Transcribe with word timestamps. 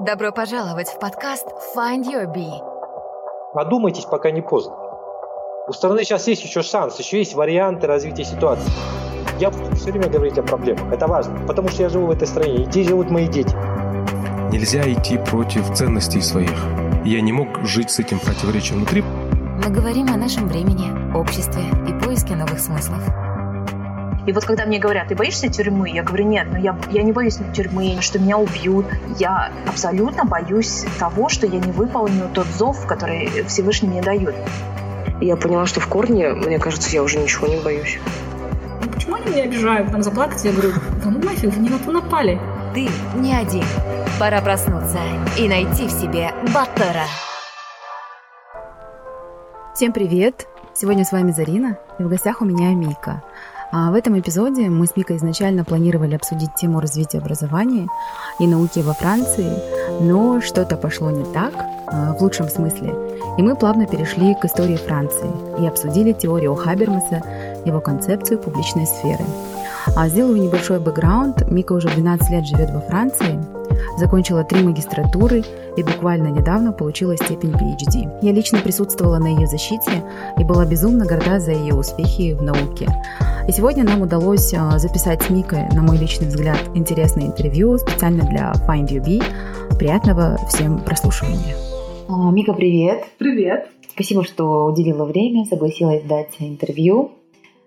Добро 0.00 0.32
пожаловать 0.32 0.88
в 0.88 0.98
подкаст 0.98 1.46
Find 1.76 2.04
Your 2.04 2.24
Bee. 2.24 2.58
Подумайтесь, 3.52 4.06
пока 4.06 4.30
не 4.30 4.40
поздно. 4.40 4.74
У 5.68 5.72
страны 5.72 6.04
сейчас 6.04 6.26
есть 6.26 6.42
еще 6.42 6.62
шанс, 6.62 6.98
еще 6.98 7.18
есть 7.18 7.34
варианты 7.34 7.86
развития 7.86 8.24
ситуации. 8.24 8.70
Я 9.38 9.50
буду 9.50 9.76
все 9.76 9.90
время 9.90 10.08
говорить 10.08 10.38
о 10.38 10.42
проблемах. 10.42 10.90
Это 10.90 11.06
важно, 11.06 11.38
потому 11.46 11.68
что 11.68 11.82
я 11.82 11.90
живу 11.90 12.06
в 12.06 12.12
этой 12.12 12.26
стране, 12.26 12.62
и 12.62 12.64
здесь 12.64 12.88
живут 12.88 13.10
мои 13.10 13.28
дети. 13.28 13.54
Нельзя 14.50 14.90
идти 14.90 15.18
против 15.18 15.70
ценностей 15.74 16.22
своих. 16.22 16.58
Я 17.04 17.20
не 17.20 17.32
мог 17.32 17.48
жить 17.66 17.90
с 17.90 17.98
этим 17.98 18.20
противоречием 18.20 18.78
внутри. 18.78 19.02
Мы 19.02 19.70
говорим 19.70 20.06
о 20.08 20.16
нашем 20.16 20.48
времени, 20.48 21.14
обществе 21.14 21.62
и 21.86 21.92
поиске 22.02 22.36
новых 22.36 22.58
смыслов. 22.58 23.02
И 24.26 24.32
вот 24.32 24.44
когда 24.44 24.66
мне 24.66 24.78
говорят, 24.78 25.08
ты 25.08 25.14
боишься 25.14 25.48
тюрьмы? 25.48 25.90
Я 25.90 26.02
говорю, 26.02 26.26
нет, 26.26 26.48
ну 26.50 26.58
я, 26.58 26.76
я 26.90 27.02
не 27.02 27.12
боюсь 27.12 27.38
тюрьмы, 27.54 27.98
что 28.00 28.18
меня 28.18 28.36
убьют. 28.36 28.86
Я 29.18 29.50
абсолютно 29.66 30.24
боюсь 30.24 30.84
того, 30.98 31.28
что 31.28 31.46
я 31.46 31.58
не 31.58 31.72
выполню 31.72 32.28
тот 32.34 32.46
зов, 32.46 32.86
который 32.86 33.28
Всевышний 33.48 33.88
мне 33.88 34.02
дает. 34.02 34.34
Я 35.20 35.36
поняла, 35.36 35.66
что 35.66 35.80
в 35.80 35.86
корне, 35.86 36.32
мне 36.32 36.58
кажется, 36.58 36.90
я 36.90 37.02
уже 37.02 37.18
ничего 37.18 37.46
не 37.46 37.56
боюсь. 37.60 37.98
Ну, 38.82 38.90
почему 38.90 39.16
они 39.16 39.26
меня 39.32 39.44
обижают? 39.44 39.90
Там 39.90 40.02
заплакать, 40.02 40.44
я 40.44 40.52
говорю, 40.52 40.72
да 41.02 41.10
ну 41.10 41.18
нафиг, 41.18 41.54
вы 41.54 41.60
не 41.60 41.70
на 41.70 41.78
то 41.78 41.90
напали. 41.90 42.38
Ты 42.74 42.88
не 43.16 43.34
один. 43.34 43.64
Пора 44.18 44.40
проснуться 44.42 44.98
и 45.38 45.48
найти 45.48 45.86
в 45.86 45.90
себе 45.90 46.30
Баттера. 46.54 47.06
Всем 49.74 49.92
привет! 49.92 50.46
Сегодня 50.74 51.04
с 51.04 51.12
вами 51.12 51.32
Зарина, 51.32 51.78
и 51.98 52.02
в 52.02 52.08
гостях 52.08 52.42
у 52.42 52.44
меня 52.44 52.74
Мика. 52.74 53.22
А 53.72 53.90
в 53.90 53.94
этом 53.94 54.18
эпизоде 54.18 54.68
мы 54.68 54.86
с 54.86 54.96
Микой 54.96 55.16
изначально 55.16 55.64
планировали 55.64 56.14
обсудить 56.14 56.54
тему 56.56 56.80
развития 56.80 57.18
образования 57.18 57.86
и 58.40 58.46
науки 58.46 58.80
во 58.80 58.94
Франции, 58.94 59.52
но 60.00 60.40
что-то 60.40 60.76
пошло 60.76 61.10
не 61.10 61.24
так, 61.32 61.52
а, 61.86 62.14
в 62.14 62.22
лучшем 62.22 62.48
смысле, 62.48 62.94
и 63.38 63.42
мы 63.42 63.54
плавно 63.54 63.86
перешли 63.86 64.34
к 64.34 64.44
истории 64.44 64.76
Франции 64.76 65.30
и 65.60 65.66
обсудили 65.66 66.12
теорию 66.12 66.54
Хабермаса, 66.56 67.22
его 67.64 67.80
концепцию 67.80 68.38
публичной 68.38 68.86
сферы. 68.86 69.24
А 69.96 70.08
сделаю 70.08 70.40
небольшой 70.42 70.78
бэкграунд. 70.78 71.50
Мика 71.50 71.72
уже 71.72 71.88
12 71.88 72.30
лет 72.30 72.46
живет 72.46 72.70
во 72.70 72.80
Франции, 72.80 73.38
закончила 73.96 74.44
три 74.44 74.62
магистратуры 74.62 75.44
и 75.76 75.82
буквально 75.82 76.28
недавно 76.28 76.72
получила 76.72 77.16
степень 77.16 77.50
PhD. 77.50 78.18
Я 78.22 78.32
лично 78.32 78.58
присутствовала 78.58 79.18
на 79.18 79.28
ее 79.28 79.46
защите 79.46 80.02
и 80.38 80.44
была 80.44 80.64
безумно 80.66 81.06
горда 81.06 81.38
за 81.38 81.52
ее 81.52 81.74
успехи 81.74 82.34
в 82.34 82.42
науке. 82.42 82.88
И 83.48 83.52
сегодня 83.52 83.84
нам 83.84 84.02
удалось 84.02 84.52
а, 84.54 84.78
записать 84.78 85.22
с 85.22 85.30
Микой, 85.30 85.68
на 85.72 85.82
мой 85.82 85.98
личный 85.98 86.28
взгляд, 86.28 86.58
интересное 86.74 87.26
интервью 87.26 87.78
специально 87.78 88.24
для 88.24 88.52
Find 88.68 88.88
You 88.88 89.04
Be. 89.04 89.22
Приятного 89.78 90.38
всем 90.48 90.78
прослушивания. 90.80 91.56
А, 92.08 92.30
Мика, 92.30 92.52
привет! 92.52 93.04
Привет! 93.18 93.68
Спасибо, 93.88 94.24
что 94.24 94.66
уделила 94.66 95.04
время, 95.04 95.44
согласилась 95.46 96.02
дать 96.02 96.36
интервью. 96.38 97.12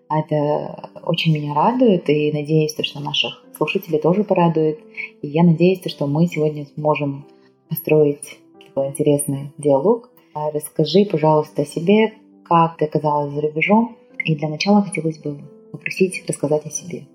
Это 0.10 0.90
очень 1.04 1.34
меня 1.34 1.54
радует 1.54 2.10
и 2.10 2.32
надеюсь, 2.32 2.76
что 2.82 3.00
наших 3.00 3.43
слушателей 3.56 4.00
тоже 4.00 4.24
порадует. 4.24 4.80
И 5.22 5.28
я 5.28 5.44
надеюсь, 5.44 5.82
что 5.88 6.08
мы 6.08 6.28
сегодня 6.28 6.66
сможем 6.76 7.26
построить 7.70 8.40
такой 8.68 8.88
интересный 8.88 9.52
диалог. 9.58 10.10
А 10.34 10.52
расскажи, 10.52 11.06
пожалуйста, 11.10 11.62
о 11.62 11.66
себе, 11.66 12.14
как 12.44 12.78
ты 12.78 12.86
оказалась 12.86 13.34
за 13.34 13.42
рубежом. 13.42 13.98
И 14.26 14.36
для 14.36 14.50
начала 14.50 14.82
хотелось 14.82 15.20
бы 15.20 15.38
попросить 15.72 16.24
рассказать 16.28 16.66
о 16.66 16.70
себе. 16.70 17.06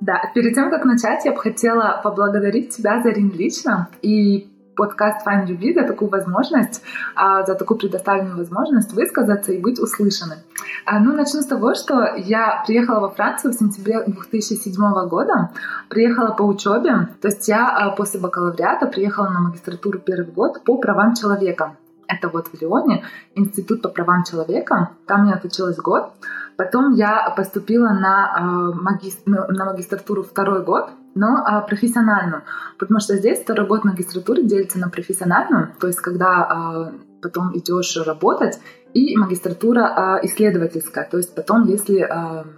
Да, 0.00 0.30
перед 0.34 0.54
тем, 0.54 0.70
как 0.70 0.84
начать, 0.84 1.24
я 1.24 1.32
бы 1.32 1.38
хотела 1.38 2.00
поблагодарить 2.02 2.70
тебя, 2.70 3.02
Зарин, 3.02 3.32
лично 3.32 3.88
и 4.00 4.47
подкаст 4.78 5.26
Find 5.26 5.46
You 5.48 5.58
Be 5.58 5.74
за 5.74 5.82
такую 5.82 6.08
возможность, 6.08 6.82
а, 7.16 7.44
за 7.44 7.54
такую 7.54 7.78
предоставленную 7.78 8.36
возможность 8.36 8.92
высказаться 8.92 9.52
и 9.52 9.60
быть 9.60 9.80
услышанным. 9.80 10.38
А, 10.86 11.00
ну, 11.00 11.12
начну 11.12 11.42
с 11.42 11.46
того, 11.46 11.74
что 11.74 12.14
я 12.16 12.62
приехала 12.66 13.00
во 13.00 13.10
Францию 13.10 13.52
в 13.52 13.56
сентябре 13.56 14.04
2007 14.06 15.08
года, 15.08 15.50
приехала 15.88 16.32
по 16.32 16.42
учебе, 16.42 17.08
то 17.20 17.28
есть 17.28 17.48
я 17.48 17.68
а, 17.68 17.90
после 17.90 18.20
бакалавриата 18.20 18.86
приехала 18.86 19.28
на 19.28 19.40
магистратуру 19.40 19.98
первый 19.98 20.32
год 20.32 20.62
по 20.64 20.78
правам 20.78 21.14
человека. 21.14 21.72
Это 22.08 22.28
вот 22.28 22.48
в 22.48 22.60
Лионе, 22.60 23.04
Институт 23.34 23.82
по 23.82 23.90
правам 23.90 24.24
человека. 24.24 24.90
Там 25.06 25.28
я 25.28 25.34
отучилась 25.34 25.76
год. 25.76 26.10
Потом 26.56 26.94
я 26.94 27.32
поступила 27.36 27.90
на, 27.90 28.72
маги... 28.74 29.12
на 29.26 29.64
магистратуру 29.66 30.24
второй 30.24 30.64
год, 30.64 30.90
но 31.14 31.42
а, 31.44 31.60
профессиональную. 31.60 32.42
Потому 32.78 33.00
что 33.00 33.16
здесь 33.16 33.40
второй 33.40 33.66
год 33.66 33.84
магистратуры 33.84 34.42
делится 34.42 34.78
на 34.78 34.88
профессиональную, 34.88 35.72
то 35.78 35.86
есть 35.86 36.00
когда 36.00 36.44
а, 36.44 36.92
потом 37.22 37.56
идешь 37.56 37.96
работать, 38.04 38.58
и 38.94 39.16
магистратура 39.16 40.18
исследовательская, 40.22 41.06
то 41.10 41.18
есть 41.18 41.34
потом, 41.34 41.66
если 41.66 42.08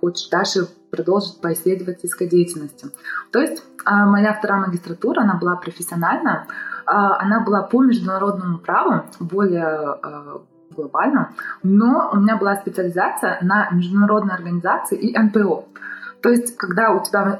хочешь 0.00 0.28
дальше 0.28 0.68
продолжить 0.90 1.40
по 1.40 1.52
исследовательской 1.52 2.28
деятельности. 2.28 2.86
То 3.32 3.40
есть 3.40 3.64
моя 3.84 4.32
вторая 4.32 4.60
магистратура, 4.66 5.22
она 5.22 5.34
была 5.34 5.56
профессиональная, 5.56 6.46
она 6.90 7.40
была 7.40 7.62
по 7.62 7.82
международному 7.82 8.58
праву, 8.58 9.04
более 9.20 9.64
а, 9.64 10.40
глобально, 10.70 11.30
но 11.62 12.10
у 12.12 12.16
меня 12.16 12.36
была 12.36 12.56
специализация 12.56 13.38
на 13.42 13.70
международной 13.70 14.34
организации 14.34 14.98
и 14.98 15.18
НПО. 15.18 15.64
То 16.22 16.28
есть, 16.28 16.56
когда 16.56 16.90
у 16.90 17.02
тебя 17.02 17.38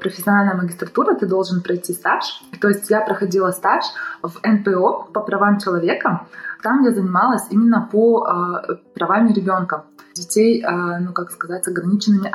профессиональная 0.00 0.54
магистратура, 0.54 1.14
ты 1.14 1.26
должен 1.26 1.62
пройти 1.62 1.94
стаж. 1.94 2.42
То 2.60 2.68
есть, 2.68 2.90
я 2.90 3.00
проходила 3.00 3.52
стаж 3.52 3.84
в 4.22 4.46
НПО 4.46 5.08
по 5.12 5.20
правам 5.20 5.58
человека. 5.58 6.26
Там 6.62 6.82
я 6.82 6.90
занималась 6.90 7.46
именно 7.50 7.88
по 7.90 8.26
э, 8.28 8.74
правам 8.94 9.32
ребенка, 9.32 9.84
детей, 10.14 10.62
э, 10.62 10.98
ну, 10.98 11.12
как 11.12 11.30
сказать, 11.30 11.64
с 11.64 11.68
ограниченными 11.68 12.30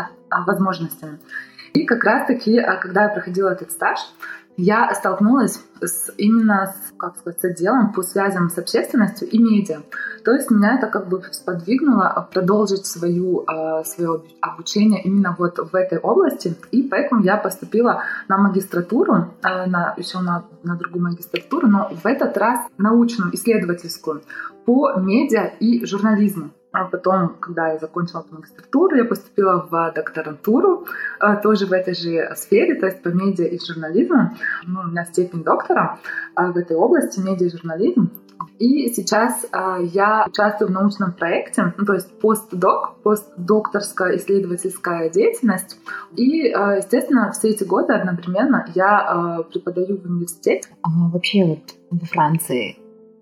возможностями. 0.47 1.19
И 1.73 1.85
как 1.85 2.03
раз-таки, 2.03 2.59
а, 2.59 2.75
когда 2.75 3.03
я 3.03 3.09
проходила 3.09 3.49
этот 3.49 3.71
стаж, 3.71 3.99
я 4.57 4.93
столкнулась 4.93 5.59
с, 5.81 6.11
именно 6.17 6.67
с, 6.67 6.93
как 6.97 7.17
сказать, 7.17 7.41
с 7.41 7.43
отделом 7.43 7.91
по 7.91 8.03
связям 8.03 8.49
с 8.49 8.57
общественностью 8.57 9.27
и 9.29 9.37
медиа. 9.39 9.81
То 10.23 10.31
есть 10.31 10.51
меня 10.51 10.75
это 10.75 10.87
как 10.87 11.09
бы 11.09 11.21
сподвигнуло 11.31 12.27
продолжить 12.31 12.85
свою, 12.85 13.43
а, 13.47 13.83
свое 13.83 14.21
обучение 14.41 15.01
именно 15.01 15.35
вот 15.37 15.57
в 15.57 15.75
этой 15.75 15.97
области. 15.97 16.55
И 16.71 16.83
поэтому 16.83 17.23
я 17.23 17.37
поступила 17.37 18.03
на 18.27 18.37
магистратуру, 18.37 19.33
а, 19.41 19.65
на, 19.65 19.93
еще 19.97 20.19
на, 20.19 20.45
на 20.63 20.75
другую 20.75 21.03
магистратуру, 21.03 21.67
но 21.67 21.89
в 21.91 22.05
этот 22.05 22.37
раз 22.37 22.59
научную, 22.77 23.33
исследовательскую 23.35 24.21
по 24.65 24.93
медиа 24.95 25.51
и 25.59 25.85
журнализму. 25.85 26.51
А 26.73 26.85
потом, 26.85 27.35
когда 27.39 27.67
я 27.67 27.77
закончила 27.77 28.25
магистратуру, 28.31 28.95
я 28.95 29.05
поступила 29.05 29.67
в 29.69 29.93
докторантуру, 29.93 30.87
э, 31.21 31.37
тоже 31.43 31.67
в 31.67 31.71
этой 31.71 31.93
же 31.93 32.33
сфере, 32.35 32.73
то 32.79 32.87
есть 32.87 33.03
по 33.03 33.09
медиа 33.09 33.45
и 33.45 33.59
журнализму. 33.59 34.31
Ну, 34.65 34.79
у 34.79 34.85
меня 34.85 35.05
степень 35.05 35.43
доктора 35.43 35.99
э, 36.35 36.51
в 36.51 36.57
этой 36.57 36.75
области, 36.75 37.19
медиа 37.19 37.45
и 37.45 37.51
журнализм. 37.51 38.09
И 38.57 38.89
сейчас 38.89 39.45
э, 39.45 39.83
я 39.93 40.25
участвую 40.27 40.69
в 40.69 40.71
научном 40.71 41.13
проекте, 41.13 41.75
ну, 41.77 41.85
то 41.85 41.93
есть 41.93 42.19
постдок, 42.19 42.95
постдокторская 43.03 44.17
исследовательская 44.17 45.11
деятельность. 45.11 45.77
И, 46.15 46.47
естественно, 46.47 47.31
все 47.33 47.49
эти 47.49 47.63
годы 47.65 47.93
одновременно 47.93 48.65
я 48.73 49.45
преподаю 49.51 50.01
в 50.01 50.05
университете. 50.05 50.69
А 50.81 50.89
вообще 51.11 51.45
вот 51.45 51.75
во 51.91 52.07
Франции 52.07 52.79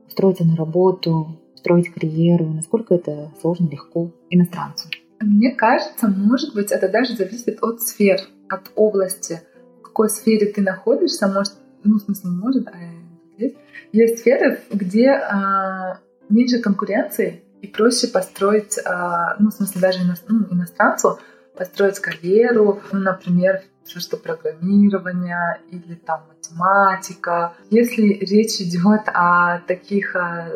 устроиться 0.07 0.45
на 0.45 0.55
работу, 0.55 1.40
строить 1.61 1.93
карьеру? 1.93 2.45
Насколько 2.45 2.95
это 2.95 3.31
сложно, 3.39 3.69
легко 3.69 4.11
иностранцу? 4.29 4.89
Мне 5.19 5.51
кажется, 5.51 6.07
может 6.07 6.53
быть, 6.53 6.71
это 6.71 6.89
даже 6.89 7.15
зависит 7.15 7.59
от 7.61 7.81
сфер, 7.81 8.19
от 8.49 8.71
области, 8.75 9.41
в 9.79 9.83
какой 9.83 10.09
сфере 10.09 10.47
ты 10.47 10.61
находишься. 10.61 11.27
Может, 11.27 11.53
ну, 11.83 11.99
в 11.99 12.01
смысле, 12.01 12.31
может, 12.31 12.67
а 12.67 12.73
есть. 13.37 13.55
Есть 13.91 14.19
сферы, 14.19 14.59
где 14.71 15.09
а, 15.09 15.99
меньше 16.29 16.59
конкуренции 16.59 17.43
и 17.61 17.67
проще 17.67 18.07
построить, 18.07 18.79
а, 18.85 19.35
ну, 19.39 19.49
в 19.49 19.53
смысле, 19.53 19.81
даже 19.81 19.99
ино, 19.99 20.15
ну, 20.27 20.47
иностранцу 20.49 21.19
построить 21.55 21.99
карьеру, 21.99 22.81
ну, 22.91 22.99
например, 22.99 23.61
все, 23.83 23.99
что 23.99 24.17
программирование 24.17 25.59
или 25.69 25.95
там 25.95 26.21
математика. 26.29 27.53
Если 27.69 28.13
речь 28.13 28.61
идет 28.61 29.01
о 29.07 29.59
таких 29.67 30.15
а, 30.15 30.49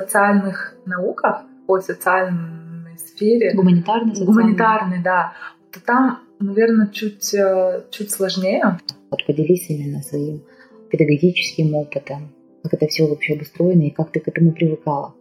социальных 0.00 0.74
науках, 0.84 1.42
о 1.66 1.80
социальной 1.80 2.98
сфере, 2.98 3.52
гуманитарной, 3.54 4.24
гуманитарной, 4.24 5.02
да, 5.02 5.32
то 5.72 5.80
там, 5.84 6.20
наверное, 6.38 6.88
чуть, 6.88 7.34
э, 7.34 7.82
чуть 7.90 8.10
сложнее. 8.10 8.78
Вот 9.10 9.26
поделись 9.26 9.68
именно 9.68 10.02
своим 10.02 10.42
педагогическим 10.90 11.74
опытом, 11.74 12.32
как 12.62 12.74
это 12.74 12.86
все 12.86 13.06
вообще 13.06 13.34
обустроено 13.34 13.82
и 13.82 13.90
как 13.90 14.10
ты 14.12 14.20
к 14.20 14.28
этому 14.28 14.52
привыкала. 14.52 15.14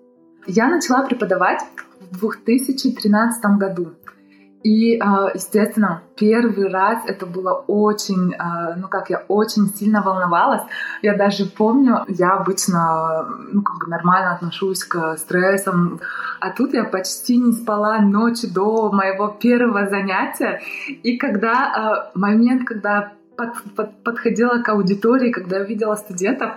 Я 0.48 0.68
начала 0.69 1.06
преподавать 1.07 1.62
в 2.12 2.19
2013 2.19 3.57
году. 3.57 3.94
И, 4.65 4.97
а, 5.00 5.29
естественно, 5.31 6.01
первый 6.15 6.69
раз 6.69 7.03
это 7.06 7.27
было 7.27 7.53
очень, 7.67 8.33
а, 8.33 8.73
ну 8.75 8.88
как, 8.88 9.12
я 9.12 9.23
очень 9.27 9.67
сильно 9.67 10.01
волновалась. 10.01 10.63
Я 11.03 11.15
даже 11.15 11.45
помню, 11.45 12.03
я 12.07 12.31
обычно, 12.31 13.27
ну 13.53 13.62
как 13.62 13.77
бы 13.77 13.91
нормально 13.91 14.33
отношусь 14.33 14.83
к 14.83 15.17
стрессам, 15.17 16.00
а 16.39 16.50
тут 16.50 16.73
я 16.73 16.83
почти 16.83 17.38
не 17.38 17.51
спала 17.51 18.00
ночь 18.00 18.41
до 18.41 18.91
моего 18.91 19.27
первого 19.27 19.88
занятия. 19.88 20.59
И 21.03 21.18
когда 21.18 22.09
момент, 22.15 22.65
когда 22.65 23.11
под, 23.38 23.50
под, 23.75 24.03
подходила 24.03 24.63
к 24.63 24.69
аудитории, 24.69 25.31
когда 25.31 25.57
я 25.57 25.63
увидела 25.63 25.94
студентов, 25.94 26.53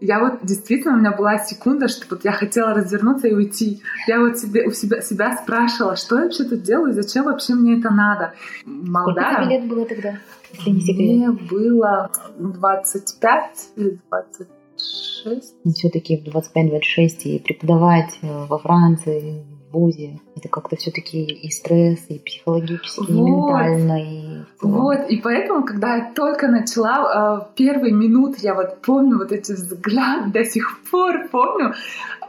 я 0.00 0.20
вот 0.20 0.40
действительно, 0.42 0.94
у 0.94 0.98
меня 0.98 1.12
была 1.12 1.38
секунда, 1.38 1.88
что 1.88 2.06
вот 2.10 2.24
я 2.24 2.32
хотела 2.32 2.74
развернуться 2.74 3.28
и 3.28 3.34
уйти. 3.34 3.82
Я 4.06 4.20
вот 4.20 4.38
себе, 4.38 4.66
у 4.66 4.70
себя, 4.70 5.00
себя 5.02 5.36
спрашивала, 5.36 5.96
что 5.96 6.16
я 6.16 6.22
вообще 6.22 6.44
тут 6.44 6.62
делаю, 6.62 6.92
зачем 6.94 7.24
вообще 7.24 7.54
мне 7.54 7.78
это 7.78 7.90
надо. 7.90 8.32
Молодая. 8.64 9.34
Сколько 9.34 9.50
лет 9.50 9.68
было 9.68 9.84
тогда, 9.84 10.18
если 10.52 10.70
не 10.70 10.80
секрет? 10.80 10.98
Мне 10.98 11.30
было 11.30 12.10
25 12.38 13.68
или 13.76 14.00
26. 14.10 15.54
Все-таки 15.74 16.16
в 16.16 16.28
25-26 16.34 17.08
и 17.24 17.38
преподавать 17.38 18.18
э, 18.22 18.46
во 18.46 18.58
Франции, 18.58 19.44
ВУЗе. 19.72 20.20
Это 20.36 20.48
как-то 20.48 20.76
все-таки 20.76 21.24
и 21.24 21.50
стресс, 21.50 22.06
и 22.08 22.18
психологически, 22.18 23.00
вот. 23.00 23.08
и 23.08 23.12
ментально, 23.12 24.02
и... 24.02 24.44
Вот, 24.60 25.08
и 25.08 25.16
поэтому, 25.18 25.64
когда 25.64 25.96
я 25.96 26.12
только 26.14 26.48
начала, 26.48 27.42
э, 27.42 27.54
первые 27.56 27.92
минуты, 27.92 28.38
я 28.42 28.54
вот 28.54 28.80
помню 28.82 29.18
вот 29.18 29.32
эти 29.32 29.52
взгляды, 29.52 30.30
до 30.30 30.44
сих 30.44 30.80
пор 30.90 31.28
помню, 31.30 31.74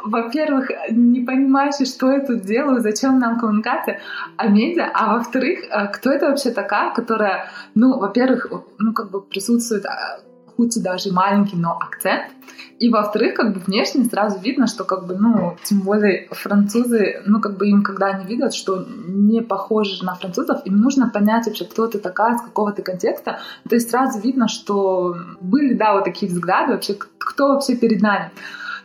во-первых, 0.04 0.72
не 0.90 1.22
понимаешь, 1.22 1.88
что 1.88 2.12
я 2.12 2.20
тут 2.20 2.42
делаю, 2.42 2.82
зачем 2.82 3.20
нам 3.20 3.40
коммуникация, 3.40 4.00
а 4.38 4.48
медиа, 4.48 4.90
а 4.94 5.18
во-вторых, 5.18 5.60
э, 5.70 5.88
кто 5.88 6.12
это 6.12 6.30
вообще 6.30 6.52
такая, 6.52 6.94
которая, 6.94 7.46
ну, 7.76 8.00
во-первых, 8.00 8.48
ну, 8.80 8.94
как 8.94 9.12
бы 9.12 9.22
присутствует 9.22 9.86
э, 9.86 10.31
хоть 10.62 10.78
и 10.78 10.80
даже 10.80 11.12
маленький, 11.12 11.58
но 11.58 11.76
акцент. 11.76 12.32
И 12.78 12.90
во-вторых, 12.90 13.34
как 13.34 13.54
бы 13.54 13.60
внешне 13.60 14.06
сразу 14.06 14.40
видно, 14.40 14.68
что 14.68 14.84
как 14.84 15.08
бы, 15.08 15.16
ну, 15.16 15.58
тем 15.64 15.80
более 15.82 16.28
французы, 16.30 17.24
ну, 17.26 17.42
как 17.42 17.58
бы 17.58 17.68
им, 17.68 17.82
когда 17.82 18.08
они 18.08 18.26
видят, 18.26 18.54
что 18.54 18.86
не 19.08 19.42
похожи 19.42 20.06
на 20.06 20.14
французов, 20.14 20.62
им 20.66 20.78
нужно 20.78 21.10
понять 21.10 21.48
вообще, 21.48 21.66
кто 21.66 21.88
ты 21.88 21.98
такая, 21.98 22.38
с 22.38 22.42
какого 22.42 22.72
ты 22.74 22.84
контекста. 22.84 23.40
То 23.68 23.76
есть 23.76 23.90
сразу 23.90 24.20
видно, 24.20 24.48
что 24.48 25.16
были, 25.42 25.74
да, 25.74 25.96
вот 25.96 26.04
такие 26.04 26.32
взгляды 26.32 26.74
вообще, 26.74 26.94
кто 26.94 27.54
вообще 27.54 27.76
перед 27.76 28.04
нами. 28.04 28.30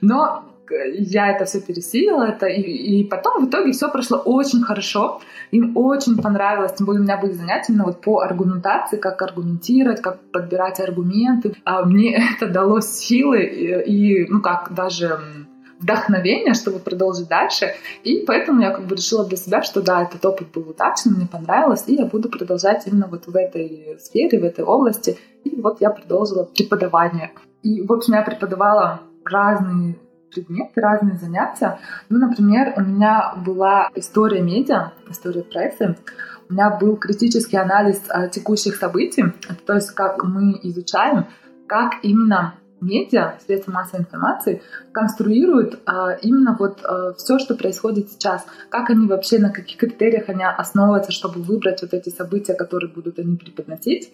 Но 0.00 0.44
я 0.70 1.30
это 1.32 1.44
все 1.44 1.60
пересилила, 1.60 2.24
это, 2.24 2.46
и, 2.46 2.60
и 2.60 3.04
потом 3.04 3.44
в 3.44 3.48
итоге 3.48 3.72
все 3.72 3.90
прошло 3.90 4.18
очень 4.18 4.62
хорошо. 4.62 5.20
Им 5.50 5.76
очень 5.76 6.20
понравилось, 6.20 6.74
тем 6.74 6.86
более 6.86 7.00
у 7.00 7.04
меня 7.04 7.16
были 7.16 7.32
занятия 7.32 7.72
именно 7.72 7.84
вот 7.84 8.00
по 8.00 8.20
аргументации, 8.20 8.96
как 8.96 9.20
аргументировать, 9.22 10.00
как 10.00 10.20
подбирать 10.32 10.80
аргументы. 10.80 11.54
А 11.64 11.84
мне 11.84 12.22
это 12.36 12.48
дало 12.48 12.80
силы 12.80 13.42
и, 13.42 14.24
и 14.24 14.26
ну 14.28 14.40
как, 14.40 14.74
даже 14.74 15.18
вдохновение, 15.78 16.54
чтобы 16.54 16.78
продолжить 16.78 17.28
дальше. 17.28 17.74
И 18.02 18.24
поэтому 18.26 18.62
я 18.62 18.70
как 18.70 18.86
бы 18.86 18.96
решила 18.96 19.24
для 19.24 19.36
себя, 19.36 19.62
что 19.62 19.82
да, 19.82 20.02
этот 20.02 20.24
опыт 20.24 20.48
был 20.52 20.70
удачным, 20.70 21.16
мне 21.16 21.26
понравилось, 21.26 21.84
и 21.86 21.94
я 21.94 22.06
буду 22.06 22.28
продолжать 22.28 22.86
именно 22.86 23.06
вот 23.06 23.26
в 23.26 23.36
этой 23.36 23.96
сфере, 24.00 24.38
в 24.38 24.44
этой 24.44 24.64
области. 24.64 25.18
И 25.44 25.60
вот 25.60 25.80
я 25.80 25.90
продолжила 25.90 26.44
преподавание. 26.44 27.32
И, 27.62 27.82
в 27.82 27.92
общем, 27.92 28.14
я 28.14 28.22
преподавала 28.22 29.00
разные 29.24 29.96
предметы, 30.30 30.80
разные 30.80 31.16
занятия. 31.16 31.78
Ну, 32.08 32.18
например, 32.18 32.74
у 32.76 32.80
меня 32.80 33.34
была 33.44 33.90
история 33.94 34.42
медиа, 34.42 34.92
история 35.08 35.42
прессы. 35.42 35.96
У 36.48 36.52
меня 36.52 36.70
был 36.70 36.96
критический 36.96 37.56
анализ 37.56 38.02
а, 38.08 38.28
текущих 38.28 38.76
событий, 38.76 39.24
то 39.66 39.74
есть 39.74 39.90
как 39.90 40.22
мы 40.22 40.52
изучаем, 40.62 41.26
как 41.66 41.94
именно 42.02 42.54
медиа, 42.80 43.38
средства 43.44 43.72
массовой 43.72 44.02
информации 44.02 44.62
конструируют 44.92 45.80
а, 45.86 46.12
именно 46.12 46.56
вот 46.58 46.80
а, 46.84 47.14
все, 47.14 47.38
что 47.38 47.56
происходит 47.56 48.10
сейчас, 48.10 48.46
как 48.68 48.90
они 48.90 49.06
вообще, 49.06 49.38
на 49.38 49.50
каких 49.50 49.78
критериях 49.78 50.28
они 50.28 50.44
основываются, 50.44 51.12
чтобы 51.12 51.42
выбрать 51.42 51.82
вот 51.82 51.94
эти 51.94 52.10
события, 52.10 52.54
которые 52.54 52.90
будут 52.92 53.18
они 53.18 53.36
преподносить 53.36 54.12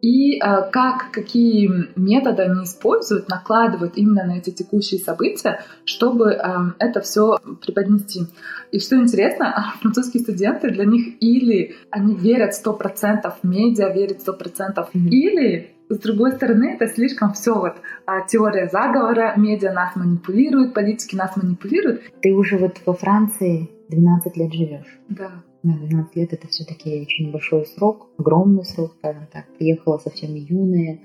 и 0.00 0.36
э, 0.36 0.70
как, 0.70 1.10
какие 1.10 1.70
методы 1.96 2.42
они 2.42 2.64
используют, 2.64 3.28
накладывают 3.28 3.96
именно 3.96 4.24
на 4.24 4.38
эти 4.38 4.50
текущие 4.50 5.00
события, 5.00 5.60
чтобы 5.84 6.32
э, 6.32 6.40
это 6.78 7.00
все 7.00 7.38
преподнести. 7.64 8.26
И 8.70 8.78
что 8.80 8.96
интересно, 8.96 9.74
французские 9.80 10.22
студенты, 10.22 10.70
для 10.70 10.84
них 10.84 11.20
или 11.20 11.76
они 11.90 12.14
верят 12.14 12.52
100% 12.52 13.32
в 13.42 13.46
медиа, 13.46 13.92
верят 13.92 14.18
100%, 14.26 14.38
mm-hmm. 14.76 15.08
или 15.08 15.74
с 15.88 15.98
другой 16.00 16.32
стороны, 16.32 16.74
это 16.74 16.86
слишком 16.86 17.32
все 17.32 17.54
вот 17.54 17.76
а, 18.04 18.20
теория 18.26 18.68
заговора, 18.68 19.32
медиа 19.36 19.72
нас 19.72 19.96
манипулируют, 19.96 20.74
политики 20.74 21.16
нас 21.16 21.34
манипулируют. 21.36 22.02
Ты 22.20 22.34
уже 22.34 22.58
вот 22.58 22.76
во 22.84 22.92
Франции 22.92 23.70
12 23.88 24.36
лет 24.36 24.52
живешь. 24.52 24.98
Да. 25.08 25.42
На 25.68 25.76
12 25.76 26.16
лет 26.16 26.32
это 26.32 26.48
все-таки 26.48 26.98
очень 27.02 27.30
большой 27.30 27.66
срок, 27.66 28.06
огромный 28.16 28.64
срок, 28.64 28.94
скажем 28.98 29.26
так. 29.30 29.44
Приехала 29.58 29.98
совсем 29.98 30.34
юная. 30.34 30.98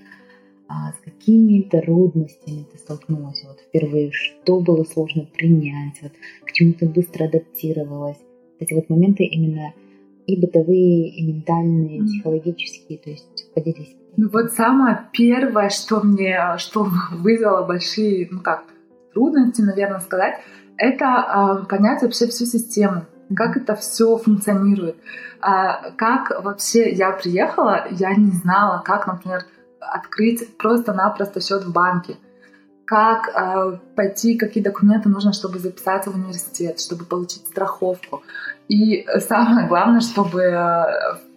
А 0.69 0.93
с 0.93 0.95
какими 1.03 1.63
трудностями 1.63 2.65
ты 2.71 2.77
столкнулась 2.77 3.43
вот 3.45 3.59
впервые? 3.59 4.13
Что 4.13 4.61
было 4.61 4.85
сложно 4.85 5.27
принять? 5.37 6.01
Вот, 6.01 6.13
к 6.45 6.53
чему 6.53 6.71
ты 6.71 6.87
быстро 6.87 7.25
адаптировалась? 7.25 8.19
Эти 8.59 8.73
вот 8.73 8.89
моменты 8.89 9.25
именно 9.25 9.73
и 10.27 10.39
бытовые, 10.39 11.09
и 11.09 11.27
ментальные, 11.27 11.97
и 11.97 12.03
психологические. 12.03 12.99
То 12.99 13.09
есть 13.09 13.53
поделись. 13.53 13.97
Ну 14.15 14.29
вот 14.29 14.53
самое 14.53 15.09
первое, 15.11 15.67
что 15.71 15.99
мне, 15.99 16.39
что 16.57 16.87
вызвало 17.11 17.67
большие, 17.67 18.29
ну 18.31 18.39
как, 18.39 18.63
трудности, 19.13 19.61
наверное, 19.61 19.99
сказать, 19.99 20.35
это 20.77 21.05
э, 21.05 21.67
понять 21.67 22.01
вообще 22.01 22.27
всю 22.27 22.45
систему 22.45 23.07
как 23.35 23.57
это 23.57 23.75
все 23.75 24.17
функционирует. 24.17 24.97
А, 25.41 25.91
как 25.91 26.43
вообще 26.43 26.91
я 26.91 27.11
приехала, 27.11 27.87
я 27.91 28.15
не 28.15 28.31
знала, 28.31 28.81
как, 28.83 29.07
например, 29.07 29.45
открыть 29.79 30.57
просто-напросто 30.57 31.41
счет 31.41 31.63
в 31.63 31.71
банке, 31.71 32.15
как 32.85 33.29
э, 33.29 33.77
пойти, 33.95 34.37
какие 34.37 34.63
документы 34.63 35.09
нужно, 35.09 35.33
чтобы 35.33 35.59
записаться 35.59 36.11
в 36.11 36.15
университет, 36.15 36.79
чтобы 36.79 37.05
получить 37.05 37.47
страховку. 37.47 38.23
И 38.67 39.05
самое 39.19 39.67
главное, 39.67 40.01
чтобы 40.01 40.41
э, 40.41 40.85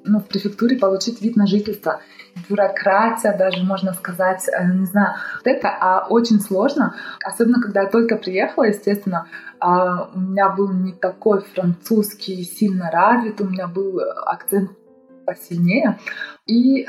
ну, 0.04 0.20
в 0.20 0.26
префектуре 0.26 0.76
получить 0.76 1.20
вид 1.22 1.36
на 1.36 1.46
жительство. 1.46 2.00
Бюрократия 2.48 3.36
даже, 3.36 3.62
можно 3.62 3.92
сказать, 3.94 4.46
э, 4.48 4.64
не 4.72 4.86
знаю, 4.86 5.14
вот 5.36 5.46
это 5.46 5.68
а 5.80 6.06
очень 6.08 6.40
сложно, 6.40 6.94
особенно 7.24 7.60
когда 7.60 7.82
я 7.82 7.88
только 7.88 8.16
приехала, 8.16 8.64
естественно, 8.64 9.26
а, 9.58 10.10
у 10.14 10.18
меня 10.18 10.50
был 10.50 10.70
не 10.72 10.92
такой 10.92 11.40
французский 11.40 12.44
сильно 12.44 12.90
развит, 12.90 13.40
у 13.40 13.44
меня 13.44 13.66
был 13.66 14.00
акцент 14.26 14.70
посильнее. 15.24 15.98
И 16.46 16.86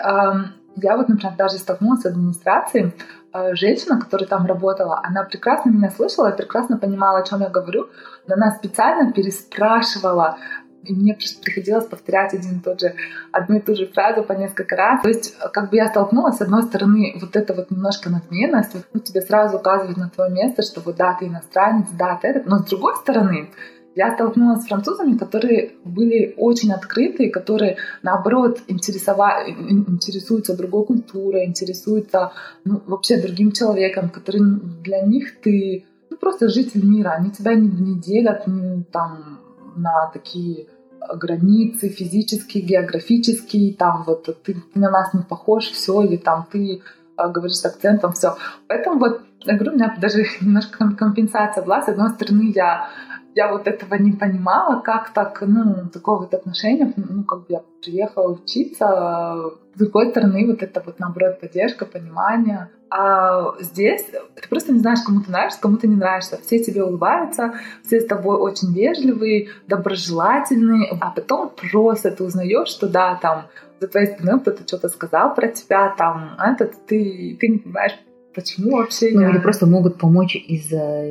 я 0.80 0.96
вот, 0.96 1.10
например, 1.10 1.36
даже 1.36 1.58
столкнулась 1.58 2.02
с 2.02 2.06
администрацией, 2.06 2.94
а, 3.34 3.56
женщина, 3.56 4.00
которая 4.00 4.28
там 4.28 4.46
работала, 4.46 5.02
она 5.04 5.24
прекрасно 5.24 5.70
меня 5.70 5.90
слышала, 5.90 6.30
прекрасно 6.32 6.78
понимала, 6.78 7.20
о 7.20 7.24
чем 7.24 7.42
я 7.42 7.50
говорю, 7.50 7.88
но 8.28 8.36
она 8.36 8.52
специально 8.52 9.12
переспрашивала 9.12 10.38
и 10.84 10.94
мне 10.94 11.18
приходилось 11.44 11.86
повторять 11.86 12.34
один 12.34 12.58
и 12.58 12.62
тот 12.62 12.80
же, 12.80 12.94
одну 13.32 13.58
и 13.58 13.60
ту 13.60 13.76
же 13.76 13.88
фразу 13.88 14.24
по 14.24 14.34
несколько 14.34 14.76
раз. 14.76 15.02
То 15.02 15.10
есть, 15.10 15.38
как 15.54 15.70
бы 15.70 15.78
я 15.78 15.88
столкнулась, 15.88 16.38
с 16.38 16.42
одной 16.42 16.64
стороны, 16.64 17.18
вот 17.20 17.36
это 17.36 17.54
вот 17.54 17.72
немножко 17.72 18.10
надменность, 18.10 18.76
ну, 18.94 19.00
тебе 19.00 19.22
сразу 19.22 19.58
указывают 19.58 19.98
на 19.98 20.10
твое 20.10 20.32
место, 20.32 20.62
что 20.62 20.82
вот 20.82 20.96
да, 20.96 21.16
ты 21.20 21.28
иностранец, 21.28 21.88
да, 21.98 22.18
ты 22.22 22.30
этот. 22.30 22.46
Но 22.46 22.60
с 22.60 22.66
другой 22.66 22.96
стороны, 22.96 23.50
я 23.96 24.14
столкнулась 24.14 24.64
с 24.64 24.68
французами, 24.68 25.18
которые 25.18 25.72
были 25.84 26.36
очень 26.38 26.72
открыты, 26.72 27.32
которые, 27.32 27.78
наоборот, 28.04 28.60
интересова... 28.68 29.44
интересуются 29.48 30.56
другой 30.56 30.86
культурой, 30.86 31.46
интересуются 31.46 32.32
ну, 32.64 32.82
вообще 32.86 33.20
другим 33.20 33.52
человеком, 33.52 34.10
который 34.10 34.42
для 34.84 35.02
них 35.02 35.40
ты 35.42 35.86
ну, 36.12 36.18
просто 36.18 36.48
житель 36.48 36.86
мира. 36.86 37.10
Они 37.18 37.32
тебя 37.32 37.56
не, 37.56 37.68
не 37.68 38.00
делят 38.00 38.46
не, 38.46 38.84
там, 38.84 39.40
на 39.78 40.08
такие 40.14 40.68
границы 41.16 41.90
физические, 41.90 42.64
географические, 42.64 43.74
там 43.74 44.04
вот 44.06 44.26
ты, 44.44 44.58
на 44.76 44.90
нас 44.90 45.14
не 45.14 45.24
похож, 45.24 45.66
все, 45.66 46.02
или 46.02 46.18
там 46.18 46.48
ты 46.52 46.82
а, 47.16 47.30
говоришь 47.30 47.58
с 47.58 47.66
акцентом, 47.66 48.14
все. 48.14 48.36
Поэтому 48.68 49.00
вот 49.00 49.22
я 49.46 49.56
говорю, 49.56 49.72
у 49.72 49.76
меня 49.76 49.96
даже 50.00 50.26
немножко 50.42 50.90
компенсация 50.96 51.64
была. 51.64 51.82
С 51.82 51.90
одной 51.90 52.10
стороны, 52.10 52.52
я 52.54 52.90
я 53.38 53.52
вот 53.52 53.68
этого 53.68 53.94
не 53.96 54.14
понимала, 54.14 54.82
как 54.82 55.14
так, 55.14 55.44
ну, 55.46 55.88
такое 55.94 56.18
вот 56.18 56.34
отношение, 56.34 56.92
ну, 56.96 57.24
как 57.24 57.42
бы 57.42 57.46
я 57.50 57.62
приехала 57.84 58.34
учиться, 58.34 59.52
с 59.76 59.78
другой 59.78 60.10
стороны, 60.10 60.48
вот 60.48 60.64
это 60.64 60.82
вот, 60.84 61.00
наоборот, 61.00 61.40
поддержка, 61.40 61.86
понимание. 61.86 62.70
А 62.90 63.54
здесь 63.60 64.06
ты 64.06 64.50
просто 64.50 64.74
не 64.74 64.80
знаешь, 64.80 65.02
кому 65.06 65.22
ты 65.22 65.30
нравишься, 65.30 65.62
кому 65.62 65.78
ты 65.78 65.88
не 65.88 65.96
нравишься. 65.96 66.40
Все 66.42 66.58
тебе 66.64 66.84
улыбаются, 66.84 67.54
все 67.86 68.00
с 68.02 68.08
тобой 68.08 68.38
очень 68.38 68.74
вежливые, 68.74 69.50
доброжелательные, 69.68 70.98
а 71.00 71.12
потом 71.12 71.52
просто 71.52 72.10
ты 72.10 72.24
узнаешь, 72.24 72.70
что 72.70 72.88
да, 72.90 73.20
там 73.22 73.46
за 73.80 73.88
твоей 73.88 74.08
спиной 74.08 74.40
кто-то 74.40 74.64
что-то 74.68 74.90
сказал 74.90 75.36
про 75.36 75.50
тебя, 75.50 75.94
там, 75.96 76.32
этот, 76.44 76.88
ты, 76.88 77.38
ты 77.40 77.48
не 77.50 77.60
понимаешь, 77.60 78.00
почему 78.34 78.78
вообще 78.78 79.12
Ну, 79.14 79.22
я... 79.22 79.30
или 79.30 79.38
просто 79.38 79.68
могут 79.68 80.00
помочь 80.00 80.36
из-за 80.36 81.04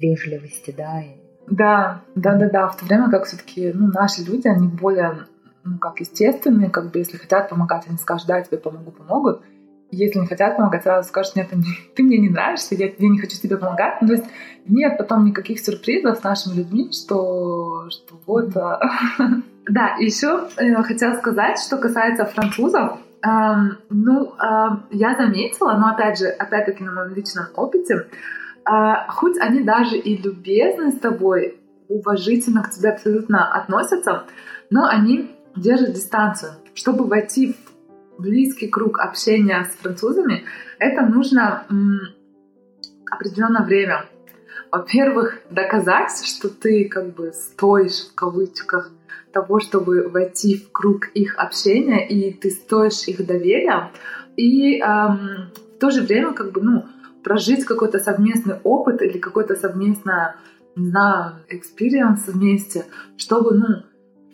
вежливости, 0.00 0.72
да, 0.76 1.02
да, 1.46 2.02
да, 2.14 2.34
да, 2.36 2.48
да. 2.48 2.68
В 2.68 2.76
то 2.76 2.84
время 2.84 3.10
как 3.10 3.24
все-таки 3.24 3.72
ну, 3.72 3.88
наши 3.88 4.22
люди, 4.22 4.48
они 4.48 4.68
более 4.68 5.26
ну, 5.64 5.78
как 5.78 6.00
естественные, 6.00 6.70
как 6.70 6.90
бы 6.90 6.98
если 6.98 7.16
хотят 7.16 7.48
помогать, 7.48 7.84
они 7.88 7.98
скажут, 7.98 8.26
да, 8.26 8.38
я 8.38 8.44
тебе 8.44 8.58
помогу, 8.58 8.90
помогут. 8.90 9.42
Если 9.90 10.18
не 10.18 10.26
хотят 10.26 10.56
помогать, 10.56 10.82
сразу 10.82 11.08
скажут, 11.08 11.36
нет, 11.36 11.48
ты 11.94 12.02
мне 12.02 12.18
не 12.18 12.30
нравишься, 12.30 12.74
я, 12.74 12.86
я 12.86 13.08
не 13.08 13.18
хочу 13.18 13.36
тебе 13.36 13.56
помогать. 13.56 14.00
Ну, 14.00 14.08
то 14.08 14.14
есть 14.14 14.26
нет 14.66 14.96
потом 14.96 15.24
никаких 15.24 15.60
сюрпризов 15.60 16.18
с 16.18 16.22
нашими 16.22 16.54
людьми, 16.54 16.90
что, 16.92 17.88
что 17.90 18.20
вот... 18.26 18.50
Mm-hmm. 18.50 19.42
Да, 19.64 19.94
еще 20.00 20.48
э, 20.56 20.74
хотела 20.82 21.14
сказать, 21.14 21.56
что 21.60 21.76
касается 21.76 22.24
французов, 22.24 22.98
эм, 23.22 23.78
ну, 23.90 24.32
э, 24.32 24.68
я 24.90 25.14
заметила, 25.14 25.74
но 25.74 25.90
опять 25.90 26.18
же, 26.18 26.26
опять-таки 26.26 26.82
на 26.82 26.90
моем 26.92 27.14
личном 27.14 27.44
опыте, 27.54 28.08
а, 28.64 29.08
хоть 29.10 29.38
они 29.38 29.60
даже 29.60 29.96
и 29.96 30.16
любезны 30.16 30.92
с 30.92 30.98
тобой, 30.98 31.58
уважительно 31.88 32.62
к 32.62 32.70
тебе 32.70 32.90
абсолютно 32.90 33.52
относятся, 33.52 34.24
но 34.70 34.86
они 34.86 35.30
держат 35.56 35.92
дистанцию. 35.92 36.52
Чтобы 36.74 37.06
войти 37.06 37.54
в 38.16 38.22
близкий 38.22 38.68
круг 38.68 38.98
общения 38.98 39.64
с 39.64 39.82
французами, 39.82 40.44
это 40.78 41.02
нужно 41.02 41.64
м, 41.70 42.00
определенное 43.10 43.62
время. 43.62 44.06
Во-первых, 44.70 45.38
доказать, 45.50 46.24
что 46.24 46.48
ты 46.48 46.88
как 46.88 47.14
бы 47.14 47.32
стоишь 47.32 48.08
в 48.08 48.14
кавычках 48.14 48.90
того, 49.32 49.60
чтобы 49.60 50.08
войти 50.08 50.56
в 50.56 50.72
круг 50.72 51.08
их 51.14 51.36
общения, 51.36 52.06
и 52.06 52.32
ты 52.32 52.50
стоишь 52.50 53.06
их 53.06 53.26
доверия. 53.26 53.90
И 54.36 54.78
эм, 54.80 55.50
в 55.76 55.78
то 55.78 55.90
же 55.90 56.02
время, 56.02 56.32
как 56.32 56.52
бы, 56.52 56.62
ну, 56.62 56.86
прожить 57.22 57.64
какой-то 57.64 57.98
совместный 57.98 58.56
опыт 58.64 59.02
или 59.02 59.18
какой-то 59.18 59.54
совместный, 59.56 60.34
не 60.76 60.88
знаю, 60.90 61.36
experience 61.50 62.30
вместе, 62.30 62.86
чтобы, 63.16 63.54
ну, 63.54 63.66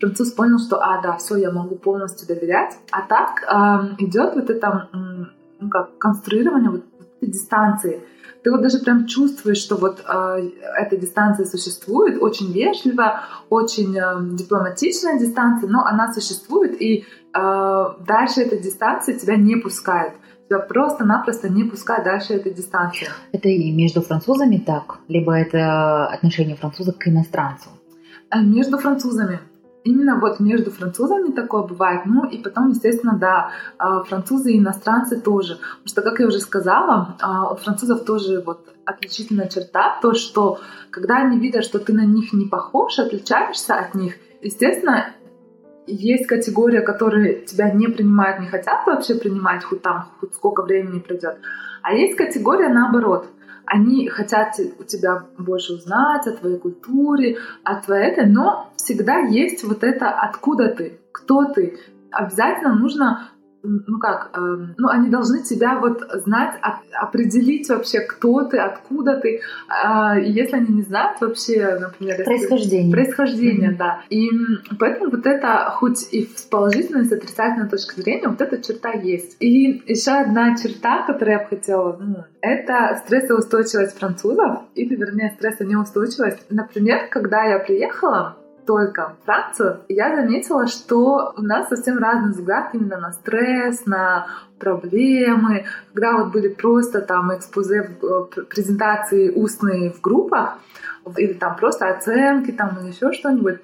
француз 0.01 0.33
понял, 0.33 0.59
что, 0.59 0.79
а, 0.81 1.01
да, 1.03 1.17
все, 1.17 1.37
я 1.37 1.51
могу 1.51 1.77
полностью 1.77 2.29
доверять. 2.29 2.79
А 2.91 3.03
так 3.03 3.43
э, 3.43 4.05
идет 4.05 4.35
вот 4.35 4.51
это, 4.51 4.89
ну, 4.93 5.71
как, 5.71 5.99
конструирование 5.99 6.71
вот 6.71 6.85
этой 7.21 7.31
дистанции. 7.31 8.01
Ты 8.45 8.53
вот 8.53 8.63
даже 8.63 8.79
прям 8.79 9.07
чувствуешь, 9.07 9.59
что 9.59 9.77
вот 9.77 10.01
э, 10.09 10.51
эта 10.77 10.97
дистанция 10.97 11.45
существует, 11.45 12.23
очень 12.23 12.53
вежливая, 12.53 13.23
очень 13.51 13.97
э, 13.99 14.37
дипломатичная 14.37 15.19
дистанция, 15.19 15.69
но 15.69 15.85
она 15.85 16.13
существует, 16.13 16.81
и 16.81 17.05
э, 17.35 17.85
дальше 18.07 18.43
эта 18.43 18.57
дистанция 18.57 19.19
тебя 19.19 19.37
не 19.37 19.57
пускает 19.57 20.13
тебя 20.49 20.59
просто-напросто 20.61 21.49
не 21.49 21.65
пускать 21.65 22.05
дальше 22.05 22.35
этой 22.35 22.53
дистанции. 22.53 23.09
Это 23.33 23.49
и 23.49 23.71
между 23.73 24.01
французами 24.01 24.57
так? 24.57 24.99
Либо 25.09 25.33
это 25.33 26.07
отношение 26.07 26.57
француза 26.57 26.93
к 26.93 27.07
иностранцу? 27.07 27.71
Между 28.35 28.79
французами. 28.79 29.41
Именно 29.85 30.19
вот 30.21 30.41
между 30.41 30.71
французами 30.71 31.33
такое 31.33 31.63
бывает. 31.63 32.03
Ну 32.05 32.27
и 32.27 32.39
потом, 32.43 32.71
естественно, 32.71 33.17
да, 33.17 33.51
французы 34.07 34.53
и 34.53 34.59
иностранцы 34.59 35.21
тоже. 35.21 35.55
Потому 35.55 35.87
что, 35.87 36.03
как 36.03 36.21
я 36.21 36.27
уже 36.27 36.41
сказала, 36.41 37.17
у 37.53 37.57
французов 37.57 38.05
тоже 38.05 38.43
вот 38.45 38.69
отличительная 38.85 39.49
черта, 39.49 39.99
то, 40.03 40.15
что 40.15 40.61
когда 40.91 41.19
они 41.19 41.39
видят, 41.39 41.65
что 41.65 41.79
ты 41.79 41.93
на 41.93 42.05
них 42.05 42.33
не 42.33 42.47
похож, 42.47 42.99
отличаешься 42.99 43.77
от 43.77 43.95
них, 43.95 44.15
естественно, 44.43 45.11
есть 45.89 46.27
категория, 46.27 46.81
которые 46.81 47.41
тебя 47.41 47.71
не 47.71 47.89
принимают, 47.89 48.41
не 48.41 48.47
хотят 48.47 48.87
вообще 48.87 49.15
принимать, 49.15 49.65
хоть 49.65 49.83
там, 49.83 50.09
хоть 50.21 50.35
сколько 50.35 50.63
времени 50.63 51.01
пройдет. 51.01 51.39
А 51.83 51.93
есть 51.93 52.17
категория 52.17 52.69
наоборот. 52.69 53.29
Они 53.65 54.09
хотят 54.09 54.55
у 54.79 54.85
тебя 54.85 55.25
больше 55.37 55.75
узнать 55.75 56.27
о 56.27 56.33
твоей 56.33 56.59
культуре, 56.59 57.39
о 57.65 57.77
твоей 57.77 58.13
этой, 58.13 58.27
но 58.27 58.73
всегда 58.77 59.19
есть 59.19 59.63
вот 59.63 59.85
это 59.85 60.09
откуда 60.11 60.71
ты, 60.71 61.01
кто 61.13 61.45
ты. 61.45 61.79
Обязательно 62.11 62.75
нужно 62.75 63.29
ну 63.63 63.99
как, 63.99 64.31
э, 64.35 64.39
ну 64.77 64.89
они 64.89 65.09
должны 65.09 65.43
тебя 65.43 65.79
вот 65.79 66.03
знать, 66.15 66.55
определить 66.93 67.69
вообще, 67.69 68.01
кто 68.01 68.45
ты, 68.45 68.59
откуда 68.59 69.17
ты. 69.17 69.41
Э, 69.69 70.21
если 70.21 70.57
они 70.57 70.75
не 70.77 70.83
знают 70.83 71.21
вообще, 71.21 71.79
например... 71.81 72.25
Происхождение. 72.25 72.93
Происхождение, 72.93 73.71
mm-hmm. 73.71 73.77
да. 73.77 74.01
И 74.11 74.31
поэтому 74.79 75.11
вот 75.11 75.27
это, 75.27 75.71
хоть 75.77 76.13
и 76.13 76.25
с 76.25 76.43
положительной, 76.43 77.03
и 77.03 77.09
с 77.09 77.13
отрицательной 77.13 77.69
точки 77.69 78.01
зрения, 78.01 78.29
вот 78.29 78.41
эта 78.41 78.63
черта 78.63 78.93
есть. 78.93 79.37
И 79.41 79.83
еще 79.87 80.13
одна 80.13 80.57
черта, 80.57 81.03
которую 81.03 81.39
я 81.39 81.43
бы 81.45 81.49
хотела, 81.49 81.97
ну, 81.99 82.25
это 82.41 83.01
стрессоустойчивость 83.05 83.99
французов, 83.99 84.61
или, 84.75 84.95
вернее, 84.95 85.33
стрессонеустойчивость. 85.37 86.47
Например, 86.51 87.09
когда 87.11 87.45
я 87.45 87.59
приехала, 87.59 88.37
только 88.69 89.17
Францию, 89.25 89.81
я 89.89 90.15
заметила, 90.15 90.67
что 90.67 91.33
у 91.39 91.41
нас 91.41 91.71
совсем 91.71 91.97
разный 91.97 92.33
взгляд 92.33 92.75
именно 92.75 92.99
на 92.99 93.13
стресс, 93.13 93.87
на 93.87 94.27
проблемы. 94.59 95.65
Когда 95.95 96.19
вот 96.19 96.35
были 96.35 96.49
просто 96.49 97.01
там 97.01 97.35
экспозе, 97.35 97.97
э, 98.03 98.43
презентации 98.43 99.31
устные 99.31 99.91
в 99.91 100.03
группах, 100.03 100.59
или 101.17 101.33
там 101.33 101.57
просто 101.57 101.89
оценки, 101.89 102.51
там 102.51 102.77
или 102.79 102.89
еще 102.89 103.11
что-нибудь, 103.13 103.61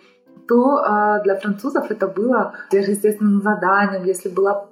то 0.49 0.79
э, 0.79 1.23
для 1.25 1.37
французов 1.37 1.91
это 1.91 2.09
было 2.09 2.55
сверхъестественным 2.71 3.43
заданием. 3.43 4.05
Если 4.05 4.31
была 4.31 4.69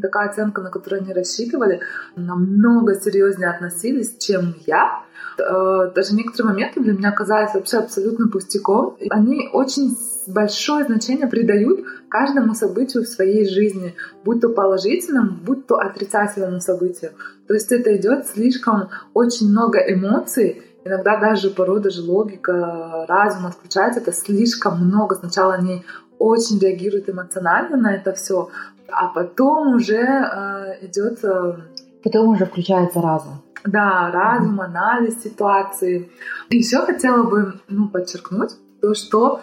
такая 0.00 0.28
оценка, 0.28 0.62
на 0.62 0.70
которую 0.70 1.02
они 1.02 1.12
рассчитывали, 1.12 1.80
намного 2.14 2.94
серьезнее 2.94 3.50
относились, 3.50 4.18
чем 4.18 4.54
я. 4.66 5.03
Э, 5.38 5.90
даже 5.94 6.14
некоторые 6.14 6.52
моменты 6.52 6.80
для 6.80 6.92
меня 6.92 7.12
казались 7.12 7.54
вообще 7.54 7.78
абсолютно 7.78 8.28
пустяком. 8.28 8.96
Они 9.10 9.48
очень 9.52 9.96
большое 10.26 10.84
значение 10.84 11.26
придают 11.26 11.84
каждому 12.08 12.54
событию 12.54 13.04
в 13.04 13.08
своей 13.08 13.48
жизни, 13.48 13.94
будь 14.24 14.40
то 14.40 14.48
положительному, 14.48 15.32
будь 15.32 15.66
то 15.66 15.76
отрицательному 15.76 16.60
событию. 16.60 17.12
То 17.46 17.54
есть 17.54 17.72
это 17.72 17.96
идет 17.96 18.26
слишком 18.26 18.88
очень 19.12 19.50
много 19.50 19.78
эмоций, 19.78 20.62
иногда 20.84 21.18
даже 21.18 21.50
порой 21.50 21.80
даже 21.80 22.02
логика, 22.02 23.04
разум 23.08 23.46
отключается, 23.46 24.00
это 24.00 24.12
слишком 24.12 24.84
много. 24.86 25.16
Сначала 25.16 25.54
они 25.54 25.84
очень 26.18 26.58
реагируют 26.58 27.08
эмоционально 27.08 27.76
на 27.76 27.94
это 27.94 28.12
все, 28.12 28.48
а 28.88 29.08
потом 29.08 29.74
уже 29.74 29.98
э, 29.98 30.86
идет... 30.86 31.24
Э, 31.24 31.56
потом 32.02 32.28
уже 32.28 32.46
включается 32.46 33.00
разум. 33.00 33.43
Да, 33.64 34.10
разум, 34.12 34.60
анализ 34.60 35.22
ситуации. 35.22 36.10
Еще 36.50 36.78
хотела 36.78 37.22
бы 37.22 37.54
ну, 37.68 37.88
подчеркнуть 37.88 38.52
то, 38.82 38.94
что, 38.94 39.40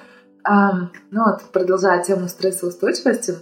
э, 0.47 0.51
ну 1.09 1.25
вот, 1.25 1.41
продолжая 1.51 2.03
тему 2.03 2.27
стрессоустойчивости, 2.27 3.35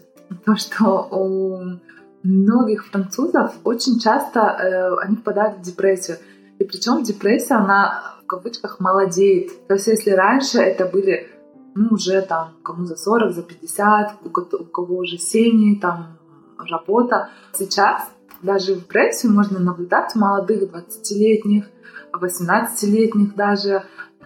то, 0.46 0.56
что 0.56 1.08
у 1.12 1.80
многих 2.24 2.86
французов 2.88 3.54
очень 3.66 4.00
часто 4.00 4.40
э, 4.40 4.96
они 5.04 5.18
впадают 5.18 5.58
в 5.58 5.62
депрессию. 5.62 6.18
И 6.60 6.64
причем 6.64 7.04
депрессия, 7.04 7.56
она 7.56 8.16
в 8.24 8.26
кавычках 8.26 8.80
молодеет. 8.80 9.68
То 9.68 9.74
есть 9.74 9.88
если 9.88 10.12
раньше 10.12 10.60
это 10.60 10.86
были 10.86 11.28
ну, 11.76 11.90
уже 11.92 12.22
там 12.22 12.56
кому 12.64 12.86
за 12.86 12.96
40, 12.96 13.34
за 13.34 13.44
50, 13.44 14.14
у 14.24 14.30
кого 14.66 14.98
уже 14.98 15.18
семьи, 15.18 15.80
там 15.80 16.18
работа. 16.58 17.30
Сейчас 17.54 18.10
даже 18.42 18.76
в 18.76 18.80
депрессию 18.80 19.34
можно 19.34 19.60
наблюдать 19.60 20.16
молодых 20.16 20.64
20-летних, 20.64 21.70
18-летних 22.14 23.36
даже. 23.36 23.84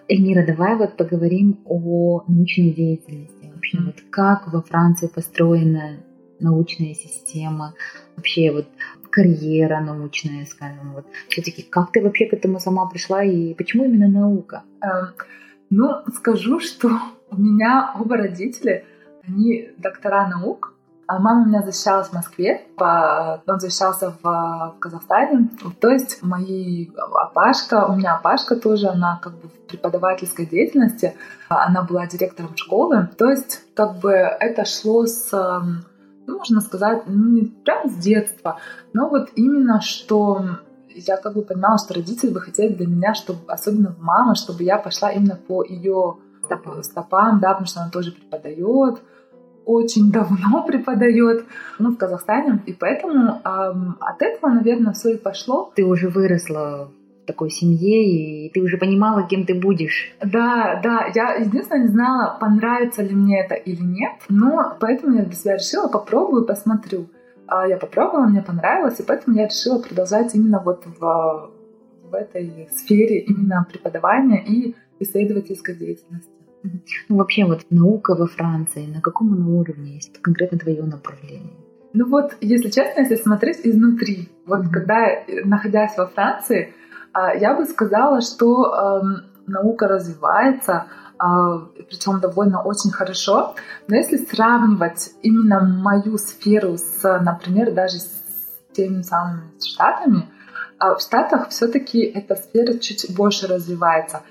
Эльмира, 0.08 0.46
давай 0.46 0.76
вот 0.76 0.98
поговорим 0.98 1.62
о 1.66 2.24
научной 2.28 2.72
деятельности. 2.72 3.52
Вообще, 3.54 3.78
mm-hmm. 3.78 3.86
вот 3.86 3.96
как 4.10 4.52
во 4.52 4.62
Франции 4.62 5.08
построена 5.08 6.00
научная 6.40 6.94
система, 6.94 7.74
вообще 8.16 8.52
вот 8.52 8.68
карьера 9.10 9.80
научная, 9.80 10.46
скажем, 10.46 10.94
вот 10.94 11.06
все-таки 11.30 11.62
как 11.62 11.92
ты 11.92 12.02
вообще 12.02 12.26
к 12.26 12.34
этому 12.34 12.60
сама 12.60 12.88
пришла 12.88 13.24
и 13.24 13.54
почему 13.54 13.86
именно 13.86 14.08
наука? 14.08 14.64
Эм, 14.82 15.14
ну, 15.70 16.02
скажу, 16.16 16.60
что 16.60 16.90
у 17.30 17.38
меня 17.38 17.94
оба 18.00 18.18
родителя, 18.18 18.84
они 19.26 19.70
доктора 19.78 20.28
наук, 20.28 20.73
А 21.06 21.20
мама 21.20 21.44
у 21.44 21.46
меня 21.46 21.62
защищалась 21.62 22.08
в 22.08 22.14
Москве, 22.14 22.66
он 22.78 23.60
защищался 23.60 24.16
в 24.22 24.76
Казахстане. 24.80 25.50
То 25.82 25.90
есть 25.90 26.24
мои 26.24 26.90
опашка, 26.96 27.86
у 27.88 27.96
меня 27.96 28.16
опашка 28.16 28.56
тоже, 28.56 28.88
она 28.88 29.20
как 29.22 29.34
бы 29.34 29.50
в 29.50 29.68
преподавательской 29.68 30.46
деятельности, 30.46 31.16
она 31.50 31.84
была 31.84 32.08
директором 32.08 32.56
школы. 32.56 33.10
То 33.18 33.30
есть 33.30 33.66
как 33.76 33.98
бы 33.98 34.12
это 34.12 34.66
шло 34.66 35.06
с 35.06 35.32
ну, 36.26 36.38
можно 36.38 36.62
сказать, 36.62 37.04
ну, 37.06 37.32
не 37.32 37.42
прям 37.42 37.90
с 37.90 37.96
детства, 37.96 38.58
но 38.94 39.10
вот 39.10 39.30
именно 39.36 39.82
что 39.82 40.42
я 40.96 41.18
как 41.18 41.34
бы 41.34 41.42
понимала, 41.42 41.78
что 41.78 41.96
родители 41.96 42.30
бы 42.30 42.40
хотели 42.40 42.74
для 42.74 42.88
меня, 42.88 43.14
чтобы, 43.14 43.40
особенно 43.48 43.96
мама, 44.00 44.36
чтобы 44.36 44.64
я 44.64 44.78
пошла 44.78 45.12
именно 45.12 45.36
по 45.36 45.64
ее 45.64 46.18
стопам 46.84 47.40
да, 47.40 47.50
потому 47.50 47.66
что 47.66 47.82
она 47.82 47.90
тоже 47.90 48.12
преподает, 48.12 49.02
очень 49.66 50.12
давно 50.12 50.64
преподает, 50.68 51.46
ну, 51.80 51.92
в 51.92 51.98
Казахстане, 51.98 52.62
и 52.66 52.74
поэтому 52.74 53.42
эм, 53.44 53.98
от 54.00 54.22
этого, 54.22 54.52
наверное, 54.52 54.94
все 54.94 55.14
и 55.14 55.18
пошло. 55.18 55.72
Ты 55.76 55.86
уже 55.86 56.10
выросла 56.10 56.90
в 57.24 57.26
такой 57.26 57.50
семье, 57.50 58.06
и 58.06 58.50
ты 58.50 58.62
уже 58.62 58.78
понимала, 58.78 59.28
кем 59.28 59.46
ты 59.46 59.54
будешь. 59.54 60.14
Да, 60.22 60.80
да, 60.84 61.10
я 61.16 61.36
единственное 61.36 61.84
не 61.84 61.88
знала, 61.88 62.38
понравится 62.40 63.02
ли 63.02 63.16
мне 63.16 63.40
это 63.40 63.56
или 63.56 63.82
нет, 63.82 64.14
но 64.30 64.76
поэтому 64.80 65.16
я 65.16 65.24
для 65.24 65.36
себя 65.36 65.56
решила, 65.56 65.88
попробую, 65.88 66.46
посмотрю. 66.46 67.08
А 67.48 67.68
я 67.68 67.78
попробовала, 67.78 68.26
мне 68.26 68.42
понравилось, 68.42 69.00
и 69.00 69.04
поэтому 69.04 69.38
я 69.38 69.46
решила 69.46 69.80
продолжать 69.80 70.34
именно 70.36 70.60
вот 70.60 70.86
в, 70.86 71.52
в 72.04 72.14
этой 72.14 72.70
сфере 72.72 73.20
именно 73.20 73.66
преподавания 73.70 74.44
и 74.44 74.76
исследовательской 75.00 75.76
деятельности. 75.76 76.32
Ну, 77.10 77.18
вообще, 77.18 77.46
вот 77.46 77.66
наука 77.70 78.16
во 78.16 78.28
Франции, 78.28 78.86
на 78.86 79.02
каком 79.02 79.34
она 79.34 79.48
уровне 79.48 79.96
есть 79.96 80.22
конкретно 80.22 80.58
твое 80.58 80.84
направление? 80.84 81.54
Ну 81.94 82.08
вот, 82.08 82.36
если 82.42 82.70
честно, 82.70 83.02
если 83.02 83.16
смотреть 83.16 83.60
изнутри, 83.64 84.30
вот 84.46 84.62
mm-hmm. 84.62 84.72
когда, 84.72 85.08
находясь 85.46 85.96
во 85.98 86.08
Франции, 86.08 86.74
а, 87.12 87.34
я 87.36 87.54
бы 87.54 87.66
сказала, 87.66 88.22
что 88.22 88.74
эм, 88.74 89.26
наука 89.46 89.88
развивается, 89.88 90.88
а, 91.20 91.60
причем 91.90 92.20
довольно 92.20 92.62
очень 92.62 92.92
хорошо. 92.92 93.56
Но 93.88 93.96
если 93.96 94.18
сравнивать 94.18 95.12
именно 95.22 95.62
мою 95.62 96.18
сферу 96.18 96.78
с, 96.78 97.20
например, 97.22 97.74
даже 97.74 98.00
с 98.00 98.24
теми 98.74 99.04
самыми 99.04 99.44
Штатами, 99.64 100.28
а, 100.80 100.96
в 100.96 101.02
Штатах 101.02 101.50
все-таки 101.50 102.02
эта 102.02 102.36
сфера 102.36 102.78
чуть 102.80 103.16
больше 103.16 103.48
развивается, 103.48 104.22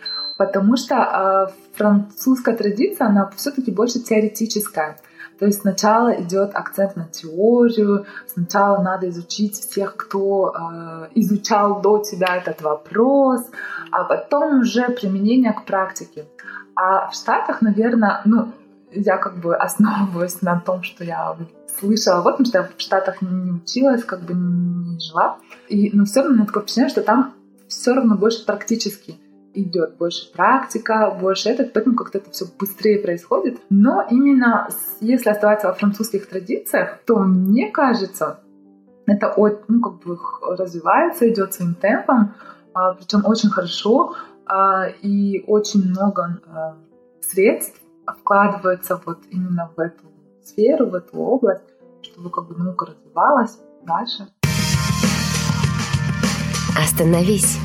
потому 0.47 0.77
что 0.77 1.53
французская 1.75 2.57
традиция, 2.57 3.09
она 3.09 3.31
все-таки 3.37 3.71
больше 3.71 4.01
теоретическая. 4.01 4.99
То 5.39 5.47
есть 5.47 5.63
сначала 5.63 6.11
идет 6.23 6.55
акцент 6.55 6.95
на 6.95 7.05
теорию, 7.07 8.07
сначала 8.33 8.81
надо 8.81 9.09
изучить 9.09 9.59
всех, 9.59 9.97
кто 9.97 10.55
э, 10.55 11.09
изучал 11.17 11.81
до 11.81 11.99
тебя 11.99 12.37
этот 12.37 12.63
вопрос, 12.63 13.51
а 13.91 14.05
потом 14.05 14.61
уже 14.61 14.89
применение 14.91 15.53
к 15.53 15.65
практике. 15.65 16.27
А 16.77 17.09
в 17.09 17.15
Штатах, 17.15 17.61
наверное, 17.61 18.21
ну, 18.25 18.53
я 18.93 19.17
как 19.17 19.39
бы 19.39 19.57
основываюсь 19.57 20.43
на 20.43 20.61
том, 20.61 20.85
что 20.85 21.03
я 21.03 21.37
слышала, 21.81 22.23
вот, 22.23 22.37
потому 22.37 22.47
что 22.47 22.59
я 22.59 22.65
в 22.65 22.81
Штатах 22.81 23.21
не 23.21 23.51
училась, 23.51 24.05
как 24.05 24.21
бы 24.21 24.35
не 24.35 25.01
жила. 25.01 25.39
И, 25.69 25.91
но 25.93 26.05
все 26.05 26.23
равно 26.23 26.47
такое 26.47 26.63
впечатление, 26.63 26.91
что 26.91 27.03
там 27.03 27.35
все 27.67 27.95
равно 27.95 28.17
больше 28.17 28.47
практически 28.47 29.19
идет 29.55 29.97
больше 29.97 30.33
практика, 30.33 31.17
больше 31.21 31.51
этот, 31.51 31.73
поэтому 31.73 31.97
как-то 31.97 32.19
это 32.19 32.31
все 32.31 32.47
быстрее 32.59 32.99
происходит. 32.99 33.61
Но 33.71 34.07
именно 34.11 34.69
если 35.01 35.31
оставаться 35.31 35.69
во 35.69 35.75
французских 35.75 36.29
традициях, 36.29 36.99
то 37.07 37.19
мне 37.19 37.71
кажется, 37.71 38.41
это 39.07 39.35
ну, 39.69 39.81
как 39.81 40.05
бы 40.05 40.19
развивается, 40.57 41.29
идет 41.29 41.55
своим 41.55 41.75
темпом, 41.75 42.35
а, 42.75 42.95
причем 42.95 43.23
очень 43.25 43.51
хорошо, 43.51 44.15
а, 44.47 44.87
и 44.87 45.45
очень 45.47 45.91
много 45.91 46.41
а, 46.47 46.77
средств 47.21 47.81
вкладывается 48.07 49.01
вот 49.05 49.19
именно 49.31 49.71
в 49.77 49.81
эту 49.81 50.05
сферу, 50.45 50.91
в 50.91 50.95
эту 50.95 51.19
область, 51.19 51.65
чтобы 52.03 52.31
как 52.31 52.49
бы 52.49 52.57
наука 52.57 52.87
развивалась 52.87 53.59
дальше. 53.87 54.29
Остановись. 56.77 57.59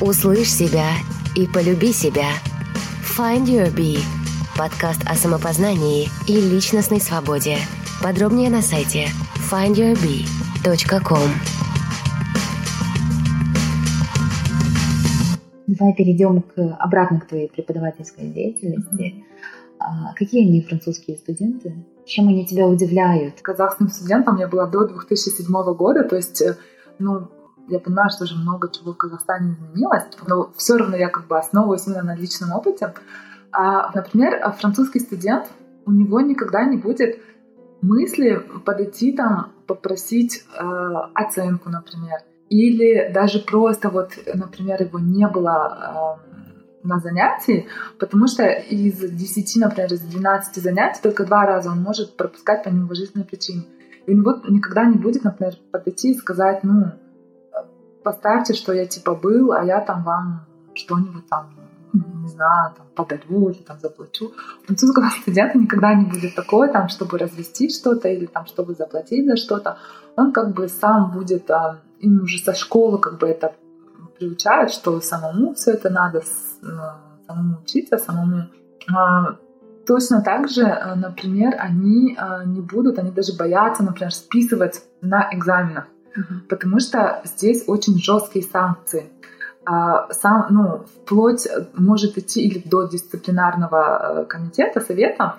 Услышь 0.00 0.52
себя 0.52 0.90
и 1.36 1.46
полюби 1.46 1.92
себя. 1.92 2.26
Find 3.16 3.44
Your 3.44 3.72
Bee. 3.72 4.00
Подкаст 4.58 5.00
о 5.06 5.14
самопознании 5.14 6.08
и 6.26 6.40
личностной 6.40 7.00
свободе. 7.00 7.58
Подробнее 8.02 8.50
на 8.50 8.60
сайте 8.60 9.06
findyourbee.com. 9.50 11.28
Давай 15.68 15.94
перейдем 15.94 16.42
к, 16.42 16.76
обратно 16.80 17.20
к 17.20 17.28
твоей 17.28 17.48
преподавательской 17.48 18.26
деятельности. 18.30 19.24
А, 19.78 20.12
какие 20.14 20.44
они 20.44 20.60
французские 20.60 21.18
студенты? 21.18 21.72
Чем 22.04 22.28
они 22.28 22.44
тебя 22.44 22.66
удивляют? 22.66 23.40
Казахским 23.42 23.88
студентом 23.88 24.38
я 24.38 24.48
была 24.48 24.66
до 24.66 24.88
2007 24.88 25.46
года, 25.76 26.02
то 26.02 26.16
есть 26.16 26.42
э, 26.42 26.56
ну, 26.98 27.28
я 27.68 27.80
понимаю, 27.80 28.10
что 28.10 28.24
уже 28.24 28.36
много 28.36 28.70
чего 28.70 28.92
в 28.92 28.96
Казахстане 28.96 29.54
изменилось, 29.54 30.04
но 30.26 30.52
все 30.56 30.76
равно 30.76 30.96
я 30.96 31.08
как 31.08 31.26
бы 31.26 31.38
основываюсь 31.38 31.86
именно 31.86 32.02
на 32.02 32.16
личном 32.16 32.52
опыте. 32.52 32.94
А, 33.52 33.90
например, 33.94 34.52
французский 34.58 35.00
студент, 35.00 35.46
у 35.86 35.92
него 35.92 36.20
никогда 36.20 36.64
не 36.64 36.76
будет 36.76 37.20
мысли 37.80 38.42
подойти 38.64 39.12
там, 39.12 39.52
попросить 39.66 40.44
э, 40.58 40.62
оценку, 41.14 41.70
например. 41.70 42.20
Или 42.48 43.10
даже 43.12 43.40
просто 43.40 43.90
вот, 43.90 44.10
например, 44.32 44.82
его 44.82 44.98
не 44.98 45.26
было 45.28 46.18
э, 46.24 46.86
на 46.86 46.98
занятии, 46.98 47.66
потому 47.98 48.26
что 48.26 48.44
из 48.44 48.98
10, 48.98 49.56
например, 49.60 49.92
из 49.92 50.00
12 50.00 50.62
занятий 50.62 51.00
только 51.02 51.24
два 51.24 51.46
раза 51.46 51.70
он 51.70 51.82
может 51.82 52.16
пропускать 52.16 52.64
по 52.64 52.68
неуважительной 52.68 53.24
причине. 53.24 53.64
И 54.06 54.12
у 54.12 54.16
него 54.16 54.38
никогда 54.48 54.84
не 54.84 54.96
будет, 54.96 55.24
например, 55.24 55.54
подойти 55.70 56.12
и 56.12 56.18
сказать, 56.18 56.62
ну, 56.62 56.92
поставьте, 58.04 58.54
что 58.54 58.72
я 58.72 58.86
типа 58.86 59.14
был, 59.14 59.52
а 59.52 59.64
я 59.64 59.80
там 59.80 60.04
вам 60.04 60.46
что-нибудь 60.74 61.26
там, 61.28 61.50
не 61.92 62.28
знаю, 62.28 62.74
там 62.76 62.86
подарю 62.94 63.48
или 63.48 63.62
там 63.62 63.78
заплачу. 63.80 64.32
Французского 64.66 65.08
студента 65.20 65.58
никогда 65.58 65.94
не 65.94 66.04
будет 66.04 66.34
такое, 66.34 66.68
там, 66.72 66.88
чтобы 66.88 67.18
развести 67.18 67.68
что-то 67.68 68.08
или 68.08 68.26
там, 68.26 68.46
чтобы 68.46 68.74
заплатить 68.74 69.26
за 69.26 69.36
что-то. 69.36 69.78
Он 70.16 70.32
как 70.32 70.54
бы 70.54 70.68
сам 70.68 71.10
будет, 71.10 71.50
а, 71.50 71.80
им 72.00 72.22
уже 72.22 72.38
со 72.38 72.54
школы 72.54 72.98
как 72.98 73.18
бы 73.18 73.26
это 73.26 73.54
приучают, 74.18 74.70
что 74.70 75.00
самому 75.00 75.54
все 75.54 75.72
это 75.72 75.90
надо, 75.90 76.22
ну, 76.62 76.82
самому 77.26 77.58
учиться, 77.62 77.98
самому 77.98 78.44
а, 78.94 79.36
Точно 79.86 80.22
так 80.22 80.48
же, 80.48 80.64
а, 80.64 80.94
например, 80.94 81.56
они 81.58 82.16
не 82.46 82.60
будут, 82.62 82.98
они 82.98 83.10
даже 83.10 83.36
боятся, 83.36 83.82
например, 83.82 84.12
списывать 84.12 84.82
на 85.02 85.28
экзаменах 85.30 85.84
потому 86.48 86.80
что 86.80 87.22
здесь 87.24 87.64
очень 87.66 87.98
жесткие 87.98 88.44
санкции. 88.44 89.10
А, 89.66 90.12
сам, 90.12 90.46
ну, 90.50 90.84
вплоть 91.02 91.48
может 91.74 92.18
идти 92.18 92.46
или 92.46 92.58
до 92.58 92.86
дисциплинарного 92.86 94.22
э, 94.22 94.24
комитета, 94.26 94.80
совета, 94.80 95.36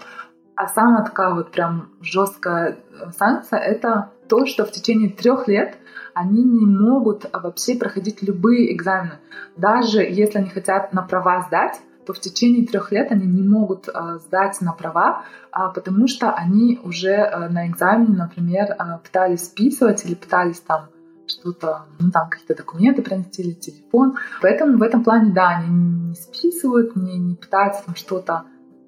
а 0.56 0.68
самая 0.68 1.04
такая 1.04 1.34
вот 1.34 1.52
прям 1.52 1.90
жесткая 2.02 2.78
санкция— 3.18 3.60
это 3.62 4.12
то, 4.28 4.46
что 4.46 4.66
в 4.66 4.72
течение 4.72 5.10
трех 5.10 5.48
лет 5.48 5.76
они 6.14 6.44
не 6.44 6.66
могут 6.66 7.26
вообще 7.32 7.76
проходить 7.76 8.24
любые 8.24 8.74
экзамены. 8.74 9.20
Даже 9.58 10.02
если 10.02 10.40
они 10.40 10.50
хотят 10.50 10.94
на 10.94 11.02
права 11.02 11.42
сдать, 11.42 11.80
то 12.06 12.13
в 12.13 12.20
течение 12.20 12.65
трех 12.65 12.91
лет 12.91 13.12
они 13.12 13.26
не 13.26 13.48
могут 13.48 13.88
э, 13.88 14.20
сдать 14.26 14.62
на 14.62 14.74
права, 14.74 15.24
э, 15.52 15.60
потому 15.74 16.08
что 16.08 16.32
они 16.32 16.80
уже 16.84 17.12
э, 17.12 17.50
на 17.50 17.68
экзамене, 17.68 18.15
например, 18.15 18.72
э, 18.72 19.00
пытались 19.04 19.46
списывать 19.46 20.06
или 20.06 20.15
пытались 20.15 20.60
там 20.60 20.89
что-то, 21.28 21.86
ну 22.00 22.12
там 22.12 22.30
какие-то 22.30 22.56
документы 22.56 23.02
принести 23.02 23.41
или 23.41 23.54
телефон. 23.54 24.15
Поэтому 24.41 24.78
в 24.78 24.82
этом 24.82 25.04
плане, 25.04 25.34
да, 25.34 25.58
они 25.58 26.10
не 26.10 26.15
списывают, 26.15 26.96
не, 26.96 27.18
не 27.18 27.36
пытаются 27.36 27.84
там 27.86 27.96
что-то. 27.96 28.44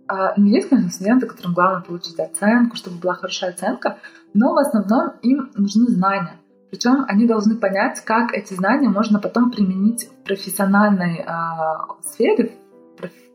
А, 0.08 0.34
ну, 0.38 0.46
есть, 0.46 0.70
конечно, 0.70 0.92
студенты, 0.92 1.28
которым 1.28 1.54
главное 1.54 1.82
получить 1.82 2.20
оценку, 2.20 2.76
чтобы 2.76 2.98
была 2.98 3.14
хорошая 3.14 3.52
оценка, 3.52 3.98
но 4.34 4.54
в 4.54 4.58
основном 4.58 5.14
им 5.22 5.52
нужны 5.56 5.88
знания. 5.88 6.36
Причем 6.70 7.06
они 7.08 7.26
должны 7.26 7.56
понять, 7.56 8.02
как 8.02 8.34
эти 8.34 8.54
знания 8.54 8.90
можно 8.90 9.20
потом 9.20 9.52
применить 9.52 10.10
в 10.10 10.24
профессиональной 10.24 11.20
э, 11.20 12.04
сфере, 12.04 12.52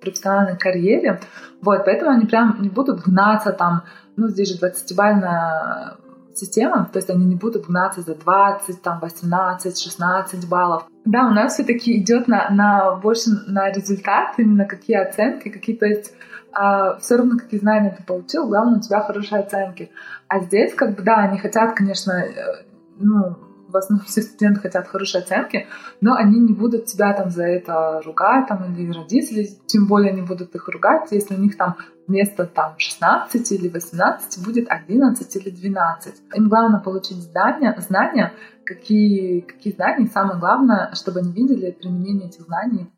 профессиональной 0.00 0.58
карьере. 0.58 1.20
Вот, 1.60 1.84
поэтому 1.84 2.10
они 2.10 2.26
прям 2.26 2.56
не 2.60 2.68
будут 2.68 3.00
гнаться 3.02 3.52
там, 3.52 3.82
ну, 4.16 4.28
здесь 4.28 4.50
же 4.50 4.58
20-бальная 4.58 5.96
системам, 6.34 6.86
то 6.86 6.98
есть 6.98 7.10
они 7.10 7.24
не 7.26 7.36
будут 7.36 7.66
гнаться 7.66 8.00
за 8.00 8.14
20, 8.14 8.82
там, 8.82 9.00
18, 9.00 9.78
16 9.78 10.48
баллов. 10.48 10.86
Да, 11.04 11.26
у 11.26 11.30
нас 11.30 11.54
все-таки 11.54 11.98
идет 11.98 12.28
на, 12.28 12.48
на 12.50 12.96
больше 12.96 13.30
на 13.46 13.70
результат, 13.70 14.34
именно 14.38 14.64
какие 14.64 14.96
оценки, 14.96 15.48
какие, 15.48 15.76
то 15.76 15.86
есть 15.86 16.12
а, 16.52 16.98
все 16.98 17.16
равно 17.16 17.38
какие 17.38 17.60
знания 17.60 17.94
ты 17.96 18.02
получил, 18.02 18.46
главное 18.48 18.78
у 18.78 18.82
тебя 18.82 19.00
хорошие 19.00 19.40
оценки. 19.40 19.90
А 20.28 20.40
здесь, 20.40 20.74
как 20.74 20.96
бы, 20.96 21.02
да, 21.02 21.16
они 21.16 21.38
хотят, 21.38 21.74
конечно, 21.74 22.12
э, 22.12 22.64
ну, 22.98 23.36
в 23.72 23.76
основном 23.76 24.06
все 24.06 24.22
студенты 24.22 24.60
хотят 24.60 24.86
хорошие 24.86 25.22
оценки, 25.22 25.66
но 26.00 26.14
они 26.14 26.38
не 26.38 26.52
будут 26.52 26.86
тебя 26.86 27.12
там 27.12 27.30
за 27.30 27.44
это 27.44 28.00
ругать, 28.04 28.48
там, 28.48 28.64
или 28.74 28.92
родители, 28.92 29.48
тем 29.66 29.86
более 29.86 30.12
не 30.12 30.22
будут 30.22 30.54
их 30.54 30.68
ругать, 30.68 31.08
если 31.10 31.34
у 31.34 31.38
них 31.38 31.56
там 31.56 31.76
вместо 32.06 32.46
там 32.46 32.74
16 32.78 33.52
или 33.52 33.68
18 33.68 34.44
будет 34.44 34.66
11 34.68 35.36
или 35.36 35.50
12. 35.50 36.14
Им 36.34 36.48
главное 36.48 36.80
получить 36.80 37.18
знания, 37.18 37.74
знания 37.78 38.32
какие, 38.64 39.40
какие 39.40 39.72
знания, 39.72 40.08
самое 40.12 40.38
главное, 40.38 40.92
чтобы 40.94 41.20
они 41.20 41.32
видели 41.32 41.70
применение 41.70 42.28
этих 42.28 42.42
знаний. 42.42 42.90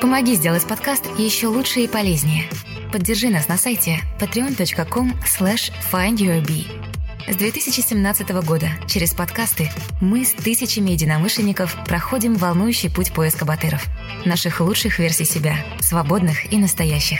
Помоги 0.00 0.34
сделать 0.34 0.66
подкаст 0.68 1.06
еще 1.18 1.48
лучше 1.48 1.80
и 1.80 1.88
полезнее. 1.88 2.44
Поддержи 2.92 3.28
нас 3.28 3.48
на 3.48 3.56
сайте 3.56 3.98
patreon.com 4.20 5.12
slash 5.24 5.72
findyourbee. 5.92 6.95
С 7.28 7.34
2017 7.34 8.30
года 8.44 8.68
через 8.86 9.12
подкасты 9.12 9.68
мы 10.00 10.24
с 10.24 10.32
тысячами 10.32 10.92
единомышленников 10.92 11.76
проходим 11.84 12.36
волнующий 12.36 12.88
путь 12.88 13.12
поиска 13.12 13.44
батыров. 13.44 13.84
Наших 14.24 14.60
лучших 14.60 15.00
версий 15.00 15.24
себя, 15.24 15.56
свободных 15.80 16.52
и 16.52 16.56
настоящих. 16.56 17.18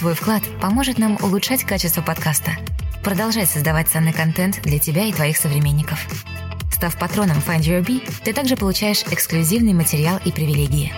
Твой 0.00 0.14
вклад 0.14 0.42
поможет 0.60 0.98
нам 0.98 1.18
улучшать 1.22 1.62
качество 1.62 2.02
подкаста, 2.02 2.50
продолжать 3.04 3.48
создавать 3.48 3.88
ценный 3.88 4.12
контент 4.12 4.60
для 4.62 4.80
тебя 4.80 5.04
и 5.04 5.12
твоих 5.12 5.36
современников. 5.36 6.04
Став 6.72 6.98
патроном 6.98 7.38
Find 7.38 7.60
Your 7.60 7.84
Bee, 7.84 8.02
ты 8.24 8.32
также 8.32 8.56
получаешь 8.56 9.04
эксклюзивный 9.08 9.72
материал 9.72 10.20
и 10.24 10.32
привилегии. 10.32 10.92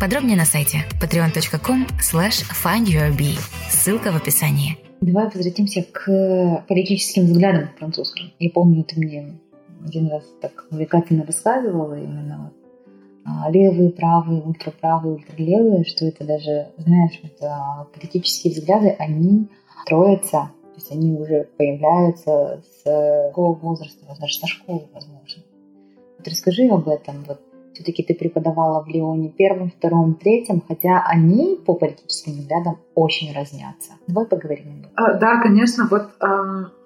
Подробнее 0.00 0.36
на 0.36 0.46
сайте 0.46 0.84
patreon.com 1.00 1.86
slash 2.00 2.44
findyourbee. 2.50 3.38
Ссылка 3.70 4.10
в 4.10 4.16
описании. 4.16 4.91
Давай 5.02 5.24
возвратимся 5.24 5.82
к 5.82 6.64
политическим 6.68 7.24
взглядам 7.24 7.70
французским. 7.76 8.30
Я 8.38 8.50
помню, 8.50 8.84
ты 8.84 9.00
мне 9.00 9.34
один 9.84 10.08
раз 10.08 10.22
так 10.40 10.68
увлекательно 10.70 11.26
рассказывала 11.26 11.98
именно 11.98 12.52
а, 13.24 13.50
левые, 13.50 13.90
правые, 13.90 14.42
ультраправые, 14.42 15.16
ультралевые, 15.16 15.84
что 15.86 16.04
это 16.04 16.24
даже, 16.24 16.68
знаешь, 16.76 17.18
вот, 17.20 17.32
а, 17.42 17.88
политические 17.92 18.52
взгляды, 18.52 18.94
они 18.96 19.48
строятся, 19.82 20.52
то 20.62 20.76
есть 20.76 20.92
они 20.92 21.18
уже 21.18 21.48
появляются 21.56 22.62
с 22.62 23.28
какого 23.30 23.54
возраста, 23.54 24.06
даже 24.20 24.38
со 24.38 24.46
школы, 24.46 24.82
возможно. 24.94 25.42
Вот 26.16 26.28
расскажи 26.28 26.68
об 26.68 26.88
этом, 26.88 27.24
вот 27.26 27.40
все-таки 27.72 28.02
ты 28.02 28.14
преподавала 28.14 28.82
в 28.84 28.88
Лионе 28.88 29.30
первом, 29.30 29.70
втором, 29.70 30.14
третьем, 30.14 30.62
хотя 30.66 31.04
они 31.06 31.58
по 31.64 31.74
политическим 31.74 32.32
взглядам 32.32 32.78
очень 32.94 33.34
разнятся. 33.34 33.92
Давай 34.06 34.26
поговорим 34.26 34.84
об 34.94 35.06
этом. 35.06 35.18
Да, 35.18 35.40
конечно, 35.42 35.88
вот 35.90 36.10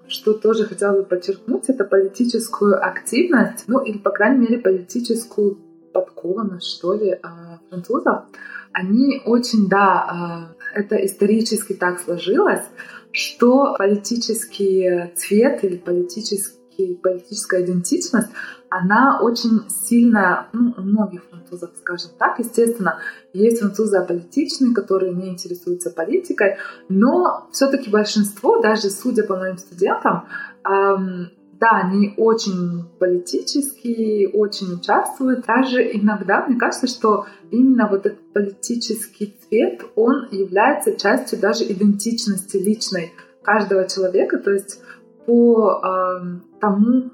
что 0.09 0.35
тоже 0.35 0.65
хотела 0.65 0.99
бы 0.99 1.05
подчеркнуть, 1.05 1.69
это 1.69 1.85
политическую 1.85 2.85
активность, 2.85 3.65
ну 3.67 3.81
или, 3.81 3.99
по 3.99 4.11
крайней 4.11 4.39
мере, 4.39 4.59
политическую 4.59 5.59
подкованность, 5.93 6.67
что 6.67 6.95
ли, 6.95 7.19
а, 7.23 7.59
французов. 7.69 8.25
Они 8.73 9.23
очень, 9.25 9.69
да, 9.69 10.05
а, 10.09 10.55
это 10.75 10.97
исторически 10.97 11.73
так 11.73 11.99
сложилось, 12.01 12.65
что 13.11 13.75
политический 13.79 15.11
цвет 15.17 15.65
или 15.65 15.77
политический, 15.77 16.95
политическая 17.03 17.65
идентичность 17.65 18.29
она 18.69 19.21
очень 19.21 19.69
сильная, 19.69 20.49
ну, 20.53 20.75
у 20.77 20.83
многих 20.83 21.25
французов, 21.25 21.71
скажем 21.79 22.11
так. 22.19 22.39
Естественно, 22.39 22.99
есть 23.33 23.61
французы 23.61 23.97
аполитичные, 23.99 24.75
которые 24.75 25.15
не 25.15 25.29
интересуются 25.29 25.91
политикой, 25.91 26.57
но 26.89 27.49
все-таки 27.53 27.91
большинство, 27.91 28.61
даже 28.61 28.91
судя 28.91 29.25
по 29.25 29.37
моим 29.37 29.59
студентам, 29.59 30.27
эм, 30.65 31.31
да, 31.59 31.81
они 31.85 32.15
очень 32.17 32.85
политические, 32.99 34.29
очень 34.29 34.75
участвуют. 34.75 35.47
Даже 35.47 35.83
иногда 35.83 36.45
мне 36.47 36.59
кажется, 36.59 36.87
что 36.87 37.27
именно 37.51 37.89
вот 37.89 38.07
этот 38.07 38.33
политический 38.33 39.35
цвет, 39.41 39.83
он 39.95 40.29
является 40.31 40.97
частью 40.97 41.39
даже 41.39 41.65
идентичности 41.65 42.59
личной 42.59 43.13
каждого 43.43 43.89
человека. 43.89 44.39
То 44.39 44.53
есть 44.53 44.81
по 45.25 45.81
э, 45.83 46.61
тому, 46.61 47.11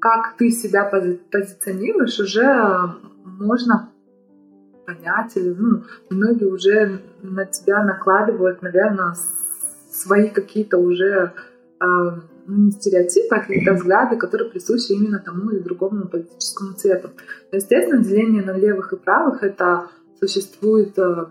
как 0.00 0.36
ты 0.36 0.50
себя 0.50 0.84
пози 0.84 1.20
позиционируешь, 1.30 2.18
уже 2.18 2.42
можно 3.24 3.90
понять, 4.86 5.36
или 5.36 5.50
ну, 5.50 5.84
многие 6.08 6.46
уже 6.46 7.00
на 7.22 7.44
тебя 7.44 7.84
накладывают, 7.84 8.62
наверное, 8.62 9.14
свои 9.92 10.30
какие-то 10.30 10.78
уже 10.78 11.32
э, 11.80 11.84
не 12.46 12.70
стереотипы, 12.70 13.34
а 13.36 13.40
какие-то 13.40 13.74
взгляды, 13.74 14.16
которые 14.16 14.50
присущи 14.50 14.92
именно 14.92 15.18
тому 15.18 15.50
или 15.50 15.60
другому 15.60 16.08
политическому 16.08 16.72
цвету. 16.72 17.10
Естественно, 17.52 18.02
деление 18.02 18.42
на 18.42 18.56
левых 18.56 18.92
и 18.92 18.96
правых 18.96 19.42
это 19.42 19.88
существует 20.18 20.98
э, 20.98 21.26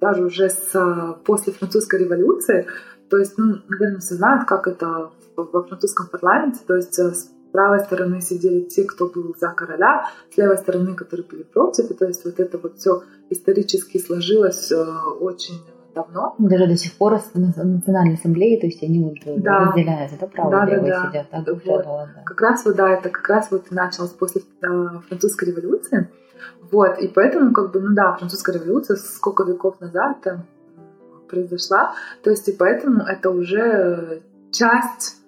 даже 0.00 0.24
уже 0.24 0.48
с, 0.48 1.18
после 1.24 1.52
французской 1.52 2.00
революции. 2.00 2.66
То 3.10 3.18
есть, 3.18 3.36
ну, 3.38 3.58
наверное, 3.68 4.00
все 4.00 4.14
знают, 4.14 4.46
как 4.46 4.66
это 4.66 5.10
во 5.36 5.62
французском 5.64 6.06
парламенте. 6.08 6.60
То 6.66 6.76
есть 6.76 6.98
э, 6.98 7.12
с 7.50 7.52
правой 7.52 7.80
стороны 7.80 8.20
сидели 8.20 8.60
те, 8.60 8.84
кто 8.84 9.08
был 9.08 9.34
за 9.38 9.48
короля, 9.48 10.04
с 10.32 10.36
левой 10.36 10.56
стороны, 10.56 10.94
которые 10.94 11.26
были 11.26 11.42
против. 11.42 11.90
И 11.90 11.94
то 11.94 12.06
есть 12.06 12.24
вот 12.24 12.38
это 12.38 12.58
вот 12.58 12.78
все 12.78 13.02
исторически 13.28 13.98
сложилось 13.98 14.70
э, 14.70 14.84
очень 15.20 15.60
давно. 15.92 16.36
Даже 16.38 16.68
до 16.68 16.76
сих 16.76 16.92
пор 16.92 17.18
в 17.18 17.34
Национальной 17.34 18.14
ассамблее, 18.14 18.60
то 18.60 18.66
есть 18.66 18.82
они 18.84 19.00
вот 19.00 19.16
э, 19.24 19.40
да. 19.40 19.66
разделяются, 19.66 20.16
да, 20.20 20.26
право 20.28 20.50
да, 20.50 20.64
левое 20.64 20.90
да, 20.90 21.08
сидят. 21.08 21.30
Так, 21.30 21.66
вот. 21.66 21.84
да. 21.84 22.22
Как 22.24 22.40
раз 22.40 22.64
вот, 22.64 22.76
да, 22.76 22.90
это 22.90 23.10
как 23.10 23.28
раз 23.28 23.48
вот 23.50 23.70
началось 23.72 24.12
после 24.12 24.42
э, 24.62 24.66
французской 25.08 25.46
революции. 25.46 26.08
Вот, 26.70 26.98
и 26.98 27.08
поэтому, 27.08 27.52
как 27.52 27.72
бы, 27.72 27.80
ну 27.80 27.94
да, 27.94 28.14
французская 28.14 28.52
революция 28.52 28.96
сколько 28.96 29.42
веков 29.42 29.80
назад 29.80 30.20
там 30.22 30.46
произошла, 31.28 31.94
то 32.22 32.30
есть 32.30 32.48
и 32.48 32.52
поэтому 32.52 33.02
это 33.02 33.30
уже 33.30 34.22
часть 34.52 35.19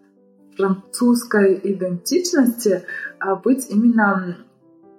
французской 0.57 1.61
идентичности 1.63 2.85
а, 3.19 3.37
быть 3.37 3.71
именно 3.71 4.37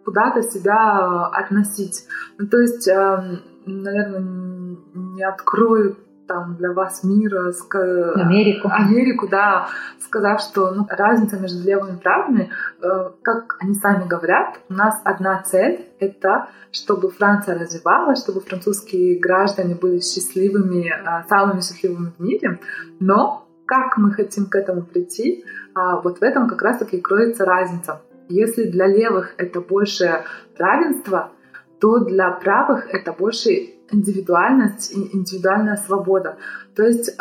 куда-то 0.05 0.41
себя 0.43 1.27
относить. 1.27 2.05
Ну, 2.37 2.47
то 2.47 2.59
есть, 2.59 2.87
а, 2.89 3.23
наверное, 3.65 4.77
не 4.93 5.23
открою 5.23 5.97
там 6.27 6.55
для 6.55 6.71
вас 6.71 7.03
мира, 7.03 7.51
ск... 7.51 7.75
Америку. 7.75 8.69
Америку, 8.71 9.27
да, 9.27 9.67
сказав, 9.99 10.41
что 10.41 10.71
ну, 10.71 10.87
разница 10.89 11.37
между 11.37 11.63
левыми 11.67 11.97
и 11.97 11.99
правыми, 11.99 12.49
э, 12.81 13.09
как 13.21 13.57
они 13.59 13.73
сами 13.75 14.07
говорят, 14.07 14.59
у 14.69 14.73
нас 14.73 14.99
одна 15.03 15.41
цель— 15.43 15.85
это 15.99 16.47
чтобы 16.73 17.11
Франция 17.11 17.57
развивалась, 17.57 18.23
чтобы 18.23 18.41
французские 18.41 19.19
граждане 19.19 19.75
были 19.75 19.99
счастливыми, 19.99 20.89
э, 20.89 21.23
самыми 21.29 21.61
счастливыми 21.61 22.11
в 22.17 22.19
мире, 22.19 22.59
но 22.99 23.42
как 23.65 23.97
мы 23.97 24.11
хотим 24.11 24.45
к 24.45 24.55
этому 24.55 24.83
прийти, 24.83 25.45
а, 25.73 26.01
вот 26.01 26.19
в 26.19 26.23
этом 26.23 26.47
как 26.47 26.61
раз-таки 26.61 26.99
кроется 26.99 27.45
разница. 27.45 28.01
Если 28.29 28.69
для 28.69 28.87
левых 28.87 29.33
это 29.37 29.61
больше 29.61 30.23
равенство, 30.57 31.31
то 31.79 31.99
для 31.99 32.31
правых 32.31 32.87
это 32.89 33.11
больше 33.11 33.73
индивидуальность 33.91 34.95
и 34.95 35.15
индивидуальная 35.15 35.75
свобода. 35.75 36.37
То 36.75 36.83
есть, 36.83 37.15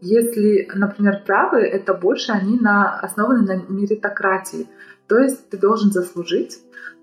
если, 0.00 0.68
например, 0.74 1.22
правые, 1.26 1.68
это 1.68 1.94
больше 1.94 2.32
они 2.32 2.58
на, 2.58 2.98
основаны 2.98 3.42
на 3.42 3.62
меритократии. 3.68 4.66
То 5.06 5.18
есть 5.18 5.50
ты 5.50 5.58
должен 5.58 5.92
заслужить, 5.92 6.58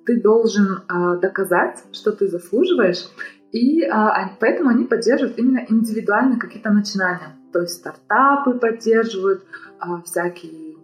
ты 0.05 0.19
должен 0.19 0.81
а, 0.87 1.17
доказать, 1.17 1.83
что 1.91 2.11
ты 2.11 2.27
заслуживаешь, 2.27 3.07
и 3.51 3.83
а, 3.83 4.31
поэтому 4.39 4.69
они 4.69 4.85
поддерживают 4.85 5.37
именно 5.37 5.63
индивидуальные 5.69 6.39
какие-то 6.39 6.71
начинания. 6.71 7.35
То 7.51 7.61
есть 7.61 7.75
стартапы 7.75 8.53
поддерживают, 8.53 9.43
а, 9.79 10.01
всякие 10.01 10.75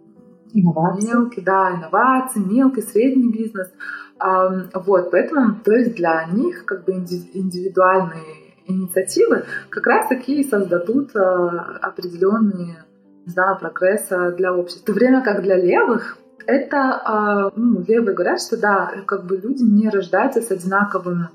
инновации. 0.52 1.08
мелкие, 1.08 1.44
да, 1.44 1.72
инновации, 1.72 2.40
мелкий, 2.40 2.82
средний 2.82 3.30
бизнес. 3.30 3.72
А, 4.18 4.48
вот, 4.74 5.10
поэтому, 5.10 5.56
то 5.62 5.72
есть 5.72 5.94
для 5.94 6.24
них 6.24 6.64
как 6.64 6.84
бы 6.84 6.92
индивидуальные 6.92 8.54
инициативы 8.66 9.44
как 9.68 9.86
раз 9.86 10.08
таки 10.08 10.42
создадут 10.42 11.14
а, 11.14 11.78
определенные, 11.82 12.84
не 13.26 13.32
знаю, 13.32 13.58
прогресса 13.58 14.32
для 14.32 14.54
общества. 14.54 14.82
В 14.82 14.86
то 14.86 14.92
время 14.92 15.22
как 15.22 15.42
для 15.42 15.56
левых 15.56 16.18
это, 16.48 17.50
ну, 17.56 17.82
левые 17.88 18.14
говорят, 18.14 18.40
что 18.40 18.56
да, 18.56 18.92
как 19.04 19.26
бы 19.26 19.36
люди 19.36 19.64
не 19.64 19.88
рождаются 19.88 20.40
с 20.40 20.52
одинаковым 20.52 21.30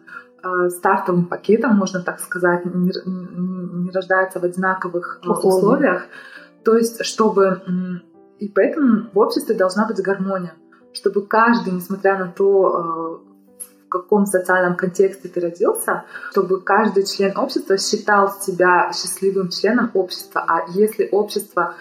стартовым 0.70 1.26
пакетом, 1.26 1.76
можно 1.76 2.02
так 2.02 2.20
сказать, 2.20 2.66
не, 2.66 2.92
не 3.06 3.92
рождается 3.92 4.40
в 4.40 4.44
одинаковых 4.44 5.20
условиях. 5.24 5.46
условиях. 5.46 6.04
То 6.64 6.76
есть, 6.76 7.06
чтобы... 7.06 7.62
И 8.40 8.50
поэтому 8.50 9.10
в 9.14 9.20
обществе 9.20 9.56
должна 9.56 9.86
быть 9.88 10.02
гармония, 10.02 10.56
чтобы 10.94 11.26
каждый, 11.28 11.74
несмотря 11.74 12.18
на 12.18 12.32
то, 12.32 13.22
э, 13.22 13.86
в 13.86 13.90
каком 13.90 14.26
социальном 14.26 14.76
контексте 14.76 15.30
ты 15.30 15.40
родился, 15.40 16.06
чтобы 16.32 16.60
каждый 16.62 17.06
член 17.06 17.38
общества 17.38 17.78
считал 17.78 18.32
себя 18.32 18.92
счастливым 18.94 19.50
членом 19.50 19.92
общества. 19.94 20.44
А 20.48 20.62
если 20.72 21.08
общество 21.12 21.76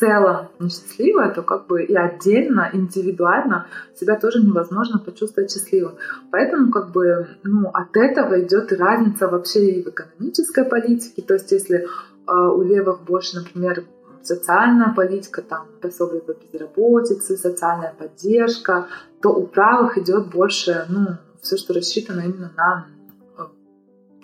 целом 0.00 0.48
несчастливая, 0.58 1.32
то 1.32 1.42
как 1.42 1.66
бы 1.66 1.84
и 1.84 1.94
отдельно, 1.94 2.70
индивидуально 2.72 3.66
себя 3.94 4.18
тоже 4.18 4.42
невозможно 4.42 4.98
почувствовать 4.98 5.52
счастливым. 5.52 5.96
Поэтому 6.32 6.72
как 6.72 6.90
бы 6.90 7.28
ну, 7.44 7.68
от 7.68 7.96
этого 7.96 8.40
идет 8.42 8.72
и 8.72 8.76
разница 8.76 9.28
вообще 9.28 9.70
и 9.70 9.82
в 9.84 9.88
экономической 9.88 10.64
политике. 10.64 11.22
То 11.22 11.34
есть 11.34 11.52
если 11.52 11.76
э, 11.76 12.32
у 12.32 12.62
левых 12.62 13.02
больше, 13.04 13.36
например, 13.36 13.84
социальная 14.22 14.94
политика, 14.94 15.42
там 15.42 15.66
пособие 15.80 16.22
по 16.22 16.32
безработице, 16.32 17.36
социальная 17.36 17.94
поддержка, 17.96 18.86
то 19.22 19.30
у 19.30 19.46
правых 19.46 19.98
идет 19.98 20.30
больше, 20.30 20.86
ну, 20.88 21.18
все, 21.42 21.56
что 21.56 21.74
рассчитано 21.74 22.20
именно 22.20 22.52
на 22.56 22.86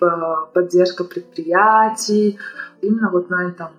э, 0.01 0.53
поддержка 0.53 1.03
предприятий, 1.03 2.39
именно 2.81 3.09
вот 3.11 3.29
на 3.29 3.47
этом 3.47 3.69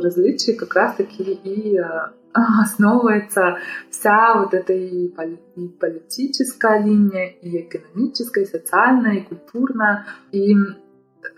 различий 0.00 0.54
как 0.54 0.74
раз-таки 0.74 1.22
и 1.22 1.78
э, 1.78 1.84
основывается 2.32 3.58
вся 3.90 4.38
вот 4.38 4.54
эта 4.54 4.72
и, 4.72 5.08
политическая 5.08 6.82
линия, 6.82 7.28
и 7.28 7.62
экономическая, 7.62 8.44
и 8.44 8.46
социальная, 8.46 9.16
и 9.16 9.22
культурная. 9.22 10.06
И 10.32 10.54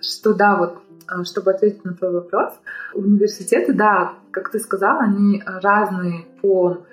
что, 0.01 0.35
да, 0.35 0.57
вот 0.57 0.79
э, 1.11 1.25
чтобы 1.25 1.53
ответить 1.53 1.85
на 1.85 1.95
твой 1.95 2.13
вопрос, 2.13 2.53
университеты, 2.95 3.73
да, 3.73 4.15
как 4.31 4.51
ты 4.51 4.59
сказала, 4.59 5.01
они 5.03 5.43
разные 5.47 6.27
по 6.43 6.87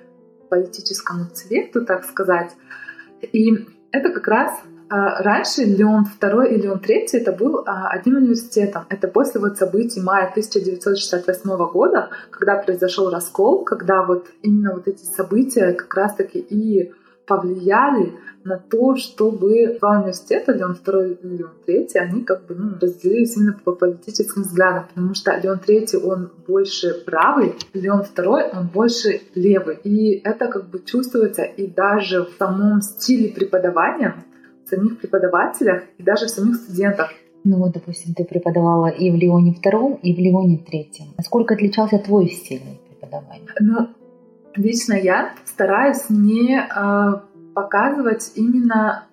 политическому 0.49 1.25
цвету, 1.29 1.85
так 1.85 2.05
сказать. 2.05 2.55
И 3.21 3.67
это 3.91 4.11
как 4.11 4.27
раз 4.27 4.61
раньше 4.89 5.63
Леон 5.63 6.05
II 6.19 6.47
и 6.47 6.61
Леон 6.61 6.79
III 6.79 7.07
это 7.13 7.31
был 7.31 7.63
а, 7.65 7.89
одним 7.89 8.17
университетом. 8.17 8.85
Это 8.89 9.07
после 9.07 9.41
вот 9.41 9.57
событий 9.57 10.01
мая 10.01 10.29
1968 10.29 11.71
года, 11.71 12.09
когда 12.29 12.55
произошел 12.55 13.09
раскол, 13.09 13.63
когда 13.63 14.03
вот 14.03 14.27
именно 14.41 14.73
вот 14.73 14.87
эти 14.87 15.03
события 15.03 15.73
как 15.73 15.93
раз-таки 15.95 16.39
и 16.39 16.91
повлияли 17.25 18.13
на 18.43 18.59
то, 18.59 18.95
чтобы 18.95 19.77
два 19.79 19.99
университета, 19.99 20.51
Леон 20.51 20.77
II 20.85 21.17
и 21.21 21.27
Леон 21.27 21.51
III, 21.67 21.87
они 21.95 22.21
как 22.21 22.45
бы 22.45 22.53
ну, 22.53 22.75
разделились 22.79 23.35
именно 23.35 23.59
по 23.63 23.71
политическим 23.71 24.43
взглядам, 24.43 24.85
потому 24.87 25.15
что 25.15 25.35
Леон 25.35 25.59
III, 25.67 25.97
он 26.03 26.31
больше 26.47 26.93
правый, 27.05 27.55
Леон 27.73 28.01
II, 28.01 28.49
он 28.53 28.67
больше 28.67 29.21
левый. 29.33 29.79
И 29.83 30.21
это 30.23 30.47
как 30.47 30.69
бы 30.69 30.79
чувствуется 30.79 31.41
и 31.41 31.65
даже 31.65 32.25
в 32.25 32.29
самом 32.37 32.81
стиле 32.81 33.33
преподавания, 33.33 34.23
в 34.65 34.69
самих 34.69 34.99
преподавателях 34.99 35.83
и 35.97 36.03
даже 36.03 36.25
в 36.25 36.29
самих 36.29 36.55
студентах. 36.55 37.11
Ну 37.43 37.57
вот, 37.57 37.73
допустим, 37.73 38.13
ты 38.15 38.25
преподавала 38.25 38.87
и 38.87 39.11
в 39.11 39.15
Леоне 39.15 39.53
втором, 39.53 39.99
и 40.01 40.13
в 40.13 40.17
Леоне 40.17 40.57
третьем. 40.57 41.07
Насколько 41.17 41.53
отличался 41.53 41.99
твой 41.99 42.27
стиль 42.27 42.61
преподавания? 42.89 43.47
Ну, 43.59 43.89
лично 44.55 44.93
я 44.93 45.33
стараюсь 45.45 46.09
не 46.09 46.57
э, 46.57 47.13
показывать 47.53 48.31
именно 48.35 49.07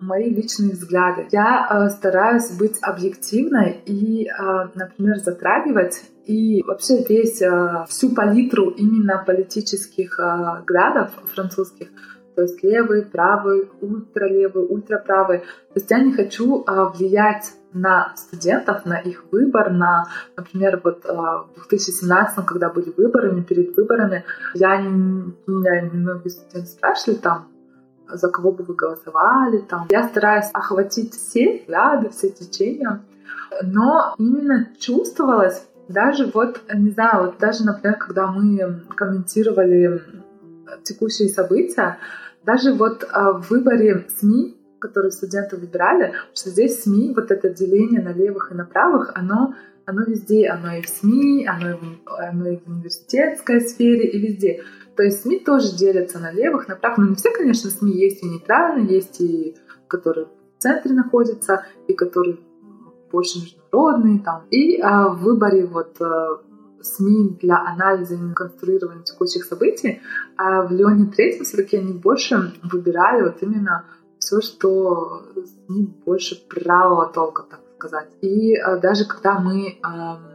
мои 0.00 0.30
личные 0.30 0.72
взгляды. 0.72 1.26
Я 1.32 1.66
э, 1.68 1.90
стараюсь 1.90 2.50
быть 2.50 2.78
объективной 2.82 3.80
и, 3.86 4.26
э, 4.26 4.68
например, 4.74 5.18
затрагивать 5.18 6.02
и 6.26 6.62
вообще 6.62 7.04
весь 7.08 7.42
э, 7.42 7.84
всю 7.88 8.14
палитру 8.14 8.70
именно 8.70 9.22
политических 9.26 10.18
э, 10.18 10.60
взглядов 10.60 11.10
французских 11.34 11.88
то 12.34 12.42
есть 12.42 12.62
левый, 12.62 13.02
правый, 13.02 13.70
ультралевый, 13.80 14.66
ультраправый. 14.66 15.38
То 15.40 15.74
есть 15.76 15.90
я 15.90 15.98
не 15.98 16.12
хочу 16.12 16.64
а, 16.66 16.86
влиять 16.86 17.52
на 17.72 18.12
студентов, 18.16 18.84
на 18.84 18.98
их 18.98 19.24
выбор, 19.30 19.70
на, 19.70 20.06
например, 20.36 20.80
вот 20.82 21.04
а, 21.06 21.44
в 21.56 21.68
2017, 21.68 22.44
когда 22.46 22.68
были 22.68 22.92
выборы, 22.96 23.42
перед 23.42 23.76
выборами, 23.76 24.24
я 24.54 24.80
не, 24.80 24.88
меня 25.46 25.90
многие 25.92 26.28
студенты 26.28 26.68
спрашивали 26.68 27.16
там, 27.16 27.48
за 28.08 28.28
кого 28.28 28.52
бы 28.52 28.64
вы 28.64 28.74
голосовали, 28.74 29.58
там. 29.58 29.86
Я 29.90 30.08
стараюсь 30.08 30.50
охватить 30.52 31.14
все 31.14 31.60
взгляды, 31.60 32.10
все 32.10 32.30
течения, 32.30 33.02
но 33.62 34.14
именно 34.18 34.68
чувствовалось 34.78 35.66
даже 35.88 36.30
вот, 36.32 36.60
не 36.72 36.90
знаю, 36.90 37.26
вот 37.26 37.38
даже, 37.38 37.64
например, 37.64 37.96
когда 37.98 38.26
мы 38.28 38.82
комментировали 38.94 40.02
текущие 40.82 41.28
события, 41.28 41.98
даже 42.44 42.72
вот 42.72 43.04
а, 43.10 43.32
в 43.32 43.50
выборе 43.50 44.06
СМИ, 44.18 44.56
которые 44.80 45.12
студенты 45.12 45.56
выбирали, 45.56 46.12
что 46.34 46.50
здесь 46.50 46.82
СМИ, 46.82 47.14
вот 47.14 47.30
это 47.30 47.48
деление 47.48 48.02
на 48.02 48.12
левых 48.12 48.50
и 48.50 48.54
на 48.54 48.64
правых, 48.64 49.12
оно, 49.14 49.54
оно 49.86 50.02
везде, 50.02 50.48
оно 50.48 50.74
и 50.74 50.82
в 50.82 50.88
СМИ, 50.88 51.46
оно 51.46 51.70
и 51.70 51.74
в, 51.74 52.12
оно 52.18 52.48
и 52.48 52.56
в 52.56 52.66
университетской 52.66 53.60
сфере, 53.60 54.08
и 54.08 54.18
везде. 54.18 54.62
То 54.96 55.04
есть 55.04 55.22
СМИ 55.22 55.40
тоже 55.40 55.76
делятся 55.76 56.18
на 56.18 56.32
левых, 56.32 56.68
на 56.68 56.76
правых. 56.76 56.98
Но 56.98 57.08
не 57.08 57.14
все, 57.14 57.30
конечно, 57.30 57.70
СМИ 57.70 57.92
есть 57.92 58.22
и 58.22 58.28
нейтральные, 58.28 58.86
есть 58.86 59.20
и 59.20 59.56
которые 59.86 60.26
в 60.26 60.62
центре 60.62 60.92
находятся, 60.94 61.64
и 61.86 61.94
которые 61.94 62.38
больше 63.10 63.38
международные 63.40 64.18
там. 64.20 64.46
И 64.50 64.80
а, 64.80 65.08
в 65.10 65.20
выборе 65.20 65.66
вот 65.66 66.00
а, 66.00 66.40
СМИ 66.82 67.38
для 67.40 67.58
анализа 67.58 68.14
и 68.14 68.32
конструирования 68.34 69.02
текущих 69.02 69.44
событий, 69.44 70.00
а 70.36 70.62
в 70.62 70.72
Леоне 70.72 71.06
Третьем 71.06 71.44
все-таки 71.44 71.76
они 71.76 71.92
больше 71.92 72.52
выбирали 72.62 73.22
вот 73.22 73.42
именно 73.42 73.84
все, 74.18 74.40
что 74.40 75.22
СМИ 75.66 75.94
больше 76.04 76.36
правого 76.48 77.06
толка, 77.12 77.44
так 77.48 77.60
сказать. 77.82 78.08
И 78.20 78.54
э, 78.54 78.80
даже 78.80 79.04
когда 79.06 79.38
мы 79.38 79.68
э, 79.68 79.72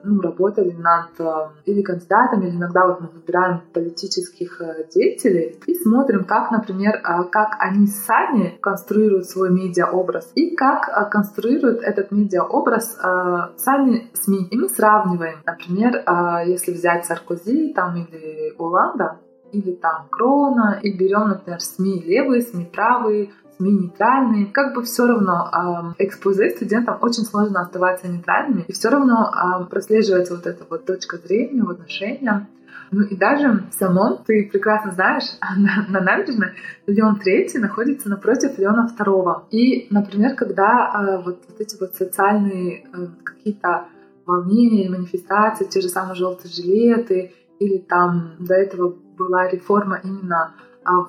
ну, 0.03 0.21
работали 0.21 0.71
над 0.71 1.19
э, 1.19 1.49
или 1.65 1.81
кандидатами, 1.81 2.47
или 2.47 2.57
иногда 2.57 2.87
вот 2.87 3.01
мы 3.01 3.07
выбираем 3.07 3.61
политических 3.73 4.61
деятелей 4.93 5.57
и 5.65 5.75
смотрим, 5.75 6.25
как, 6.25 6.51
например, 6.51 7.01
как 7.31 7.55
они 7.59 7.87
сами 7.87 8.57
конструируют 8.61 9.25
свой 9.27 9.49
медиаобраз 9.49 10.31
и 10.35 10.55
как 10.55 11.09
конструируют 11.09 11.81
этот 11.81 12.11
медиаобраз 12.11 12.97
сами 13.57 14.09
СМИ. 14.13 14.47
И 14.51 14.57
мы 14.57 14.69
сравниваем, 14.69 15.39
например, 15.45 16.03
если 16.45 16.73
взять 16.73 17.05
Саркози 17.05 17.73
там 17.73 17.95
или 17.95 18.53
Оланда, 18.57 19.19
или 19.51 19.73
там 19.75 20.07
Крона, 20.09 20.79
и 20.81 20.97
берем, 20.97 21.29
например, 21.29 21.59
СМИ 21.59 22.03
левые, 22.03 22.41
СМИ 22.41 22.65
правые, 22.73 23.31
нейтральные. 23.59 24.47
Как 24.47 24.75
бы 24.75 24.83
все 24.83 25.07
равно 25.07 25.93
э, 25.97 26.03
экспозе 26.05 26.49
студентам 26.51 26.97
очень 27.01 27.23
сложно 27.23 27.61
оставаться 27.61 28.07
нейтральными, 28.07 28.65
и 28.67 28.73
все 28.73 28.89
равно 28.89 29.31
э, 29.31 29.65
прослеживается 29.65 30.35
вот 30.35 30.45
эта 30.45 30.63
вот 30.69 30.85
точка 30.85 31.17
зрения 31.17 31.63
в 31.63 31.69
отношениях. 31.69 32.43
Ну 32.91 33.01
и 33.03 33.15
даже 33.15 33.65
в 33.69 33.73
самом, 33.73 34.23
ты 34.23 34.49
прекрасно 34.51 34.91
знаешь, 34.91 35.25
на, 35.57 35.85
на 35.89 36.01
набережной 36.01 36.53
Леон 36.85 37.19
Третий 37.19 37.59
находится 37.59 38.09
напротив 38.09 38.57
Леона 38.57 38.87
Второго. 38.87 39.47
И, 39.51 39.87
например, 39.89 40.35
когда 40.35 40.91
э, 40.93 41.17
вот, 41.23 41.43
вот 41.47 41.59
эти 41.59 41.79
вот 41.79 41.95
социальные 41.95 42.85
э, 42.93 43.07
какие-то 43.23 43.85
волнения, 44.25 44.89
манифестации, 44.89 45.65
те 45.65 45.81
же 45.81 45.89
самые 45.89 46.15
желтые 46.15 46.51
жилеты, 46.51 47.33
или 47.59 47.77
там 47.77 48.33
до 48.39 48.53
этого 48.53 48.95
была 49.17 49.49
реформа 49.49 49.99
именно 50.03 50.53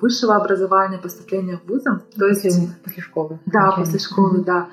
высшего 0.01 0.35
образования, 0.35 0.97
поступления 0.97 1.57
в 1.57 1.67
вузы. 1.69 2.01
То 2.17 2.27
есть 2.27 2.43
после, 2.83 3.01
школы. 3.01 3.39
Да, 3.45 3.71
после 3.71 3.99
школы, 3.99 4.43
да. 4.43 4.69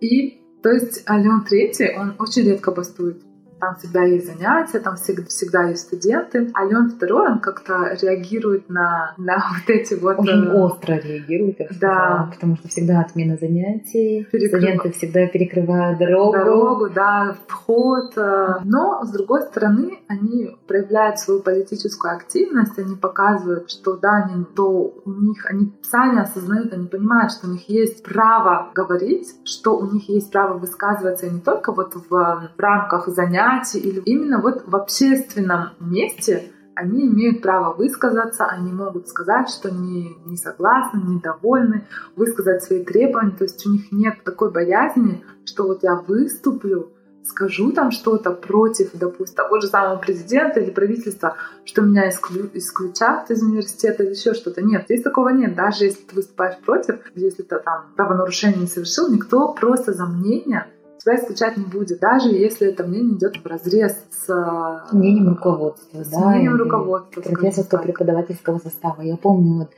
И 0.00 0.42
то 0.62 0.70
есть 0.70 1.04
Леон 1.08 1.44
Третий, 1.44 1.96
он 1.96 2.14
очень 2.18 2.42
редко 2.42 2.70
бастует 2.70 3.22
там 3.60 3.76
всегда 3.76 4.02
есть 4.02 4.26
занятия, 4.26 4.80
там 4.80 4.96
всегда, 4.96 5.24
всегда 5.24 5.64
есть 5.64 5.82
студенты. 5.82 6.50
А 6.54 6.64
Леон 6.64 6.90
второй, 6.90 7.32
он 7.32 7.40
как-то 7.40 7.96
реагирует 8.00 8.68
на, 8.68 9.14
на 9.16 9.36
вот 9.50 9.68
эти 9.68 9.94
вот... 9.94 10.18
Очень 10.18 10.46
э... 10.46 10.52
остро 10.52 10.94
реагирует, 10.94 11.60
я 11.60 11.66
бы 11.66 11.74
да. 11.80 11.94
сказала, 11.94 12.30
потому 12.32 12.56
что 12.56 12.68
всегда 12.68 13.00
отмена 13.00 13.36
занятий, 13.36 14.26
Перекрыв... 14.30 14.62
студенты 14.62 14.92
всегда 14.92 15.26
перекрывают 15.26 15.98
дорогу. 15.98 16.32
Дорогу, 16.32 16.90
да, 16.90 17.36
вход. 17.46 18.16
Э. 18.16 18.60
Но, 18.64 19.04
с 19.04 19.10
другой 19.10 19.42
стороны, 19.42 19.98
они 20.08 20.56
проявляют 20.66 21.18
свою 21.18 21.40
политическую 21.40 22.16
активность, 22.16 22.78
они 22.78 22.96
показывают, 22.96 23.70
что 23.70 23.96
да, 23.96 24.24
они, 24.24 24.44
то 24.44 24.94
у 25.04 25.10
них, 25.10 25.46
они 25.46 25.72
сами 25.82 26.20
осознают, 26.20 26.72
они 26.72 26.86
понимают, 26.86 27.32
что 27.32 27.46
у 27.46 27.50
них 27.50 27.68
есть 27.68 28.02
право 28.02 28.70
говорить, 28.74 29.34
что 29.44 29.76
у 29.76 29.90
них 29.90 30.08
есть 30.08 30.30
право 30.30 30.58
высказываться 30.58 31.28
не 31.28 31.40
только 31.40 31.72
вот 31.72 31.94
в, 31.94 32.08
в 32.08 32.58
рамках 32.58 33.08
занятий, 33.08 33.49
занятии 33.50 33.78
или 33.78 34.00
именно 34.00 34.40
вот 34.40 34.64
в 34.66 34.76
общественном 34.76 35.70
месте 35.80 36.50
они 36.74 37.06
имеют 37.06 37.42
право 37.42 37.74
высказаться, 37.74 38.46
они 38.46 38.72
могут 38.72 39.08
сказать, 39.08 39.50
что 39.50 39.70
не, 39.70 40.16
не 40.24 40.36
согласны, 40.36 40.98
недовольны, 40.98 41.86
высказать 42.16 42.62
свои 42.62 42.82
требования. 42.84 43.32
То 43.36 43.44
есть 43.44 43.66
у 43.66 43.70
них 43.70 43.92
нет 43.92 44.24
такой 44.24 44.50
боязни, 44.50 45.22
что 45.44 45.64
вот 45.64 45.82
я 45.82 45.96
выступлю, 45.96 46.92
скажу 47.22 47.72
там 47.72 47.90
что-то 47.90 48.30
против, 48.30 48.92
допустим, 48.94 49.36
того 49.36 49.60
же 49.60 49.66
самого 49.66 49.98
президента 49.98 50.60
или 50.60 50.70
правительства, 50.70 51.36
что 51.64 51.82
меня 51.82 52.08
исклю, 52.08 52.48
исключат 52.54 53.30
из 53.30 53.42
университета 53.42 54.04
или 54.04 54.12
еще 54.12 54.32
что-то. 54.32 54.62
Нет, 54.62 54.84
здесь 54.84 55.02
такого 55.02 55.28
нет. 55.30 55.54
Даже 55.54 55.84
если 55.84 56.00
ты 56.02 56.14
выступаешь 56.14 56.56
против, 56.64 57.00
если 57.14 57.42
ты 57.42 57.58
там 57.58 57.92
правонарушение 57.94 58.60
не 58.60 58.68
совершил, 58.68 59.12
никто 59.12 59.52
просто 59.52 59.92
за 59.92 60.06
мнение 60.06 60.66
тебя 61.00 61.16
исключать 61.16 61.56
не 61.56 61.64
будет, 61.64 61.98
даже 62.00 62.28
если 62.30 62.68
это 62.68 62.86
мнение 62.86 63.16
идет 63.16 63.36
в 63.36 63.46
разрез 63.46 63.96
с 64.10 64.28
э, 64.28 64.94
мнением 64.94 65.28
руководства, 65.30 66.04
с 66.04 66.08
да, 66.08 66.30
мнением 66.30 66.56
руководства, 66.56 67.20
профессорского-преподавательского 67.22 68.58
состава. 68.58 69.00
Я 69.02 69.16
помню, 69.16 69.58
вот 69.58 69.70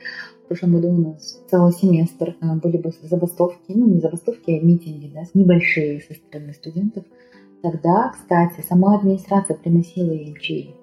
в 0.43 0.47
прошлом 0.47 0.73
году 0.73 0.89
у 0.89 0.97
нас 0.97 1.41
целый 1.49 1.71
семестр 1.71 2.35
э, 2.41 2.55
были 2.55 2.77
бы 2.77 2.91
забастовки, 3.01 3.71
ну 3.73 3.87
не 3.87 3.99
забастовки, 3.99 4.51
а 4.51 4.63
митинги, 4.63 5.11
да, 5.13 5.21
небольшие 5.33 6.01
со 6.01 6.13
стороны 6.13 6.53
студентов. 6.53 7.05
Тогда, 7.61 8.11
кстати, 8.13 8.65
сама 8.67 8.97
администрация 8.97 9.55
приносила 9.55 10.11
им 10.11 10.35
чай 10.35 10.75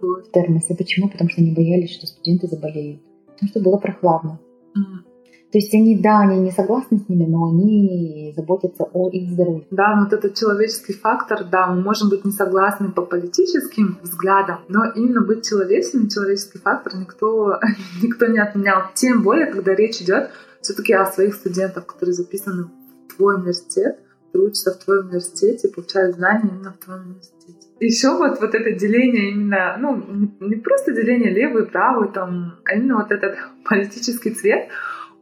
в 0.00 0.30
термосе. 0.32 0.74
Почему? 0.74 1.10
Потому 1.10 1.28
что 1.28 1.42
они 1.42 1.52
боялись, 1.52 1.92
что 1.92 2.06
студенты 2.06 2.46
заболеют. 2.46 3.02
Потому 3.26 3.48
что 3.50 3.60
было 3.60 3.76
прохладно. 3.76 4.40
Mm. 4.76 5.13
То 5.54 5.58
есть 5.58 5.72
они, 5.72 5.96
да, 5.96 6.18
они 6.18 6.40
не 6.40 6.50
согласны 6.50 6.98
с 6.98 7.08
ними, 7.08 7.26
но 7.26 7.50
они 7.50 8.34
заботятся 8.36 8.82
о 8.92 9.08
их 9.10 9.30
здоровье. 9.30 9.64
Да, 9.70 9.94
вот 10.02 10.12
этот 10.12 10.34
человеческий 10.34 10.94
фактор, 10.94 11.44
да, 11.44 11.68
мы 11.68 11.80
можем 11.80 12.08
быть 12.08 12.24
не 12.24 12.32
согласны 12.32 12.90
по 12.90 13.02
политическим 13.02 14.00
взглядам, 14.02 14.64
но 14.66 14.84
именно 14.96 15.20
быть 15.20 15.48
человечным, 15.48 16.08
человеческий 16.08 16.58
фактор 16.58 16.96
никто, 16.96 17.60
никто 18.02 18.26
не 18.26 18.40
отменял. 18.40 18.82
Тем 18.94 19.22
более, 19.22 19.46
когда 19.46 19.76
речь 19.76 20.02
идет 20.02 20.30
все-таки 20.60 20.92
о 20.92 21.06
своих 21.06 21.36
студентах, 21.36 21.86
которые 21.86 22.14
записаны 22.14 22.64
в 22.64 23.14
твой 23.14 23.36
университет, 23.36 24.00
учатся 24.32 24.72
в 24.72 24.82
твоем 24.82 25.06
университете, 25.06 25.68
получают 25.68 26.16
знания 26.16 26.50
именно 26.52 26.72
в 26.72 26.84
твоем 26.84 27.02
университете. 27.02 27.68
Еще 27.78 28.08
вот, 28.16 28.40
вот 28.40 28.54
это 28.56 28.72
деление 28.72 29.30
именно, 29.30 29.76
ну, 29.78 30.02
не, 30.40 30.56
просто 30.56 30.92
деление 30.92 31.30
левый, 31.30 31.66
правый, 31.66 32.08
там, 32.12 32.58
а 32.64 32.74
именно 32.74 32.96
вот 32.96 33.12
этот 33.12 33.36
политический 33.68 34.30
цвет, 34.30 34.68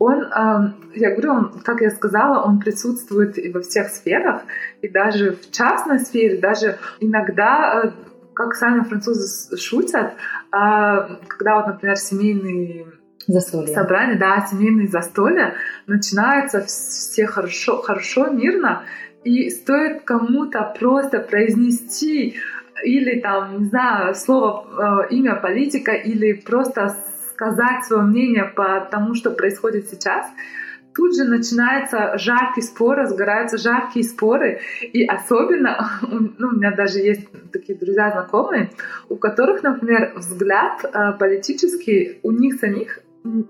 он, 0.03 0.75
я 0.95 1.11
говорю, 1.11 1.33
он, 1.33 1.61
как 1.65 1.81
я 1.81 1.91
сказала, 1.91 2.45
он 2.45 2.59
присутствует 2.59 3.37
во 3.55 3.61
всех 3.61 3.89
сферах, 3.89 4.43
и 4.81 4.89
даже 4.89 5.33
в 5.33 5.51
частной 5.51 6.01
сфере, 6.01 6.39
даже 6.39 6.79
иногда, 7.01 7.83
э, 7.85 7.91
как 8.35 8.55
сами 8.55 8.83
французы 8.83 9.57
шутят, 9.57 10.15
а, 10.51 11.19
когда 11.29 11.57
вот, 11.57 11.67
например, 11.67 11.97
семейные 11.97 12.87
Застолья. 13.27 13.75
собрания, 13.75 14.19
да, 14.19 14.45
семейные 14.51 14.89
застолья, 14.89 15.55
начинаются 15.87 16.63
все 16.63 17.27
хорошо, 17.27 17.77
хорошо, 17.77 18.27
мирно, 18.31 18.83
и 19.25 19.51
стоит 19.51 20.03
кому-то 20.03 20.75
просто 20.79 21.21
произнести 21.21 22.37
или 22.83 23.21
там, 23.21 23.61
не 23.61 23.67
знаю, 23.67 24.15
слово, 24.15 25.05
э, 25.07 25.15
имя 25.15 25.37
политика, 25.37 25.93
или 25.93 26.33
просто 26.33 26.97
сказать 27.43 27.85
свое 27.85 28.03
мнение 28.05 28.45
по 28.45 28.87
тому, 28.91 29.15
что 29.15 29.31
происходит 29.31 29.89
сейчас, 29.89 30.27
тут 30.95 31.17
же 31.17 31.25
начинается 31.25 32.17
жаркий 32.19 32.63
спор, 32.63 32.99
разгораются 32.99 33.59
жаркие 33.59 34.05
споры. 34.05 34.61
И 34.93 35.05
особенно, 35.05 35.91
ну, 36.03 36.49
у 36.49 36.53
меня 36.53 36.73
даже 36.75 36.99
есть 36.99 37.27
такие 37.53 37.77
друзья 37.77 38.11
знакомые, 38.13 38.71
у 39.09 39.17
которых, 39.17 39.63
например, 39.63 40.13
взгляд 40.17 40.85
э, 40.85 41.13
политический 41.19 42.21
у 42.23 42.31
них 42.31 42.61
самих 42.61 43.01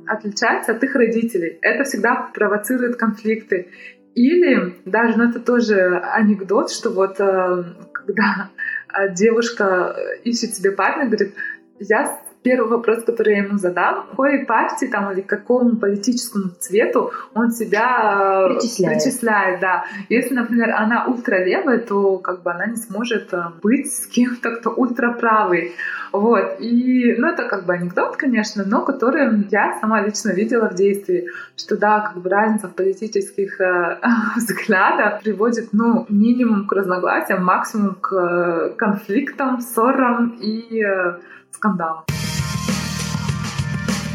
отличается 0.06 0.72
от 0.72 0.82
их 0.84 0.94
родителей. 0.94 1.58
Это 1.62 1.84
всегда 1.84 2.30
провоцирует 2.34 2.96
конфликты. 2.96 3.68
Или 4.14 4.76
даже, 4.84 5.18
ну 5.18 5.30
это 5.30 5.40
тоже 5.40 5.98
анекдот, 5.98 6.70
что 6.70 6.90
вот 6.90 7.18
э, 7.20 7.64
когда 7.92 8.50
э, 8.94 9.14
девушка 9.14 9.96
ищет 10.24 10.54
себе 10.54 10.72
парня, 10.72 11.06
говорит, 11.06 11.34
я 11.78 12.21
первый 12.42 12.68
вопрос, 12.68 13.04
который 13.04 13.36
я 13.36 13.44
ему 13.44 13.58
задам, 13.58 14.06
какой 14.10 14.44
партии 14.44 14.86
там 14.86 15.12
или 15.12 15.20
какому 15.20 15.76
политическому 15.76 16.50
цвету 16.58 17.12
он 17.34 17.50
себя 17.50 18.48
э, 18.50 18.54
причисляет. 18.54 19.02
причисляет 19.02 19.60
да. 19.60 19.84
Если, 20.08 20.34
например, 20.34 20.70
она 20.70 21.06
ультралевая, 21.06 21.78
то 21.78 22.18
как 22.18 22.42
бы 22.42 22.50
она 22.50 22.66
не 22.66 22.76
сможет 22.76 23.32
э, 23.32 23.44
быть 23.62 23.92
с 23.92 24.06
кем-то, 24.06 24.56
кто 24.56 24.70
ультраправый. 24.70 25.72
Вот. 26.12 26.56
И, 26.60 27.14
ну, 27.16 27.28
это 27.28 27.48
как 27.48 27.64
бы 27.64 27.72
анекдот, 27.72 28.16
конечно, 28.16 28.64
но 28.66 28.84
который 28.84 29.46
я 29.50 29.78
сама 29.80 30.02
лично 30.02 30.30
видела 30.30 30.68
в 30.68 30.74
действии, 30.74 31.28
что 31.56 31.76
да, 31.76 32.00
как 32.00 32.22
бы 32.22 32.28
разница 32.28 32.68
в 32.68 32.74
политических 32.74 33.60
э, 33.60 33.98
взглядах 34.36 35.22
приводит, 35.22 35.68
ну, 35.72 36.06
минимум 36.08 36.66
к 36.66 36.72
разногласиям, 36.72 37.44
максимум 37.44 37.94
к 37.94 38.12
э, 38.12 38.74
конфликтам, 38.76 39.60
ссорам 39.60 40.36
и 40.40 40.82
э, 40.84 41.18
скандалам. 41.52 42.04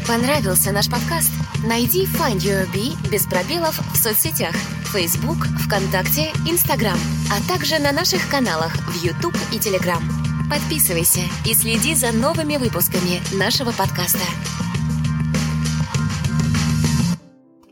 Понравился 0.08 0.72
наш 0.72 0.88
подкаст? 0.88 1.30
Найди 1.68 2.06
Find 2.06 2.38
Your 2.38 2.64
Bee 2.72 2.96
без 3.12 3.26
пробелов 3.26 3.78
в 3.92 3.96
соцсетях 3.98 4.54
Facebook, 4.90 5.44
ВКонтакте, 5.66 6.32
Instagram, 6.50 6.96
а 7.30 7.46
также 7.46 7.78
на 7.78 7.92
наших 7.92 8.26
каналах 8.30 8.72
в 8.88 9.04
YouTube 9.04 9.36
и 9.52 9.58
Telegram. 9.58 10.00
Подписывайся 10.48 11.20
и 11.44 11.52
следи 11.52 11.94
за 11.94 12.12
новыми 12.12 12.56
выпусками 12.56 13.20
нашего 13.38 13.70
подкаста. 13.72 14.24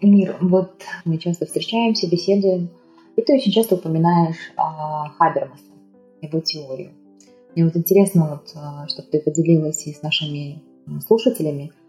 Мир, 0.03 0.37
вот 0.43 0.83
мы 1.07 1.17
часто 1.17 1.47
встречаемся, 1.47 2.07
беседуем, 2.07 2.69
и 3.17 3.23
ты 3.23 3.37
очень 3.37 3.53
часто 3.53 3.77
упоминаешь 3.77 4.37
а, 4.59 5.09
Хабермаса, 5.17 5.73
его 6.21 6.41
теорию. 6.41 6.91
Мне 7.55 7.65
вот 7.65 7.77
интересно, 7.77 8.29
вот, 8.29 8.53
а, 8.55 8.87
чтобы 8.89 9.09
ты 9.09 9.21
поделилась 9.21 9.87
и 9.87 9.95
с 9.95 10.03
нашими 10.03 10.63
слушателями– 11.01 11.73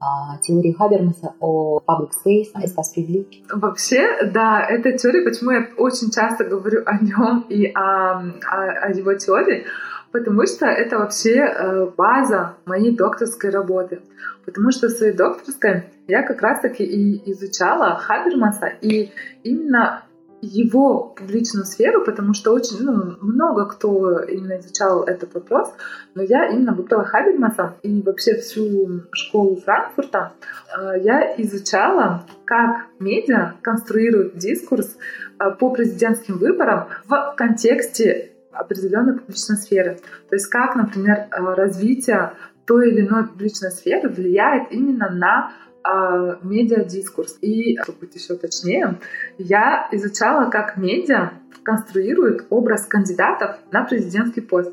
а, 0.00 0.38
теории 0.38 0.72
Хабермаса 0.72 1.34
о 1.40 1.80
public 1.86 2.10
space, 2.24 2.54
espace 2.54 2.96
public. 2.96 3.26
Вообще, 3.52 4.24
да, 4.32 4.64
эта 4.66 4.96
теория, 4.96 5.22
почему 5.22 5.50
я 5.50 5.68
очень 5.76 6.10
часто 6.10 6.44
говорю 6.44 6.82
о 6.86 6.98
нем 6.98 7.44
и 7.50 7.66
о, 7.66 8.14
о, 8.14 8.86
о 8.86 8.90
его 8.92 9.12
теории, 9.14 9.66
потому 10.10 10.46
что 10.46 10.64
это 10.66 10.98
вообще 10.98 11.36
э, 11.36 11.86
база 11.96 12.56
моей 12.64 12.96
докторской 12.96 13.50
работы. 13.50 14.00
Потому 14.46 14.70
что 14.70 14.88
в 14.88 14.92
своей 14.92 15.12
докторской 15.12 15.84
я 16.08 16.22
как 16.22 16.40
раз-таки 16.40 16.82
и 16.82 17.30
изучала 17.32 17.96
Хабермаса, 17.96 18.68
и 18.80 19.12
именно 19.44 20.02
его 20.42 21.14
публичную 21.16 21.66
сферу, 21.66 22.04
потому 22.04 22.34
что 22.34 22.52
очень 22.52 22.82
ну, 22.82 23.16
много 23.20 23.66
кто 23.66 24.20
именно 24.20 24.58
изучал 24.58 25.04
этот 25.04 25.34
вопрос, 25.34 25.72
но 26.14 26.22
я 26.22 26.48
именно 26.48 26.72
выбрала 26.72 27.04
Хабельмаса 27.04 27.76
и 27.82 28.02
вообще 28.02 28.36
всю 28.36 29.02
школу 29.12 29.56
Франкфурта. 29.56 30.32
Э, 30.76 31.00
я 31.00 31.34
изучала, 31.38 32.26
как 32.44 32.86
медиа 32.98 33.54
конструируют 33.62 34.36
дискурс 34.36 34.96
э, 35.38 35.50
по 35.58 35.70
президентским 35.70 36.38
выборам 36.38 36.88
в 37.06 37.34
контексте 37.36 38.32
определенной 38.52 39.18
публичной 39.18 39.56
сферы. 39.56 39.98
То 40.28 40.36
есть 40.36 40.46
как, 40.46 40.74
например, 40.74 41.28
э, 41.30 41.54
развитие 41.54 42.32
той 42.66 42.90
или 42.90 43.06
иной 43.06 43.26
публичной 43.26 43.70
сферы 43.70 44.08
влияет 44.08 44.72
именно 44.72 45.10
на 45.10 45.52
э, 45.90 46.36
медиадискурс. 46.42 47.38
И, 47.40 47.78
чтобы 47.82 48.00
быть 48.00 48.14
еще 48.14 48.34
точнее, 48.34 48.98
я 49.38 49.88
изучала, 49.92 50.50
как 50.50 50.76
медиа 50.76 51.32
конструирует 51.62 52.46
образ 52.50 52.86
кандидатов 52.86 53.56
на 53.70 53.84
президентский 53.84 54.40
пост. 54.40 54.72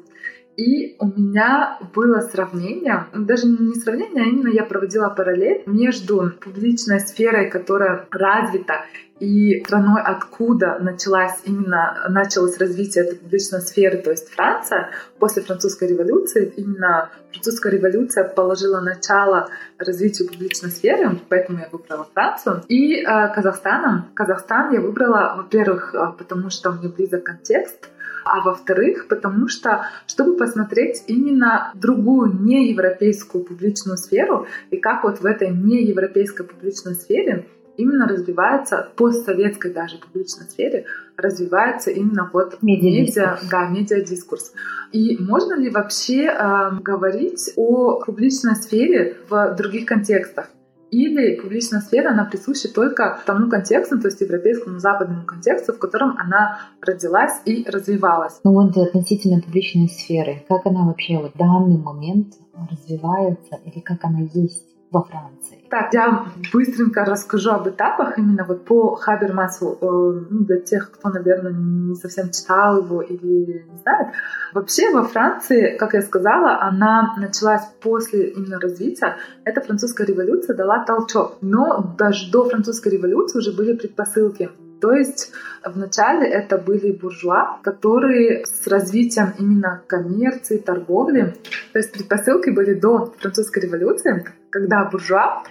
И 0.58 0.96
у 0.98 1.06
меня 1.06 1.78
было 1.94 2.20
сравнение, 2.20 3.06
даже 3.14 3.48
не 3.48 3.76
сравнение, 3.76 4.24
а 4.24 4.28
именно 4.28 4.50
я 4.50 4.64
проводила 4.64 5.08
параллель 5.10 5.62
между 5.68 6.32
публичной 6.42 7.00
сферой, 7.00 7.50
которая 7.50 8.08
развита, 8.10 8.82
и 9.20 9.64
страной, 9.66 10.02
откуда 10.02 10.78
началась 10.80 11.40
именно, 11.44 12.06
началось 12.10 12.58
развитие 12.58 13.06
этой 13.06 13.18
публичной 13.18 13.62
сферы, 13.62 13.98
то 13.98 14.12
есть 14.12 14.30
Франция, 14.30 14.90
после 15.20 15.42
французской 15.42 15.88
революции, 15.90 16.54
именно 16.56 17.10
французская 17.32 17.72
революция 17.72 18.24
положила 18.24 18.80
начало 18.80 19.50
развитию 19.78 20.28
публичной 20.28 20.70
сферы, 20.70 21.20
поэтому 21.30 21.60
я 21.60 21.70
выбрала 21.72 22.08
Францию. 22.14 22.64
И 22.68 23.02
э, 23.02 23.06
Казахстаном. 23.34 24.10
Казахстан 24.14 24.74
я 24.74 24.82
выбрала, 24.82 25.36
во-первых, 25.38 25.96
э, 25.96 26.14
потому 26.18 26.50
что 26.50 26.72
мне 26.72 26.88
близок 26.88 27.24
контекст, 27.24 27.90
а 28.32 28.42
во-вторых, 28.42 29.08
потому 29.08 29.48
что, 29.48 29.86
чтобы 30.08 30.38
посмотреть 30.38 31.04
именно 31.08 31.72
другую 31.76 32.40
неевропейскую 32.42 33.44
публичную 33.44 33.98
сферу 33.98 34.48
и 34.72 34.78
как 34.78 35.04
вот 35.04 35.20
в 35.20 35.26
этой 35.26 35.50
неевропейской 35.50 36.46
публичной 36.46 36.96
сфере 36.96 37.48
именно 37.78 38.08
развивается 38.08 38.90
постсоветской 38.96 39.72
даже 39.72 39.98
публичной 39.98 40.46
сфере 40.50 40.86
развивается 41.16 41.92
именно 41.92 42.30
вот 42.32 42.62
медиа, 42.62 43.40
да, 43.50 43.70
медиадискурс. 43.70 44.54
И 44.92 45.18
можно 45.22 45.56
ли 45.56 45.70
вообще 45.70 46.26
э, 46.26 46.72
говорить 46.82 47.52
о 47.56 48.00
публичной 48.06 48.56
сфере 48.56 49.18
в 49.30 49.56
других 49.56 49.86
контекстах? 49.86 50.50
Или 50.92 51.40
публичная 51.40 51.82
сфера, 51.82 52.12
она 52.12 52.26
присуща 52.26 52.74
только 52.74 53.20
тому 53.26 53.50
контексту, 53.50 54.00
то 54.00 54.08
есть 54.08 54.22
европейскому 54.22 54.80
западному 54.80 55.26
контексту, 55.26 55.74
в 55.74 55.80
котором 55.80 56.18
она 56.18 56.60
родилась 56.82 57.42
и 57.46 57.66
развивалась. 57.70 58.40
Ну 58.44 58.54
вот 58.54 58.78
относительно 58.78 59.42
публичной 59.42 59.90
сферы, 59.90 60.46
как 60.48 60.66
она 60.66 60.86
вообще 60.86 61.18
вот 61.18 61.34
в 61.34 61.38
данный 61.38 61.78
момент 61.78 62.34
развивается 62.72 63.60
или 63.66 63.80
как 63.82 64.04
она 64.04 64.22
есть 64.34 64.67
во 64.92 65.04
Франции? 65.04 65.58
Так, 65.70 65.94
я 65.94 66.26
быстренько 66.54 67.04
расскажу 67.04 67.52
об 67.52 67.68
этапах 67.68 68.18
именно 68.18 68.46
вот 68.46 68.64
по 68.66 68.96
Хабермасу, 68.96 69.78
э, 69.82 69.86
ну, 70.30 70.46
для 70.46 70.60
тех, 70.62 70.92
кто, 70.92 71.10
наверное, 71.10 71.52
не 71.52 71.96
совсем 71.96 72.32
читал 72.32 72.78
его 72.84 73.02
или 73.02 73.66
не 73.70 73.78
знает. 73.78 74.14
Вообще 74.54 74.92
во 74.94 75.04
Франции, 75.04 75.78
как 75.78 75.94
я 75.94 76.02
сказала, 76.02 76.62
она 76.62 77.16
началась 77.18 77.66
после 77.82 78.30
именно 78.30 78.60
развития. 78.60 79.18
Эта 79.44 79.62
французская 79.62 80.08
революция 80.08 80.56
дала 80.56 80.86
толчок. 80.86 81.38
Но 81.42 81.96
даже 81.98 82.32
до 82.32 82.50
французской 82.50 82.90
революции 82.90 83.40
уже 83.40 83.52
были 83.52 83.74
предпосылки. 83.74 84.50
То 84.80 84.92
есть 84.92 85.32
вначале 85.66 86.28
это 86.28 86.58
были 86.58 86.92
буржуа, 86.92 87.60
которые 87.64 88.46
с 88.46 88.68
развитием 88.68 89.34
именно 89.40 89.82
коммерции, 89.88 90.58
торговли, 90.58 91.36
то 91.74 91.80
есть 91.80 91.92
предпосылки 91.92 92.52
были 92.52 92.74
до 92.74 93.14
французской 93.18 93.64
революции, 93.64 94.24
когда 94.50 94.86
буржуа 94.86 95.44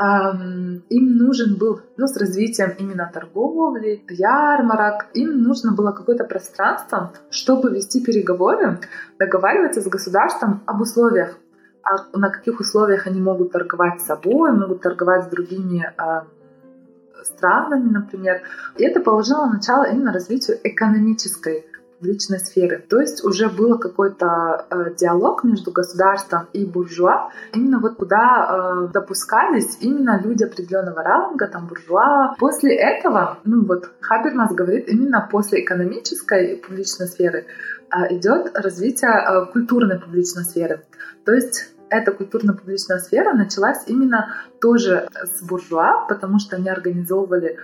эм, 0.00 0.82
им 0.88 1.16
нужен 1.16 1.56
был, 1.56 1.80
ну, 1.96 2.06
с 2.06 2.16
развитием 2.16 2.72
именно 2.78 3.10
торговли, 3.12 4.04
ярмарок, 4.08 5.06
им 5.14 5.42
нужно 5.42 5.72
было 5.72 5.92
какое-то 5.92 6.24
пространство, 6.24 7.12
чтобы 7.30 7.70
вести 7.70 8.02
переговоры, 8.04 8.78
договариваться 9.18 9.80
с 9.80 9.88
государством 9.88 10.62
об 10.66 10.80
условиях, 10.80 11.38
а 11.82 12.16
на 12.16 12.30
каких 12.30 12.60
условиях 12.60 13.06
они 13.06 13.20
могут 13.20 13.52
торговать 13.52 14.00
с 14.00 14.06
собой, 14.06 14.52
могут 14.52 14.82
торговать 14.82 15.24
с 15.24 15.28
другими 15.28 15.92
э, 15.98 17.24
странами, 17.24 17.90
например. 17.90 18.42
И 18.76 18.84
это 18.84 19.00
положило 19.00 19.46
начало 19.46 19.84
именно 19.84 20.12
развитию 20.12 20.58
экономической 20.62 21.66
публичной 22.02 22.40
сферы. 22.40 22.84
То 22.88 23.00
есть 23.00 23.24
уже 23.24 23.48
был 23.48 23.78
какой-то 23.78 24.66
э, 24.70 24.94
диалог 24.96 25.44
между 25.44 25.70
государством 25.70 26.48
и 26.52 26.64
буржуа, 26.64 27.30
именно 27.54 27.78
вот 27.78 27.94
куда 27.94 28.88
э, 28.88 28.92
допускались 28.92 29.78
именно 29.80 30.20
люди 30.20 30.42
определенного 30.42 31.02
ранга, 31.02 31.46
там 31.46 31.68
буржуа. 31.68 32.34
После 32.38 32.74
этого, 32.74 33.38
ну 33.44 33.64
вот 33.64 33.90
Хабермас 34.00 34.52
говорит, 34.52 34.88
именно 34.88 35.28
после 35.30 35.60
экономической 35.60 36.56
публичной 36.56 37.06
сферы 37.06 37.46
э, 37.90 38.16
идет 38.16 38.50
развитие 38.54 39.12
э, 39.12 39.52
культурной 39.52 40.00
публичной 40.00 40.44
сферы. 40.44 40.82
То 41.24 41.32
есть 41.32 41.68
эта 41.88 42.10
культурно-публичная 42.10 42.98
сфера 42.98 43.34
началась 43.34 43.84
именно 43.86 44.34
тоже 44.60 45.08
с 45.12 45.42
буржуа, 45.42 46.06
потому 46.08 46.38
что 46.38 46.56
они 46.56 46.70
организовывали 46.70 47.58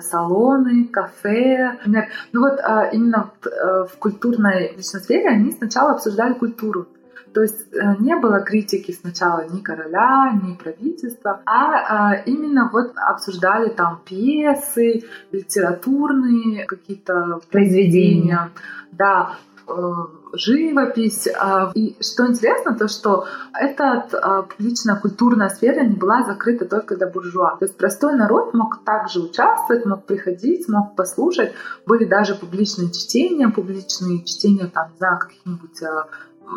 салоны, 0.00 0.86
кафе. 0.86 1.78
Например. 1.84 2.08
Ну 2.32 2.40
вот 2.40 2.60
а, 2.60 2.84
именно 2.86 3.30
в, 3.40 3.46
а, 3.46 3.84
в 3.86 3.96
культурной 3.98 4.76
сфере 4.80 5.28
они 5.28 5.52
сначала 5.52 5.92
обсуждали 5.92 6.34
культуру. 6.34 6.86
То 7.32 7.42
есть 7.42 7.74
э, 7.74 7.96
не 7.98 8.14
было 8.14 8.42
критики 8.42 8.92
сначала 8.92 9.44
ни 9.48 9.58
короля, 9.58 10.30
ни 10.40 10.54
правительства, 10.54 11.40
а, 11.44 12.12
а 12.12 12.14
именно 12.26 12.70
вот 12.72 12.92
обсуждали 12.94 13.70
там 13.70 14.00
пьесы, 14.04 15.02
литературные 15.32 16.64
какие-то 16.64 17.40
произведения. 17.50 18.50
Да, 18.92 19.34
Э, 19.66 19.72
живопись. 20.36 21.28
А, 21.38 21.72
и 21.74 21.96
что 22.00 22.26
интересно, 22.26 22.74
то 22.74 22.88
что 22.88 23.26
эта 23.58 24.46
публичная 24.48 24.96
культурная 24.96 25.48
сфера 25.48 25.84
не 25.84 25.96
была 25.96 26.24
закрыта 26.24 26.64
только 26.64 26.96
для 26.96 27.06
буржуа. 27.06 27.56
То 27.58 27.64
есть 27.64 27.76
простой 27.76 28.14
народ 28.14 28.54
мог 28.54 28.84
также 28.84 29.20
участвовать, 29.20 29.86
мог 29.86 30.04
приходить, 30.04 30.68
мог 30.68 30.96
послушать. 30.96 31.52
Были 31.86 32.04
даже 32.04 32.34
публичные 32.34 32.90
чтения, 32.90 33.48
публичные 33.48 34.24
чтения, 34.24 34.66
там, 34.66 34.90
знаю, 34.98 35.18
каких-нибудь 35.18 35.82
а, 35.82 36.06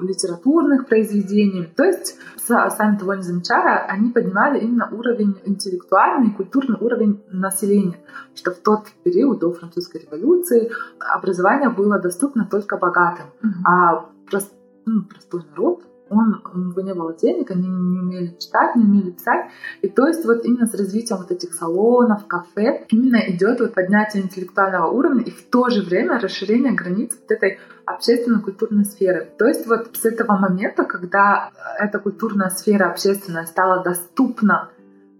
литературных 0.01 0.87
произведений. 0.87 1.71
То 1.75 1.83
есть, 1.83 2.17
сами 2.37 2.97
того 2.97 3.15
не 3.15 3.23
замечая, 3.23 3.85
они 3.87 4.11
поднимали 4.11 4.59
именно 4.59 4.89
уровень 4.91 5.37
интеллектуальный 5.45 6.29
и 6.29 6.33
культурный 6.33 6.77
уровень 6.79 7.23
населения, 7.29 7.99
что 8.35 8.51
в 8.51 8.57
тот 8.57 8.87
период 9.03 9.39
до 9.39 9.51
французской 9.51 10.01
революции 10.01 10.71
образование 10.99 11.69
было 11.69 11.99
доступно 11.99 12.45
только 12.45 12.77
богатым, 12.77 13.25
mm-hmm. 13.41 13.63
а 13.65 14.05
прост, 14.29 14.53
ну, 14.85 15.03
простой 15.03 15.43
народ 15.51 15.83
он, 16.09 16.41
у 16.53 16.57
него 16.57 16.81
не 16.81 16.93
было 16.93 17.15
денег, 17.15 17.51
они 17.51 17.67
не 17.67 17.99
умели 17.99 18.35
читать, 18.39 18.75
не 18.75 18.83
умели 18.83 19.11
писать. 19.11 19.47
И 19.81 19.89
то 19.89 20.07
есть 20.07 20.25
вот 20.25 20.45
именно 20.45 20.65
с 20.65 20.73
развитием 20.73 21.19
вот 21.19 21.31
этих 21.31 21.53
салонов, 21.53 22.27
кафе, 22.27 22.85
именно 22.89 23.17
идет 23.27 23.59
вот 23.59 23.73
поднятие 23.73 24.23
интеллектуального 24.23 24.87
уровня 24.91 25.23
и 25.23 25.31
в 25.31 25.43
то 25.49 25.69
же 25.69 25.81
время 25.81 26.19
расширение 26.19 26.73
границ 26.73 27.11
вот 27.19 27.31
этой 27.31 27.59
общественно-культурной 27.85 28.85
сферы. 28.85 29.31
То 29.37 29.45
есть 29.45 29.65
вот 29.65 29.95
с 29.95 30.05
этого 30.05 30.37
момента, 30.37 30.83
когда 30.83 31.51
эта 31.79 31.99
культурная 31.99 32.49
сфера 32.49 32.89
общественная 32.89 33.45
стала 33.45 33.83
доступна 33.83 34.69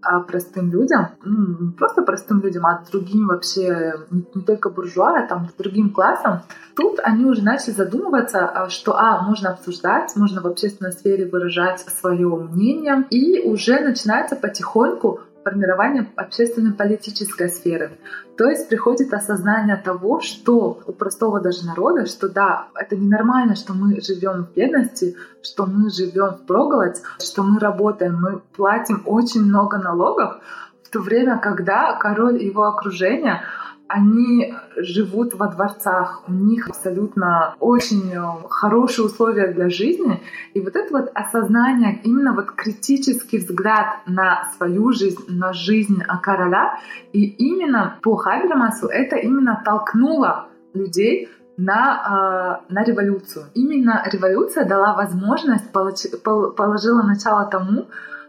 а, 0.08 0.22
простым 0.22 0.72
людям, 0.72 1.10
ну, 1.24 1.72
просто 1.72 2.01
простым 2.01 2.41
людям, 2.41 2.66
а 2.66 2.84
другим 2.89 3.28
вообще, 3.28 3.93
не 4.10 4.41
только 4.41 4.70
буржуа, 4.70 5.20
а 5.20 5.28
там 5.28 5.49
другим 5.58 5.89
классам, 5.89 6.41
тут 6.76 6.99
они 7.03 7.26
уже 7.26 7.43
начали 7.43 7.74
задумываться, 7.74 8.45
а, 8.47 8.70
что, 8.70 8.97
а, 8.97 9.22
можно 9.22 9.49
обсуждать, 9.49 10.16
можно 10.16 10.41
в 10.41 10.47
общественной 10.47 10.91
сфере 10.91 11.26
выражать 11.26 11.82
свое 11.82 12.28
мнение, 12.28 13.05
и 13.10 13.41
уже 13.47 13.80
начинается 13.82 14.36
потихоньку 14.36 15.20
формирование 15.48 16.06
общественно-политической 16.16 17.50
сферы. 17.50 17.91
То 18.38 18.50
есть 18.50 18.68
приходит 18.68 19.14
осознание 19.14 19.78
того, 19.78 20.20
что 20.20 20.82
у 20.86 20.91
простого 20.91 21.39
даже 21.39 21.66
народа, 21.66 22.06
что 22.06 22.28
да, 22.28 22.68
это 22.76 22.95
ненормально, 22.98 23.56
что 23.56 23.74
мы 23.74 24.02
живем 24.02 24.45
в 24.45 24.54
бедности, 24.54 25.16
что 25.41 25.66
мы 25.66 25.89
живем 25.89 26.36
в 26.36 26.45
проголодь, 26.45 27.02
что 27.20 27.43
мы 27.43 27.60
работаем, 27.60 28.20
мы 28.20 28.41
платим 28.56 29.04
очень 29.06 29.43
много 29.43 29.78
налогов, 29.78 30.41
в 30.84 30.89
то 30.89 31.00
время, 31.00 31.38
когда 31.38 31.98
король 31.98 32.41
и 32.41 32.45
его 32.45 32.64
окружение 32.64 33.41
они 33.88 34.54
живут 34.76 35.34
во 35.34 35.48
дворцах, 35.48 36.24
у 36.28 36.32
них 36.32 36.70
абсолютно 36.70 37.56
очень 37.60 38.12
э, 38.14 38.48
хорошие 38.50 39.06
условия 39.06 39.54
для 39.54 39.70
жизни. 39.70 40.22
И 40.54 40.62
вот 40.62 40.76
это 40.76 40.92
вот 40.92 41.12
осознание, 41.14 42.00
именно 42.04 42.34
вот 42.34 42.52
критический 42.52 43.38
взгляд 43.38 44.00
на 44.06 44.50
свою 44.56 44.92
жизнь, 44.92 45.24
на 45.28 45.54
жизнь 45.54 46.02
короля, 46.22 46.80
и 47.14 47.26
именно 47.26 47.98
по 48.02 48.16
Хабермасу 48.16 48.88
это 48.88 49.16
именно 49.16 49.62
толкнуло 49.64 50.50
людей 50.74 51.30
на, 51.58 52.62
э, 52.70 52.74
на 52.74 52.84
революцию. 52.84 53.46
Именно 53.54 54.04
революция 54.12 54.66
дала 54.66 54.96
возможность, 54.96 55.72
положила 55.72 57.02
начало 57.02 57.46
тому, 57.46 57.88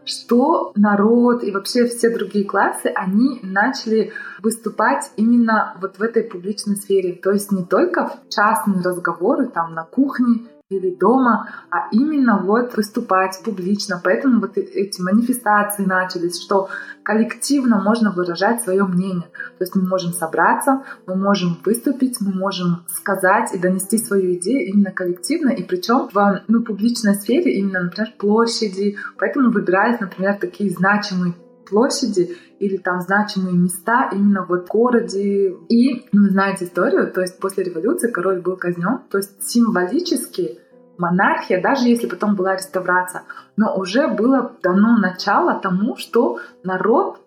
что 0.09 0.71
народ 0.75 1.43
и 1.43 1.51
вообще 1.51 1.85
все 1.85 2.09
другие 2.09 2.45
классы, 2.45 2.87
они 2.87 3.39
начали 3.43 4.11
выступать 4.41 5.11
именно 5.15 5.75
вот 5.81 5.97
в 5.97 6.01
этой 6.01 6.23
публичной 6.23 6.75
сфере. 6.75 7.13
То 7.13 7.31
есть 7.31 7.51
не 7.51 7.63
только 7.63 8.07
в 8.07 8.29
частные 8.29 8.81
разговоры 8.81 9.47
там 9.47 9.73
на 9.73 9.83
кухне 9.83 10.45
или 10.69 10.91
дома, 10.91 11.49
а 11.71 11.87
именно 11.91 12.37
вот 12.37 12.77
выступать 12.77 13.41
публично. 13.43 13.99
Поэтому 14.03 14.39
вот 14.39 14.55
эти 14.55 15.01
манифестации 15.01 15.83
начались, 15.83 16.39
что 16.39 16.69
коллективно 17.01 17.81
можно 17.81 18.11
выражать 18.11 18.61
свое 18.61 18.83
мнение. 18.83 19.29
То 19.57 19.63
есть 19.63 19.75
мы 19.75 19.81
можем 19.87 20.13
собраться, 20.13 20.83
мы 21.07 21.15
можем 21.15 21.57
выступить, 21.65 22.21
мы 22.21 22.31
можем 22.33 22.85
сказать 22.87 23.51
и 23.55 23.57
донести 23.57 23.97
свою 23.97 24.35
идею 24.35 24.67
именно 24.67 24.91
коллективно, 24.91 25.49
и 25.49 25.63
причем 25.63 26.07
в 26.13 26.43
ну, 26.47 26.61
публичной 26.61 27.15
сфере, 27.15 27.57
именно, 27.57 27.85
например, 27.85 28.13
площади. 28.19 28.95
Поэтому 29.17 29.49
выбирались, 29.49 29.99
например, 29.99 30.37
такие 30.39 30.69
значимые 30.69 31.33
площади 31.67 32.37
или 32.59 32.77
там 32.77 33.01
значимые 33.01 33.55
места 33.55 34.09
именно 34.11 34.45
вот 34.45 34.65
в 34.65 34.71
городе. 34.71 35.55
И 35.69 36.07
ну, 36.11 36.29
знаете 36.29 36.65
историю, 36.65 37.11
то 37.11 37.21
есть 37.21 37.39
после 37.39 37.63
революции 37.63 38.11
король 38.11 38.41
был 38.41 38.55
казнен, 38.57 38.99
то 39.09 39.17
есть 39.17 39.41
символически 39.43 40.59
монархия, 40.97 41.61
даже 41.61 41.87
если 41.87 42.07
потом 42.07 42.35
была 42.35 42.55
реставрация, 42.55 43.23
но 43.55 43.75
уже 43.75 44.07
было 44.07 44.51
дано 44.61 44.97
начало 44.97 45.59
тому, 45.59 45.95
что 45.95 46.39
народ 46.63 47.19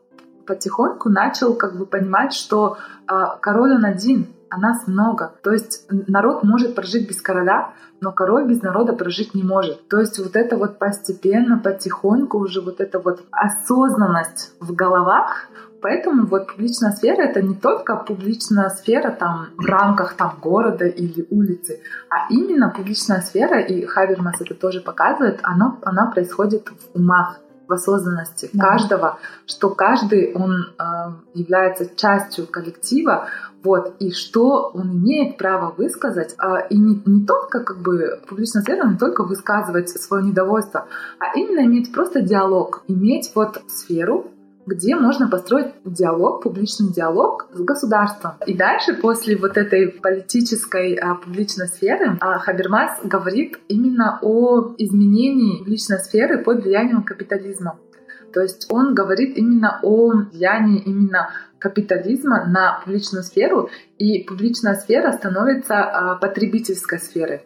потихоньку 0.47 1.09
начал 1.09 1.55
как 1.55 1.77
бы 1.77 1.87
понимать, 1.87 2.35
что 2.35 2.77
э, 3.09 3.15
король 3.41 3.73
он 3.75 3.85
один, 3.85 4.27
а 4.53 4.59
нас 4.59 4.87
много. 4.87 5.33
То 5.43 5.53
есть 5.53 5.87
народ 5.89 6.43
может 6.43 6.75
прожить 6.75 7.09
без 7.09 7.23
короля, 7.23 7.73
но 8.03 8.13
король 8.13 8.47
без 8.47 8.61
народа 8.61 8.93
прожить 8.93 9.35
не 9.35 9.43
может. 9.43 9.89
То 9.89 9.99
есть 9.99 10.19
вот 10.19 10.37
это 10.37 10.59
вот 10.59 10.79
постепенно, 10.79 11.59
потихоньку 11.59 12.39
уже 12.39 12.61
вот 12.61 12.81
эта 12.81 12.99
вот 12.99 13.25
осознанность 13.31 14.53
в 14.61 14.75
головах, 14.75 15.49
Поэтому 15.83 16.27
вот 16.27 16.47
публичная 16.47 16.93
сфера— 16.93 17.23
это 17.29 17.43
не 17.43 17.57
только 17.57 17.97
публичная 17.97 18.69
сфера 18.69 19.11
там 19.11 19.49
в 19.57 19.67
рамках 19.67 20.15
там 20.15 20.39
города 20.41 20.87
или 20.87 21.27
улицы, 21.29 21.81
а 22.09 22.29
именно 22.31 22.71
публичная 22.71 23.21
сфера, 23.21 23.59
и 23.59 23.85
Хавермас 23.85 24.41
это 24.41 24.55
тоже 24.55 24.81
показывает, 24.81 25.41
она, 25.43 25.77
она 25.83 26.07
происходит 26.07 26.69
в 26.69 26.97
умах 26.97 27.41
в 27.73 27.75
осознанности 27.75 28.51
да. 28.53 28.69
каждого, 28.69 29.19
что 29.47 29.71
каждый 29.71 30.35
он 30.35 30.53
э, 30.53 30.85
является 31.35 31.89
частью 31.97 32.47
коллектива, 32.47 33.29
вот, 33.65 33.95
и 33.99 34.11
что 34.11 34.71
он 34.75 34.91
имеет 34.93 35.39
право 35.39 35.73
высказать, 35.77 36.35
э, 36.39 36.67
и 36.69 36.77
не, 36.77 37.03
не 37.07 37.27
только 37.27 37.61
как 37.61 37.79
бы 37.79 38.21
публичная 38.29 38.63
сфера, 38.63 38.87
не 38.87 38.99
только 38.99 39.25
высказывать 39.25 39.89
свое 39.89 40.23
недовольство, 40.23 40.87
а 41.19 41.39
именно 41.39 41.65
иметь 41.65 41.93
просто 41.93 42.21
диалог, 42.21 42.83
иметь 42.89 43.33
вот 43.35 43.63
сферу, 43.69 44.27
где 44.67 44.95
можно 44.95 45.29
построить 45.29 45.75
диалог, 45.85 46.43
публичный 46.43 46.93
диалог 46.93 47.49
с 47.53 47.61
государством. 47.61 48.33
И 48.47 48.55
дальше, 48.55 48.95
после 48.95 49.37
вот 49.37 49.57
этой 49.57 49.89
политической 49.89 50.95
а, 50.95 51.17
публичной 51.17 51.67
сферы, 51.67 52.17
а, 52.21 52.39
Хабермас 52.39 53.01
говорит 53.03 53.59
именно 53.69 54.19
о 54.23 54.75
изменении 54.79 55.59
публичной 55.59 55.99
сферы 55.99 56.43
под 56.43 56.63
влиянием 56.63 57.03
капитализма. 57.03 57.79
То 58.33 58.41
есть 58.41 58.67
он 58.71 58.95
говорит 58.95 59.37
именно 59.37 59.79
о 59.83 60.13
влиянии 60.13 60.81
именно 60.81 61.31
капитализма 61.59 62.47
на 62.47 62.81
публичную 62.85 63.23
сферу, 63.23 63.69
и 63.99 64.25
публичная 64.25 64.75
сфера 64.75 65.13
становится 65.13 65.75
а, 65.75 66.17
потребительской 66.17 66.99
сферой. 66.99 67.43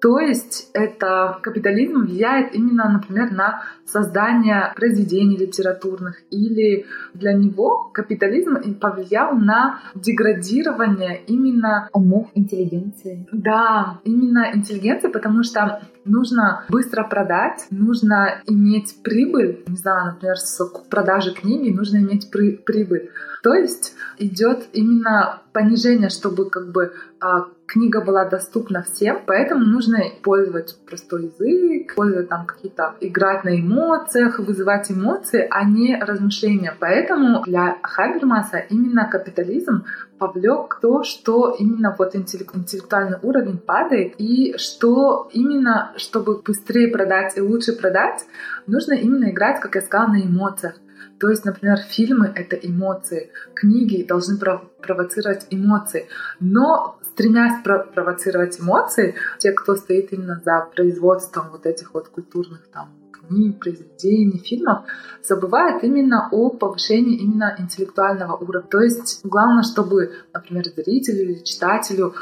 То 0.00 0.18
есть 0.18 0.70
это 0.72 1.38
капитализм 1.42 2.00
влияет 2.00 2.54
именно, 2.54 2.90
например, 2.90 3.30
на 3.32 3.62
создание 3.84 4.72
произведений 4.74 5.36
литературных 5.36 6.22
или 6.30 6.86
для 7.12 7.34
него 7.34 7.90
капитализм 7.92 8.56
повлиял 8.80 9.36
на 9.36 9.80
деградирование 9.94 11.20
именно 11.26 11.88
умов 11.92 12.28
интеллигенции. 12.34 13.26
Да, 13.32 14.00
именно 14.04 14.50
интеллигенции, 14.54 15.08
потому 15.08 15.42
что 15.42 15.82
нужно 16.10 16.64
быстро 16.68 17.04
продать, 17.04 17.66
нужно 17.70 18.42
иметь 18.46 19.02
прибыль, 19.02 19.62
не 19.66 19.76
знаю, 19.76 20.12
например, 20.12 20.36
с 20.36 20.64
продажи 20.90 21.32
книги 21.32 21.70
нужно 21.70 21.98
иметь 21.98 22.30
при 22.30 22.56
прибыль. 22.56 23.10
То 23.42 23.54
есть 23.54 23.94
идет 24.18 24.66
именно 24.72 25.40
понижение, 25.52 26.10
чтобы 26.10 26.50
как 26.50 26.70
бы 26.70 26.92
а, 27.20 27.46
книга 27.66 28.00
была 28.00 28.24
доступна 28.24 28.82
всем, 28.82 29.20
поэтому 29.26 29.64
нужно 29.64 30.08
использовать 30.08 30.76
простой 30.86 31.24
язык, 31.24 31.90
использовать 31.90 32.28
там 32.28 32.46
какие-то, 32.46 32.96
играть 33.00 33.44
на 33.44 33.58
эмоциях, 33.58 34.38
вызывать 34.38 34.90
эмоции, 34.90 35.46
а 35.50 35.64
не 35.64 35.96
размышления. 35.96 36.74
Поэтому 36.78 37.42
для 37.44 37.78
Хабермаса 37.82 38.58
именно 38.58 39.08
капитализм 39.08 39.84
повлек 40.20 40.78
то, 40.82 41.02
что 41.02 41.56
именно 41.58 41.96
вот 41.98 42.14
интеллектуальный 42.14 43.18
уровень 43.22 43.58
падает, 43.58 44.14
и 44.18 44.54
что 44.58 45.30
именно, 45.32 45.92
чтобы 45.96 46.42
быстрее 46.42 46.88
продать 46.88 47.38
и 47.38 47.40
лучше 47.40 47.72
продать, 47.72 48.26
нужно 48.66 48.92
именно 48.92 49.30
играть, 49.30 49.60
как 49.60 49.74
я 49.74 49.80
сказала, 49.80 50.08
на 50.08 50.22
эмоциях. 50.22 50.74
То 51.18 51.30
есть, 51.30 51.44
например, 51.46 51.78
фильмы— 51.78 52.32
это 52.36 52.54
эмоции, 52.56 53.30
книги 53.54 54.04
должны 54.04 54.38
провоцировать 54.38 55.46
эмоции. 55.50 56.06
Но 56.38 56.98
стремясь 57.12 57.62
провоцировать 57.62 58.60
эмоции, 58.60 59.14
те, 59.38 59.52
кто 59.52 59.74
стоит 59.74 60.12
именно 60.12 60.40
за 60.44 60.68
производством 60.74 61.46
вот 61.50 61.64
этих 61.64 61.94
вот 61.94 62.08
культурных 62.08 62.68
там 62.72 62.99
книг, 63.30 63.60
произведений, 63.60 64.38
фильмов, 64.38 64.84
забывают 65.22 65.82
именно 65.84 66.28
о 66.32 66.50
повышении 66.50 67.16
именно 67.16 67.54
интеллектуального 67.58 68.36
уровня. 68.36 68.68
То 68.68 68.80
есть 68.80 69.20
главное, 69.24 69.62
чтобы, 69.62 70.12
например, 70.34 70.64
зрителю 70.64 71.22
или 71.22 71.44
читателю 71.44 72.14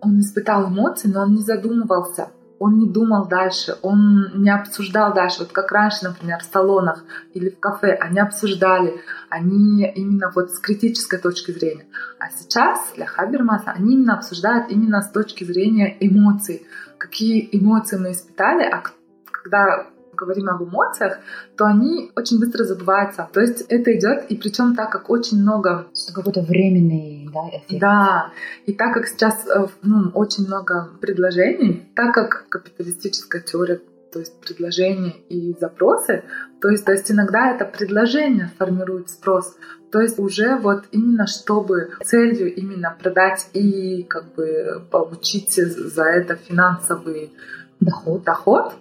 он 0.00 0.20
испытал 0.20 0.68
эмоции, 0.68 1.08
но 1.08 1.22
он 1.22 1.34
не 1.34 1.42
задумывался 1.42 2.30
он 2.58 2.78
не 2.78 2.88
думал 2.88 3.26
дальше, 3.28 3.76
он 3.82 4.42
не 4.42 4.50
обсуждал 4.50 5.12
дальше. 5.12 5.40
Вот 5.40 5.52
как 5.52 5.70
раньше, 5.72 6.04
например, 6.04 6.38
в 6.40 6.44
салонах 6.44 7.04
или 7.34 7.50
в 7.50 7.60
кафе 7.60 7.92
они 7.92 8.18
обсуждали, 8.18 9.00
они 9.28 9.86
именно 9.94 10.30
вот 10.34 10.52
с 10.52 10.58
критической 10.58 11.18
точки 11.18 11.50
зрения. 11.50 11.86
А 12.18 12.30
сейчас 12.30 12.92
для 12.94 13.06
Хабермаса 13.06 13.72
они 13.72 13.94
именно 13.94 14.14
обсуждают 14.14 14.70
именно 14.70 15.02
с 15.02 15.10
точки 15.10 15.44
зрения 15.44 15.96
эмоций. 16.00 16.66
Какие 16.98 17.48
эмоции 17.52 17.98
мы 17.98 18.12
испытали, 18.12 18.62
а 18.62 18.82
когда 19.30 19.86
говорим 20.16 20.48
об 20.48 20.62
эмоциях, 20.62 21.18
то 21.56 21.64
они 21.64 22.10
очень 22.16 22.40
быстро 22.40 22.64
забываются. 22.64 23.28
То 23.32 23.40
есть 23.40 23.62
это 23.68 23.96
идет, 23.96 24.26
и 24.28 24.36
причем 24.36 24.74
так 24.74 24.90
как 24.90 25.10
очень 25.10 25.40
много... 25.40 25.86
Какой-то 26.14 26.42
временный 26.42 27.28
да, 27.32 27.48
эффект. 27.48 27.80
Да, 27.80 28.32
и 28.66 28.72
так 28.72 28.94
как 28.94 29.06
сейчас 29.06 29.46
э, 29.46 29.66
ну, 29.82 30.10
очень 30.14 30.46
много 30.46 30.90
предложений, 31.00 31.90
так 31.94 32.14
как 32.14 32.46
капиталистическая 32.48 33.40
теория 33.40 33.80
то 34.12 34.20
есть 34.20 34.40
предложения 34.40 35.14
и 35.28 35.54
запросы, 35.60 36.22
то 36.62 36.70
есть, 36.70 36.86
то 36.86 36.92
есть 36.92 37.10
иногда 37.10 37.50
это 37.50 37.66
предложение 37.66 38.50
формирует 38.56 39.10
спрос, 39.10 39.56
то 39.92 40.00
есть 40.00 40.18
уже 40.18 40.56
вот 40.56 40.84
именно 40.90 41.26
чтобы 41.26 41.90
целью 42.02 42.54
именно 42.54 42.96
продать 42.98 43.48
и 43.52 44.04
как 44.04 44.34
бы 44.34 44.82
получить 44.90 45.52
за 45.52 46.04
это 46.04 46.36
финансовый 46.36 47.32
доход, 47.80 48.24
доход 48.24 48.72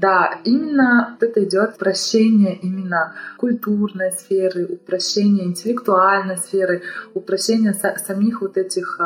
да, 0.00 0.40
именно 0.44 1.16
вот 1.20 1.28
это 1.28 1.44
идет 1.44 1.74
упрощение 1.76 2.56
именно 2.56 3.14
культурной 3.36 4.12
сферы, 4.12 4.66
упрощение 4.66 5.46
интеллектуальной 5.46 6.36
сферы, 6.36 6.82
упрощение 7.14 7.74
самих 7.74 8.40
вот 8.40 8.56
этих 8.56 9.00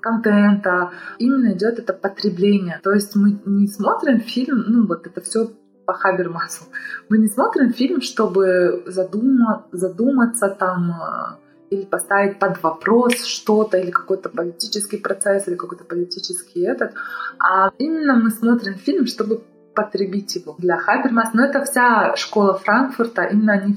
контента. 0.00 0.90
Именно 1.18 1.52
идет 1.52 1.78
это 1.78 1.92
потребление. 1.92 2.80
То 2.82 2.92
есть 2.92 3.14
мы 3.14 3.40
не 3.46 3.66
смотрим 3.68 4.20
фильм, 4.20 4.64
ну 4.68 4.86
вот 4.86 5.06
это 5.06 5.20
все 5.20 5.50
по 5.86 5.94
Хабермасу. 5.94 6.64
Мы 7.08 7.18
не 7.18 7.28
смотрим 7.28 7.72
фильм, 7.72 8.00
чтобы 8.00 8.84
задума, 8.86 9.66
задуматься 9.72 10.48
там 10.48 10.90
э, 10.92 11.74
или 11.74 11.84
поставить 11.84 12.38
под 12.38 12.62
вопрос 12.62 13.24
что-то, 13.24 13.78
или 13.78 13.90
какой-то 13.90 14.28
политический 14.28 14.98
процесс, 14.98 15.48
или 15.48 15.56
какой-то 15.56 15.84
политический 15.84 16.60
этот, 16.60 16.92
а 17.38 17.72
именно 17.78 18.14
мы 18.14 18.30
смотрим 18.30 18.74
фильм, 18.74 19.06
чтобы 19.06 19.42
потребить 19.74 20.36
его 20.36 20.54
для 20.58 20.76
Хабермас. 20.76 21.34
Но 21.34 21.44
это 21.44 21.64
вся 21.64 22.14
школа 22.16 22.58
Франкфурта, 22.58 23.24
именно 23.24 23.54
они 23.54 23.76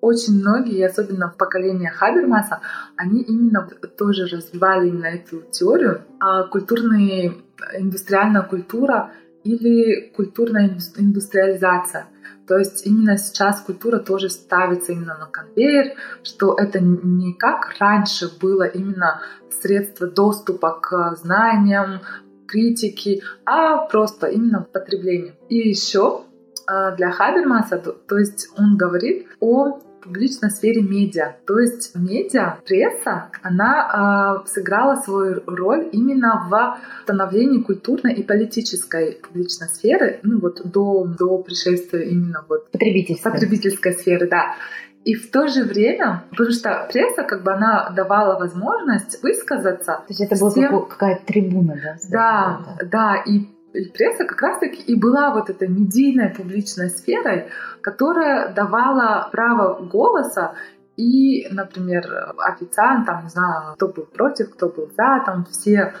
очень 0.00 0.40
многие, 0.40 0.84
особенно 0.84 1.30
в 1.30 1.36
поколении 1.36 1.86
Хабермаса, 1.86 2.60
они 2.96 3.22
именно 3.22 3.68
тоже 3.96 4.26
развивали 4.26 4.88
именно 4.88 5.06
эту 5.06 5.42
теорию. 5.50 6.02
А 6.18 6.44
культурная, 6.44 7.34
индустриальная 7.78 8.42
культура 8.42 9.12
или 9.44 10.12
культурная 10.16 10.76
индустриализация. 10.96 12.06
То 12.48 12.58
есть 12.58 12.84
именно 12.84 13.16
сейчас 13.16 13.60
культура 13.60 13.98
тоже 13.98 14.28
ставится 14.28 14.92
именно 14.92 15.16
на 15.16 15.26
конвейер, 15.26 15.94
что 16.24 16.54
это 16.58 16.80
не 16.80 17.34
как 17.34 17.74
раньше 17.78 18.28
было 18.40 18.64
именно 18.64 19.22
средство 19.60 20.08
доступа 20.08 20.78
к 20.80 21.14
знаниям, 21.14 22.00
критики, 22.52 23.22
а 23.46 23.86
просто 23.86 24.26
именно 24.26 24.66
потребление. 24.72 25.34
И 25.48 25.56
еще 25.70 26.22
а, 26.66 26.92
для 26.92 27.10
Хабермаса, 27.10 27.78
то 27.78 28.18
есть 28.18 28.48
он 28.58 28.76
говорит 28.76 29.26
о 29.40 29.80
публичной 30.02 30.50
сфере 30.50 30.82
медиа. 30.82 31.36
То 31.46 31.58
есть 31.58 31.94
медиа, 31.94 32.58
пресса, 32.66 33.30
она 33.42 34.42
э, 34.44 34.48
сыграла 34.48 34.96
свою 34.96 35.42
роль 35.46 35.88
именно 35.92 36.48
в 36.50 36.78
становлении 37.04 37.62
культурной 37.62 38.14
и 38.14 38.22
политической 38.22 39.20
публичной 39.22 39.68
сферы, 39.68 40.18
ну 40.22 40.40
вот 40.40 40.60
до, 40.64 41.06
до 41.06 41.38
пришествия 41.38 42.02
именно 42.02 42.44
вот 42.48 42.70
потребительской. 42.70 43.32
потребительской 43.32 43.92
сферы, 43.92 44.28
да. 44.28 44.56
И 45.04 45.14
в 45.14 45.30
то 45.30 45.48
же 45.48 45.64
время, 45.64 46.24
потому 46.30 46.50
что 46.50 46.86
пресса, 46.92 47.24
как 47.24 47.42
бы 47.42 47.52
она 47.52 47.90
давала 47.90 48.38
возможность 48.38 49.22
высказаться. 49.22 49.92
То 49.92 50.04
есть 50.08 50.20
это 50.20 50.38
была 50.38 50.50
всем... 50.50 50.86
какая-то 50.86 51.26
трибуна, 51.26 51.74
да? 51.82 51.96
Да, 52.10 52.60
да, 52.64 52.86
да. 52.86 53.22
И, 53.26 53.48
и 53.72 53.90
пресса 53.90 54.24
как 54.24 54.40
раз-таки 54.40 54.82
и 54.82 54.94
была 54.94 55.34
вот 55.34 55.50
этой 55.50 55.66
медийной 55.66 56.30
публичной 56.30 56.90
сферой, 56.90 57.48
которая 57.80 58.54
давала 58.54 59.28
право 59.32 59.82
голоса 59.82 60.54
и, 60.96 61.48
например, 61.50 62.04
официантам, 62.38 63.24
не 63.24 63.30
знаю, 63.30 63.74
кто 63.74 63.88
был 63.88 64.04
против, 64.04 64.50
кто 64.50 64.68
был 64.68 64.88
за, 64.96 65.22
там 65.26 65.46
все 65.50 65.94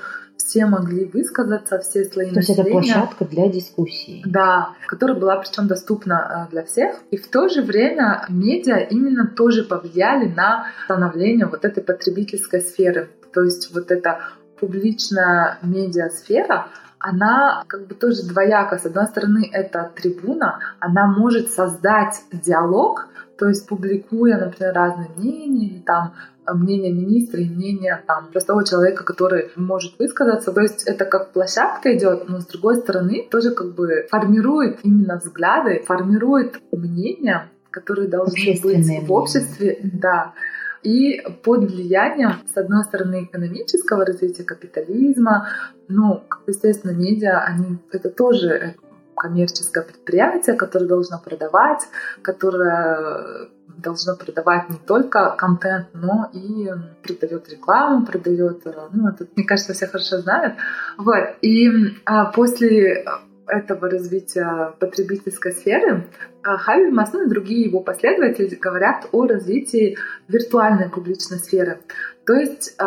все 0.44 0.66
могли 0.66 1.04
высказаться, 1.04 1.78
все 1.78 2.04
слои 2.04 2.30
То 2.30 2.40
есть 2.40 2.50
это 2.50 2.64
площадка 2.64 3.24
для 3.24 3.48
дискуссии. 3.48 4.22
Да, 4.26 4.70
которая 4.86 5.16
была 5.16 5.36
причем 5.36 5.68
доступна 5.68 6.46
э, 6.48 6.50
для 6.50 6.64
всех. 6.64 6.96
И 7.10 7.16
в 7.16 7.28
то 7.28 7.48
же 7.48 7.62
время 7.62 8.24
медиа 8.28 8.78
именно 8.78 9.26
тоже 9.26 9.62
повлияли 9.64 10.28
на 10.28 10.66
становление 10.84 11.46
вот 11.46 11.64
этой 11.64 11.82
потребительской 11.82 12.60
сферы. 12.60 13.10
То 13.32 13.42
есть 13.42 13.72
вот 13.74 13.90
эта 13.90 14.20
публичная 14.58 15.58
медиасфера, 15.62 16.68
она 16.98 17.64
как 17.66 17.88
бы 17.88 17.94
тоже 17.94 18.22
двояка. 18.22 18.78
С 18.78 18.86
одной 18.86 19.06
стороны, 19.06 19.48
это 19.52 19.90
трибуна, 19.94 20.60
она 20.78 21.06
может 21.06 21.50
создать 21.50 22.22
диалог, 22.32 23.08
то 23.38 23.48
есть 23.48 23.66
публикуя, 23.66 24.38
например, 24.38 24.72
разные 24.72 25.08
мнения, 25.16 25.66
или 25.66 25.80
там 25.80 26.14
мнение 26.46 26.92
министра 26.92 27.40
и 27.40 27.48
мнение 27.48 28.02
там 28.06 28.28
простого 28.32 28.64
человека, 28.64 29.04
который 29.04 29.50
может 29.56 29.98
высказаться. 29.98 30.52
То 30.52 30.60
есть 30.60 30.84
это 30.84 31.04
как 31.04 31.32
площадка 31.32 31.96
идет, 31.96 32.28
но 32.28 32.40
с 32.40 32.46
другой 32.46 32.76
стороны 32.76 33.26
тоже 33.30 33.50
как 33.52 33.74
бы 33.74 34.06
формирует 34.10 34.78
именно 34.82 35.18
взгляды, 35.18 35.82
формирует 35.86 36.60
мнения, 36.72 37.50
которые 37.70 38.08
должны 38.08 38.60
быть 38.62 39.06
в 39.06 39.12
обществе, 39.12 39.78
да. 39.82 40.34
И 40.82 41.22
под 41.44 41.70
влиянием, 41.70 42.32
с 42.52 42.56
одной 42.56 42.82
стороны, 42.84 43.24
экономического 43.24 44.04
развития 44.04 44.42
капитализма, 44.42 45.48
ну, 45.86 46.24
естественно, 46.46 46.90
медиа, 46.90 47.38
они, 47.38 47.78
это 47.92 48.10
тоже 48.10 48.74
коммерческое 49.16 49.84
предприятие, 49.84 50.56
которое 50.56 50.86
должно 50.86 51.18
продавать, 51.18 51.82
которое 52.22 53.48
должно 53.76 54.16
продавать 54.16 54.68
не 54.68 54.76
только 54.76 55.34
контент, 55.36 55.88
но 55.94 56.30
и 56.32 56.68
продает 57.02 57.48
рекламу, 57.48 58.06
продает, 58.06 58.64
ну, 58.92 59.08
это, 59.08 59.26
мне 59.34 59.44
кажется, 59.44 59.72
все 59.72 59.86
хорошо 59.86 60.18
знают. 60.18 60.54
Вот. 60.98 61.36
И 61.40 61.70
а, 62.04 62.26
после 62.26 63.04
этого 63.46 63.90
развития 63.90 64.74
потребительской 64.78 65.52
сферы 65.52 66.06
а, 66.42 66.56
Хабермас, 66.58 67.12
ну 67.12 67.26
и 67.26 67.28
другие 67.28 67.62
его 67.62 67.80
последователи 67.80 68.54
говорят 68.54 69.08
о 69.12 69.26
развитии 69.26 69.96
виртуальной 70.28 70.88
публичной 70.88 71.38
сферы. 71.38 71.80
То 72.24 72.34
есть 72.34 72.76
э, 72.78 72.84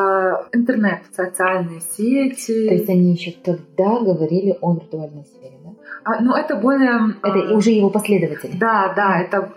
интернет, 0.54 1.02
социальные 1.12 1.82
сети. 1.82 2.68
То 2.68 2.74
есть 2.74 2.90
они 2.90 3.12
еще 3.12 3.32
тогда 3.32 4.00
говорили 4.00 4.58
о 4.62 4.76
виртуальной 4.76 5.26
сфере, 5.26 5.55
А, 6.04 6.22
ну, 6.22 6.36
это 6.36 6.56
более... 6.56 7.16
Это 7.24 7.38
э, 7.38 7.56
уже 7.56 7.72
его 7.72 7.90
последователи. 7.90 8.58
Да, 8.58 8.94
да, 8.96 9.20
это 9.20 9.52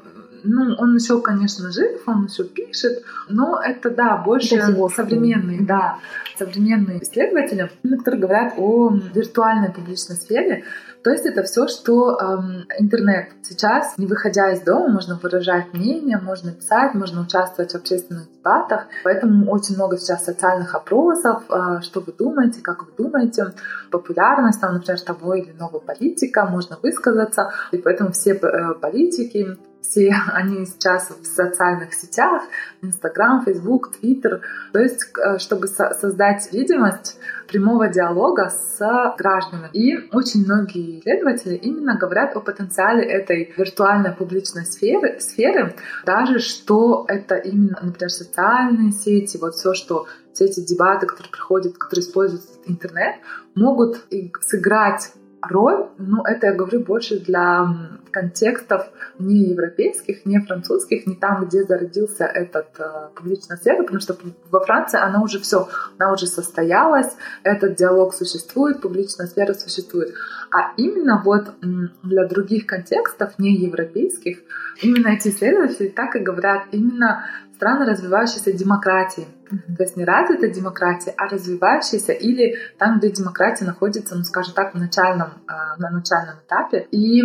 ну, 0.44 0.74
он 0.78 0.94
еще, 0.94 1.20
конечно, 1.20 1.70
жив, 1.72 2.00
он 2.06 2.26
еще 2.26 2.44
пишет, 2.44 3.02
но 3.28 3.60
это, 3.60 3.90
да, 3.90 4.16
больше 4.16 4.56
это 4.56 4.88
современные, 4.88 5.60
да, 5.62 5.98
современные 6.36 7.02
исследователи, 7.02 7.70
которые 7.82 8.20
говорят 8.20 8.54
о 8.56 8.90
виртуальной 9.14 9.70
публичной 9.72 10.16
сфере. 10.16 10.64
То 11.02 11.10
есть 11.10 11.26
это 11.26 11.42
все, 11.42 11.68
что 11.68 12.18
эм, 12.18 12.66
интернет. 12.78 13.28
Сейчас, 13.42 13.96
не 13.98 14.06
выходя 14.06 14.52
из 14.52 14.60
дома, 14.60 14.88
можно 14.88 15.18
выражать 15.22 15.72
мнение, 15.72 16.18
можно 16.18 16.52
писать, 16.52 16.94
можно 16.94 17.22
участвовать 17.22 17.72
в 17.72 17.76
общественных 17.76 18.30
дебатах. 18.32 18.86
Поэтому 19.04 19.50
очень 19.50 19.76
много 19.76 19.96
сейчас 19.96 20.24
социальных 20.24 20.74
опросов, 20.74 21.42
э, 21.48 21.80
что 21.82 22.00
вы 22.00 22.12
думаете, 22.12 22.60
как 22.60 22.84
вы 22.84 22.92
думаете, 22.96 23.52
популярность, 23.90 24.60
там, 24.60 24.74
например, 24.74 25.00
того 25.00 25.34
или 25.34 25.52
иного 25.52 25.78
политика, 25.78 26.44
можно 26.46 26.78
высказаться. 26.82 27.52
И 27.72 27.78
поэтому 27.78 28.12
все 28.12 28.32
э, 28.32 28.74
политики 28.74 29.56
все 29.88 30.14
они 30.32 30.66
сейчас 30.66 31.10
в 31.10 31.24
социальных 31.24 31.94
сетях, 31.94 32.42
Инстаграм, 32.82 33.44
Фейсбук, 33.44 33.96
Твиттер, 33.96 34.42
то 34.72 34.78
есть 34.78 35.06
э, 35.18 35.38
чтобы 35.38 35.66
создать 35.66 36.52
видимость 36.52 37.18
прямого 37.48 37.88
диалога 37.88 38.50
с 38.50 39.14
гражданами. 39.16 39.70
И 39.72 40.08
очень 40.12 40.44
многие 40.44 41.00
исследователи 41.00 41.54
именно 41.54 41.96
говорят 41.96 42.36
о 42.36 42.40
потенциале 42.40 43.02
этой 43.04 43.54
виртуальной 43.56 44.12
публичной 44.12 44.66
сферы, 44.66 45.18
сферы 45.20 45.74
даже 46.04 46.38
что 46.38 47.06
это 47.08 47.36
именно, 47.36 47.78
например, 47.82 48.10
социальные 48.10 48.92
сети, 48.92 49.38
вот 49.38 49.54
все, 49.54 49.72
что 49.72 50.06
все 50.34 50.44
эти 50.44 50.60
дебаты, 50.60 51.06
которые 51.06 51.32
приходят, 51.32 51.78
которые 51.78 52.06
используют 52.06 52.44
интернет, 52.66 53.16
могут 53.54 54.04
сыграть 54.40 55.12
роль, 55.42 55.88
ну, 55.98 56.22
это 56.22 56.48
я 56.48 56.54
говорю 56.54 56.80
больше 56.80 57.18
для 57.18 57.68
контекстов 58.10 58.90
не 59.18 59.50
европейских, 59.50 60.24
не 60.24 60.40
французских, 60.40 61.06
не 61.06 61.14
там, 61.14 61.44
где 61.44 61.64
зародился 61.64 62.24
этот 62.24 62.68
э, 62.78 63.08
публичная 63.14 63.56
сфера, 63.56 63.82
потому 63.82 64.00
что 64.00 64.16
во 64.50 64.60
Франции 64.60 64.98
она 64.98 65.22
уже 65.22 65.38
все, 65.38 65.68
она 65.98 66.12
уже 66.12 66.26
состоялась, 66.26 67.14
этот 67.42 67.76
диалог 67.76 68.14
существует, 68.14 68.80
публичная 68.80 69.26
сфера 69.26 69.54
существует. 69.54 70.14
А 70.50 70.72
именно 70.76 71.22
вот 71.24 71.54
для 72.02 72.26
других 72.26 72.66
контекстов, 72.66 73.38
не 73.38 73.54
европейских, 73.56 74.38
именно 74.82 75.08
эти 75.08 75.28
исследователи 75.28 75.88
так 75.88 76.16
и 76.16 76.20
говорят, 76.20 76.64
именно 76.72 77.24
страны 77.56 77.86
развивающейся 77.86 78.52
демократии. 78.52 79.26
То 79.48 79.82
есть 79.82 79.96
не 79.96 80.04
развитая 80.04 80.50
демократия, 80.50 81.14
а 81.16 81.28
развивающаяся 81.28 82.12
или 82.12 82.56
там, 82.78 82.98
где 82.98 83.10
демократия 83.10 83.64
находится, 83.64 84.14
ну, 84.14 84.24
скажем 84.24 84.54
так, 84.54 84.74
в 84.74 84.78
начальном, 84.78 85.30
а, 85.46 85.76
на 85.76 85.90
начальном 85.90 86.36
этапе. 86.46 86.86
И 86.90 87.22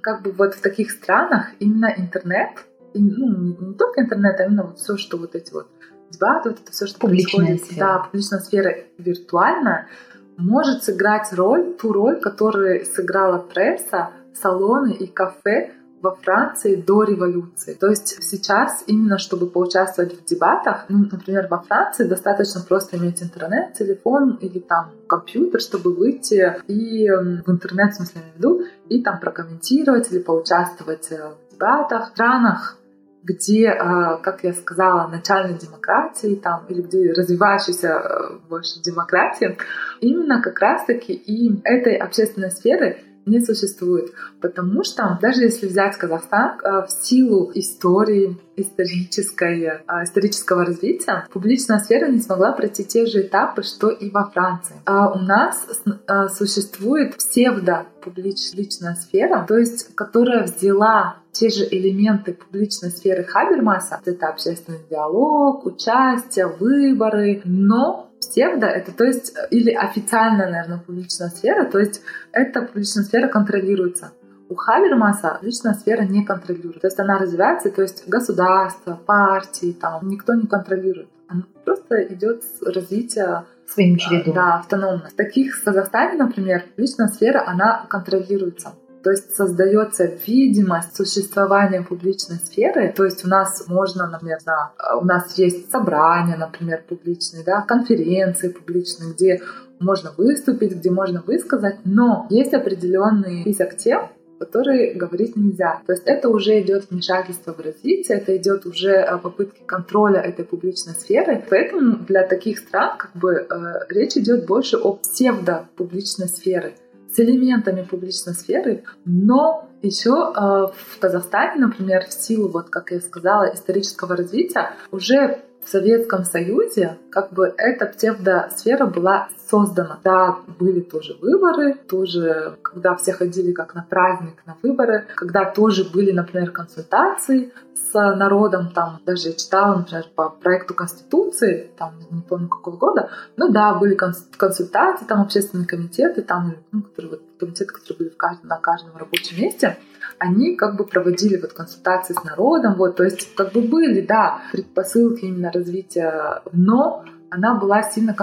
как 0.00 0.22
бы 0.22 0.32
вот 0.32 0.54
в 0.54 0.60
таких 0.60 0.90
странах 0.90 1.48
именно 1.58 1.92
интернет, 1.96 2.50
ну, 2.94 3.54
не 3.68 3.74
только 3.74 4.00
интернет, 4.00 4.40
а 4.40 4.44
именно 4.44 4.64
вот 4.64 4.78
все, 4.78 4.96
что 4.96 5.18
вот 5.18 5.34
эти 5.34 5.52
вот 5.52 5.68
дебаты, 6.10 6.50
вот 6.50 6.60
это 6.60 6.72
все, 6.72 6.86
что 6.86 6.98
публичная 6.98 7.46
происходит, 7.46 7.72
сфера. 7.72 7.86
да, 7.86 7.98
публичная 7.98 8.40
сфера 8.40 8.76
виртуальная, 8.98 9.88
может 10.36 10.84
сыграть 10.84 11.32
роль, 11.32 11.74
ту 11.80 11.92
роль, 11.92 12.20
которую 12.20 12.84
сыграла 12.84 13.38
пресса, 13.38 14.10
салоны 14.34 14.92
и 14.92 15.06
кафе 15.06 15.72
во 16.02 16.14
Франции 16.14 16.76
до 16.76 17.04
революции. 17.04 17.74
То 17.74 17.88
есть 17.88 18.22
сейчас 18.22 18.84
именно 18.86 19.18
чтобы 19.18 19.46
поучаствовать 19.46 20.20
в 20.20 20.24
дебатах, 20.24 20.86
ну, 20.88 21.06
например, 21.10 21.48
во 21.50 21.58
Франции 21.58 22.04
достаточно 22.04 22.60
просто 22.60 22.96
иметь 22.96 23.22
интернет, 23.22 23.74
телефон 23.74 24.38
или 24.40 24.58
там 24.58 24.92
компьютер, 25.08 25.60
чтобы 25.60 25.94
выйти 25.94 26.56
и 26.66 27.08
в 27.08 27.50
интернет, 27.50 27.92
в 27.92 27.96
смысле, 27.96 28.20
я 28.26 28.32
веду, 28.36 28.62
и 28.88 29.02
там 29.02 29.20
прокомментировать 29.20 30.12
или 30.12 30.18
поучаствовать 30.20 31.10
э, 31.10 31.30
в 31.48 31.52
дебатах. 31.54 32.10
В 32.10 32.14
странах 32.14 32.78
где, 33.26 33.66
э, 33.66 34.18
как 34.22 34.44
я 34.44 34.52
сказала, 34.52 35.08
начальной 35.08 35.58
демократии 35.58 36.36
там, 36.36 36.64
или 36.68 36.82
где 36.82 37.12
развивающаяся 37.12 37.88
э, 37.88 38.38
больше 38.48 38.80
демократия, 38.80 39.56
именно 40.00 40.40
как 40.40 40.60
раз-таки 40.60 41.12
и 41.12 41.60
этой 41.64 41.96
общественной 41.96 42.50
сферы 42.50 42.98
не 43.26 43.40
существует. 43.40 44.12
Потому 44.40 44.84
что 44.84 45.18
даже 45.20 45.42
если 45.42 45.66
взять 45.66 45.96
Казахстан, 45.96 46.58
э, 46.62 46.86
в 46.86 46.90
силу 46.90 47.50
истории, 47.54 48.38
исторической, 48.56 49.62
э, 49.62 50.04
исторического 50.04 50.64
развития, 50.64 51.26
публичная 51.32 51.78
сфера 51.78 52.06
не 52.06 52.20
смогла 52.20 52.52
пройти 52.52 52.84
те 52.84 53.04
же 53.06 53.22
этапы, 53.22 53.62
что 53.62 53.90
и 53.90 54.10
во 54.10 54.30
Франции. 54.30 54.76
А 54.86 55.12
у 55.12 55.18
нас 55.18 55.66
э, 55.84 56.28
существует 56.28 57.16
псевдо-публичная 57.16 58.94
сфера, 58.94 59.44
то 59.46 59.58
есть 59.58 59.94
которая 59.94 60.44
взяла 60.44 61.16
те 61.32 61.50
же 61.50 61.66
элементы 61.70 62.32
публичной 62.32 62.90
сферы 62.90 63.24
Хабермаса, 63.24 64.00
это 64.04 64.28
общественный 64.28 64.80
диалог, 64.88 65.66
участие, 65.66 66.46
выборы, 66.46 67.42
но 67.44 68.10
псевдо— 68.28 68.66
это 68.68 68.92
то 68.92 69.04
есть, 69.04 69.34
или 69.50 69.72
официальная, 69.72 70.50
наверное, 70.50 70.78
публичная 70.78 71.28
сфера, 71.28 71.64
то 71.64 71.78
есть 71.78 72.02
эта 72.32 72.62
публичная 72.62 73.04
сфера 73.04 73.28
контролируется. 73.28 74.12
У 74.48 74.54
Хабермаса 74.54 75.38
личная 75.42 75.74
сфера 75.74 76.02
не 76.02 76.24
контролирует. 76.24 76.80
То 76.80 76.86
есть 76.86 77.00
она 77.00 77.18
развивается, 77.18 77.70
то 77.70 77.82
есть 77.82 78.08
государство, 78.08 78.94
партии, 78.94 79.72
там 79.72 80.06
никто 80.08 80.34
не 80.34 80.46
контролирует. 80.46 81.08
Она 81.28 81.42
просто 81.64 82.04
идет 82.04 82.44
развитие 82.64 83.44
своим 83.66 83.96
чередом. 83.96 84.34
Да, 84.34 84.54
автономно. 84.56 85.08
В 85.10 85.14
таких 85.14 85.56
в 85.56 85.64
Казахстане, 85.64 86.16
например, 86.16 86.64
личная 86.76 87.08
сфера, 87.08 87.44
она 87.44 87.86
контролируется. 87.88 88.74
То 89.06 89.12
есть 89.12 89.36
создается 89.36 90.10
видимость 90.26 90.96
существования 90.96 91.80
публичной 91.80 92.38
сферы. 92.38 92.92
То 92.92 93.04
есть 93.04 93.24
у 93.24 93.28
нас 93.28 93.62
можно, 93.68 94.08
например, 94.08 94.38
да, 94.44 94.72
у 95.00 95.04
нас 95.04 95.38
есть 95.38 95.70
собрания, 95.70 96.36
например, 96.36 96.82
публичные, 96.88 97.44
да, 97.44 97.60
конференции 97.60 98.48
публичные, 98.48 99.12
где 99.12 99.40
можно 99.78 100.10
выступить, 100.16 100.74
где 100.74 100.90
можно 100.90 101.22
высказать, 101.24 101.76
но 101.84 102.26
есть 102.30 102.52
определенный 102.52 103.42
список 103.42 103.76
тем, 103.76 104.08
которые 104.40 104.94
говорить 104.94 105.36
нельзя. 105.36 105.82
То 105.86 105.92
есть 105.92 106.02
это 106.04 106.28
уже 106.28 106.60
идет 106.60 106.90
вмешательство 106.90 107.52
в 107.52 107.60
развитие, 107.60 108.18
это 108.18 108.36
идет 108.36 108.66
уже 108.66 108.90
э, 108.90 109.18
попытки 109.18 109.60
контроля 109.66 110.20
этой 110.20 110.44
публичной 110.44 110.94
сферы. 110.94 111.44
Поэтому 111.48 111.98
для 111.98 112.26
таких 112.26 112.58
стран 112.58 112.98
как 112.98 113.12
бы 113.14 113.34
э, 113.34 113.46
речь 113.88 114.16
идет 114.16 114.46
больше 114.46 114.78
о 114.78 114.94
псевдо-публичной 114.94 116.26
сфере 116.26 116.74
с 117.16 117.18
элементами 117.18 117.82
публичной 117.82 118.34
сферы, 118.34 118.84
но 119.06 119.70
еще 119.80 120.10
э, 120.10 120.40
в 120.40 120.98
Казахстане, 121.00 121.66
например, 121.66 122.04
в 122.06 122.12
силу, 122.12 122.48
вот 122.48 122.68
как 122.68 122.90
я 122.90 123.00
сказала, 123.00 123.54
исторического 123.54 124.16
развития, 124.16 124.72
уже 124.90 125.40
в 125.66 125.68
Советском 125.68 126.24
Союзе 126.24 126.96
как 127.10 127.32
бы 127.32 127.52
эта 127.58 127.86
псевдосфера 127.86 128.86
была 128.86 129.28
создана. 129.50 129.98
Да, 130.04 130.36
были 130.58 130.80
тоже 130.80 131.16
выборы, 131.20 131.74
тоже, 131.74 132.56
когда 132.62 132.94
все 132.94 133.12
ходили 133.12 133.52
как 133.52 133.74
на 133.74 133.82
праздник, 133.82 134.42
на 134.46 134.56
выборы, 134.62 135.06
когда 135.16 135.44
тоже 135.44 135.84
были, 135.84 136.12
например, 136.12 136.52
консультации 136.52 137.52
с 137.74 137.92
народом, 137.92 138.70
там 138.72 139.00
даже 139.04 139.28
я 139.28 139.34
читала, 139.34 139.78
например, 139.78 140.04
по 140.14 140.30
проекту 140.30 140.74
Конституции, 140.74 141.70
там 141.76 141.94
не 142.10 142.22
помню 142.22 142.48
какого 142.48 142.76
года, 142.76 143.10
ну 143.36 143.48
да, 143.48 143.74
были 143.74 143.94
консультации, 143.94 145.04
там 145.04 145.20
общественные 145.20 145.66
комитеты, 145.66 146.22
там, 146.22 146.56
ну, 146.70 146.82
которые 146.82 147.10
вот 147.10 147.22
комитеты, 147.40 147.72
которые 147.72 147.98
были 147.98 148.08
в 148.10 148.16
каждом, 148.16 148.48
на 148.48 148.58
каждом 148.58 148.96
рабочем 148.96 149.40
месте, 149.40 149.76
они 150.18 150.56
как 150.56 150.76
бы 150.76 150.84
проводили 150.84 151.36
вот 151.36 151.52
консультации 151.52 152.14
с 152.14 152.24
народом, 152.24 152.74
вот, 152.74 152.96
то 152.96 153.04
есть 153.04 153.34
как 153.34 153.52
бы 153.52 153.62
были, 153.62 154.00
да, 154.00 154.40
предпосылки 154.52 155.24
именно 155.24 155.50
развития, 155.52 156.42
но 156.52 157.04
она 157.30 157.54
была 157.54 157.82
сильно 157.82 158.14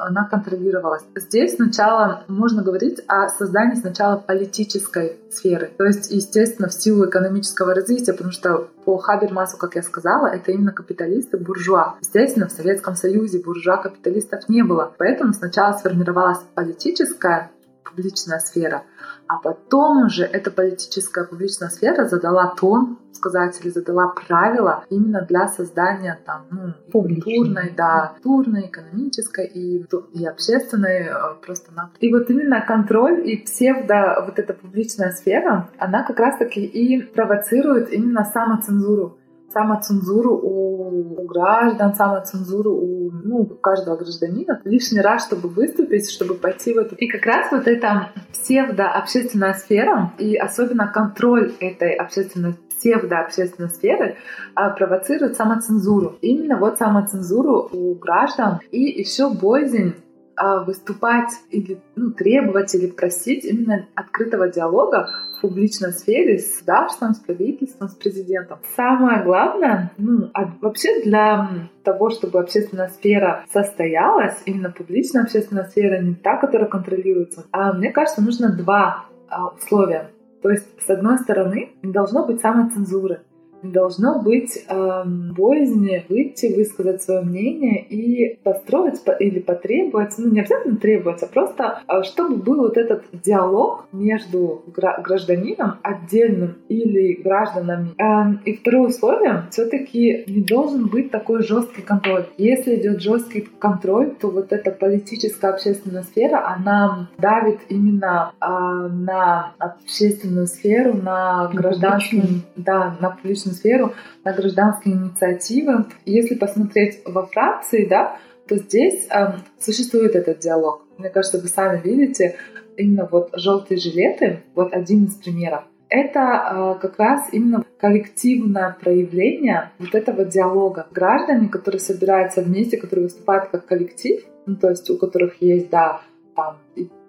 она 0.00 0.24
контролировалась. 0.24 1.02
Здесь 1.14 1.56
сначала 1.56 2.24
можно 2.28 2.62
говорить 2.62 3.02
о 3.06 3.28
создании 3.28 3.74
сначала 3.74 4.16
политической 4.16 5.18
сферы. 5.30 5.70
То 5.76 5.84
есть, 5.84 6.10
естественно, 6.10 6.68
в 6.68 6.72
силу 6.72 7.06
экономического 7.08 7.74
развития, 7.74 8.12
потому 8.12 8.32
что 8.32 8.68
по 8.84 8.96
Хабермасу, 8.98 9.56
как 9.58 9.74
я 9.74 9.82
сказала, 9.82 10.26
это 10.26 10.52
именно 10.52 10.72
капиталисты, 10.72 11.38
буржуа. 11.38 11.96
Естественно, 12.00 12.48
в 12.48 12.52
Советском 12.52 12.94
Союзе 12.94 13.40
буржуа-капиталистов 13.40 14.48
не 14.48 14.62
было. 14.62 14.92
Поэтому 14.98 15.32
сначала 15.32 15.72
сформировалась 15.72 16.40
политическая 16.54 17.50
публичная 17.84 18.38
сфера, 18.38 18.84
а 19.26 19.38
потом 19.38 20.06
уже 20.06 20.24
эта 20.24 20.50
политическая 20.50 21.24
публичная 21.24 21.68
сфера 21.68 22.06
задала 22.06 22.54
тон, 22.58 22.98
сказать, 23.12 23.60
или 23.62 23.70
задала 23.70 24.08
правила 24.08 24.84
именно 24.90 25.22
для 25.22 25.48
создания 25.48 26.18
там, 26.24 26.46
ну, 26.50 26.74
культурной, 26.92 27.72
да, 27.76 28.14
культурной, 28.14 28.66
экономической 28.66 29.46
и, 29.46 29.86
и 30.12 30.26
общественной 30.26 31.06
э, 31.06 31.14
просто 31.44 31.72
на. 31.72 31.90
И 32.00 32.12
вот 32.12 32.28
именно 32.30 32.60
контроль 32.60 33.28
и 33.28 33.36
псевдо, 33.36 34.24
вот 34.26 34.38
эта 34.38 34.54
публичная 34.54 35.10
сфера, 35.10 35.68
она 35.78 36.02
как 36.02 36.18
раз-таки 36.18 36.64
и 36.64 37.02
провоцирует 37.02 37.92
именно 37.92 38.24
самоцензуру 38.24 39.18
самоцензуру 39.52 40.34
у, 40.34 41.22
у 41.22 41.26
граждан, 41.26 41.94
самоцензуру 41.94 42.72
у, 42.72 43.10
ну, 43.10 43.44
каждого 43.46 43.96
гражданина 43.96 44.60
лишний 44.64 45.00
раз, 45.00 45.26
чтобы 45.26 45.48
выступить, 45.48 46.10
чтобы 46.10 46.34
пойти 46.34 46.74
в 46.74 46.78
эту. 46.78 46.94
И 46.96 47.08
как 47.08 47.24
раз 47.26 47.52
вот 47.52 47.66
эта 47.66 48.10
псевдо-общественная 48.32 49.54
сфера 49.54 50.12
и 50.18 50.36
особенно 50.36 50.88
контроль 50.88 51.52
этой 51.60 51.94
общественной 51.94 52.54
псевдо-общественной 52.82 53.70
сферы 53.70 54.16
а, 54.54 54.70
провоцирует 54.70 55.36
самоцензуру. 55.36 56.18
Именно 56.20 56.58
вот 56.58 56.78
самоцензуру 56.78 57.68
у 57.72 57.94
граждан 57.94 58.58
и 58.72 58.80
еще 58.80 59.30
боязнь 59.30 59.94
а, 60.34 60.64
выступать 60.64 61.30
или 61.50 61.80
ну, 61.94 62.10
требовать 62.10 62.74
или 62.74 62.88
просить 62.88 63.44
именно 63.44 63.86
открытого 63.94 64.48
диалога 64.48 65.08
публичной 65.42 65.92
сфере 65.92 66.38
с 66.38 66.52
государством, 66.52 67.14
с 67.14 67.18
правительством, 67.18 67.88
с 67.88 67.94
президентом. 67.94 68.58
Самое 68.76 69.22
главное, 69.22 69.92
ну, 69.98 70.30
а 70.32 70.50
вообще 70.62 71.02
для 71.02 71.68
того, 71.82 72.10
чтобы 72.10 72.40
общественная 72.40 72.88
сфера 72.88 73.44
состоялась, 73.52 74.40
именно 74.46 74.70
публичная 74.70 75.24
общественная 75.24 75.64
сфера, 75.64 76.00
не 76.00 76.14
та, 76.14 76.36
которая 76.38 76.68
контролируется, 76.68 77.44
а 77.50 77.72
мне 77.74 77.90
кажется, 77.90 78.22
нужно 78.22 78.56
два 78.56 79.04
а, 79.28 79.48
условия. 79.48 80.10
То 80.42 80.50
есть, 80.50 80.66
с 80.80 80.88
одной 80.88 81.18
стороны, 81.18 81.72
должно 81.82 82.26
быть 82.26 82.40
самоцензуры 82.40 83.20
должно 83.62 84.20
быть 84.20 84.64
э, 84.68 85.02
боязни 85.04 86.04
выйти, 86.08 86.54
высказать 86.54 87.02
свое 87.02 87.22
мнение 87.22 87.84
и 87.84 88.38
построить 88.42 89.00
или 89.20 89.40
потребовать, 89.40 90.14
ну 90.18 90.30
не 90.30 90.40
обязательно 90.40 90.76
требовать, 90.76 91.22
а 91.22 91.26
просто 91.26 91.82
э, 91.88 92.02
чтобы 92.02 92.36
был 92.36 92.62
вот 92.62 92.76
этот 92.76 93.04
диалог 93.12 93.86
между 93.92 94.64
гражданином 94.74 95.78
отдельным 95.82 96.56
или 96.68 97.14
гражданами. 97.14 97.90
Э, 97.98 98.38
и 98.44 98.56
второе 98.56 98.88
условие, 98.88 99.44
все-таки 99.50 100.24
не 100.26 100.42
должен 100.42 100.86
быть 100.88 101.10
такой 101.10 101.42
жесткий 101.42 101.82
контроль. 101.82 102.26
Если 102.36 102.76
идет 102.76 103.00
жесткий 103.00 103.48
контроль, 103.58 104.14
то 104.20 104.28
вот 104.28 104.52
эта 104.52 104.70
политическая 104.70 105.50
общественная 105.50 106.02
сфера, 106.02 106.46
она 106.46 107.08
давит 107.18 107.60
именно 107.68 108.32
э, 108.40 108.46
на 108.46 109.52
общественную 109.58 110.46
сферу, 110.46 110.94
на 110.94 111.48
гражданскую, 111.52 112.22
да, 112.56 112.96
на 113.00 113.10
публичную 113.10 113.51
публичную 113.52 113.54
сферу, 113.54 113.94
на 114.24 114.32
гражданские 114.32 114.94
инициативы. 114.94 115.86
если 116.04 116.34
посмотреть 116.34 117.00
во 117.04 117.26
Франции, 117.26 117.86
да, 117.86 118.16
то 118.48 118.56
здесь 118.56 119.06
э, 119.10 119.34
существует 119.60 120.16
этот 120.16 120.40
диалог. 120.40 120.84
Мне 120.98 121.10
кажется, 121.10 121.38
вы 121.38 121.48
сами 121.48 121.80
видите, 121.82 122.36
именно 122.76 123.08
вот 123.10 123.30
желтые 123.34 123.78
жилеты, 123.78 124.42
вот 124.54 124.72
один 124.72 125.04
из 125.04 125.14
примеров. 125.14 125.64
Это 125.88 126.20
э, 126.20 126.80
как 126.80 126.98
раз 126.98 127.28
именно 127.32 127.64
коллективное 127.78 128.76
проявление 128.80 129.70
вот 129.78 129.94
этого 129.94 130.24
диалога. 130.24 130.86
Граждане, 130.90 131.48
которые 131.48 131.80
собираются 131.80 132.42
вместе, 132.42 132.76
которые 132.76 133.04
выступают 133.04 133.50
как 133.50 133.66
коллектив, 133.66 134.22
ну, 134.46 134.56
то 134.56 134.70
есть 134.70 134.88
у 134.90 134.98
которых 134.98 135.40
есть, 135.40 135.70
да, 135.70 136.00
там, 136.34 136.56